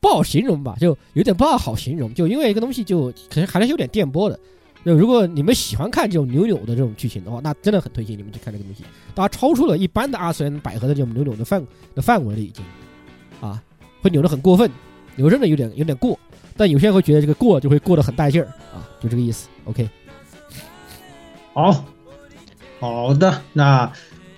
[0.00, 4.36] 不好形容吧，就有点不大好形容，就因为一个东西就可能还是有点电波的。
[4.82, 8.82] 那如果你们喜欢看这种扭扭的这种剧情的话，那真的很推荐你们去看这个东西。
[9.14, 11.64] 它超出了一般的二次元百合的这种扭扭的范
[11.94, 12.64] 的范围了，已经
[13.40, 13.62] 啊，
[14.00, 14.68] 会扭得很过分，
[15.14, 16.18] 扭真的有点有点过。
[16.56, 19.48] 但有些人会觉得这个过就会过得很带劲儿啊，就这个意思。
[19.64, 19.88] OK，
[21.52, 21.84] 好
[22.80, 23.90] 好的，那。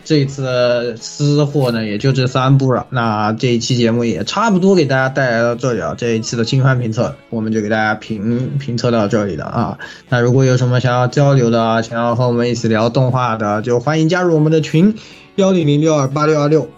[0.05, 2.87] 这次私货呢，也就这三部了。
[2.89, 5.95] 那这一期节目也差不多给大家带来到这里了。
[5.97, 9.79] 这一期的新番评测，我们就给大家评评测到这里了啊。
[10.09, 14.95] 那如果有什么想要交流的，想要和我们一起聊动画的，就欢迎加入我们的群
[15.35, 16.71] 幺零零六二八六二六。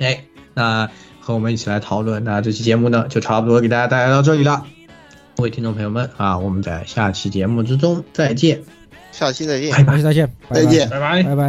[0.00, 0.24] 哎，
[0.54, 0.90] 那
[1.28, 2.24] 和我们一起来讨论。
[2.24, 4.64] 那这期节目呢，就差不多给大家带来到这里了。
[5.36, 8.62] 各位听众朋友们啊，我们在下期节目之中再见。
[9.12, 11.44] 下期再见，下期再见，再见，拜拜，拜拜。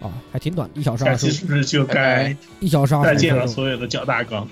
[0.00, 1.32] 啊，还挺短，一小时二十。
[1.32, 3.08] 是不是就该一小时二十？
[3.08, 4.46] 再见了，所有的脚大纲。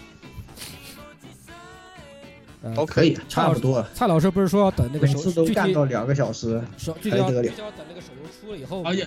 [2.75, 3.85] 都可以，差不多。
[3.93, 6.59] 蔡老师不是说要等那个手都干到两个小时，
[7.03, 8.83] 具体要具体要等那个手游出了以后。
[8.85, 9.07] 哎呀。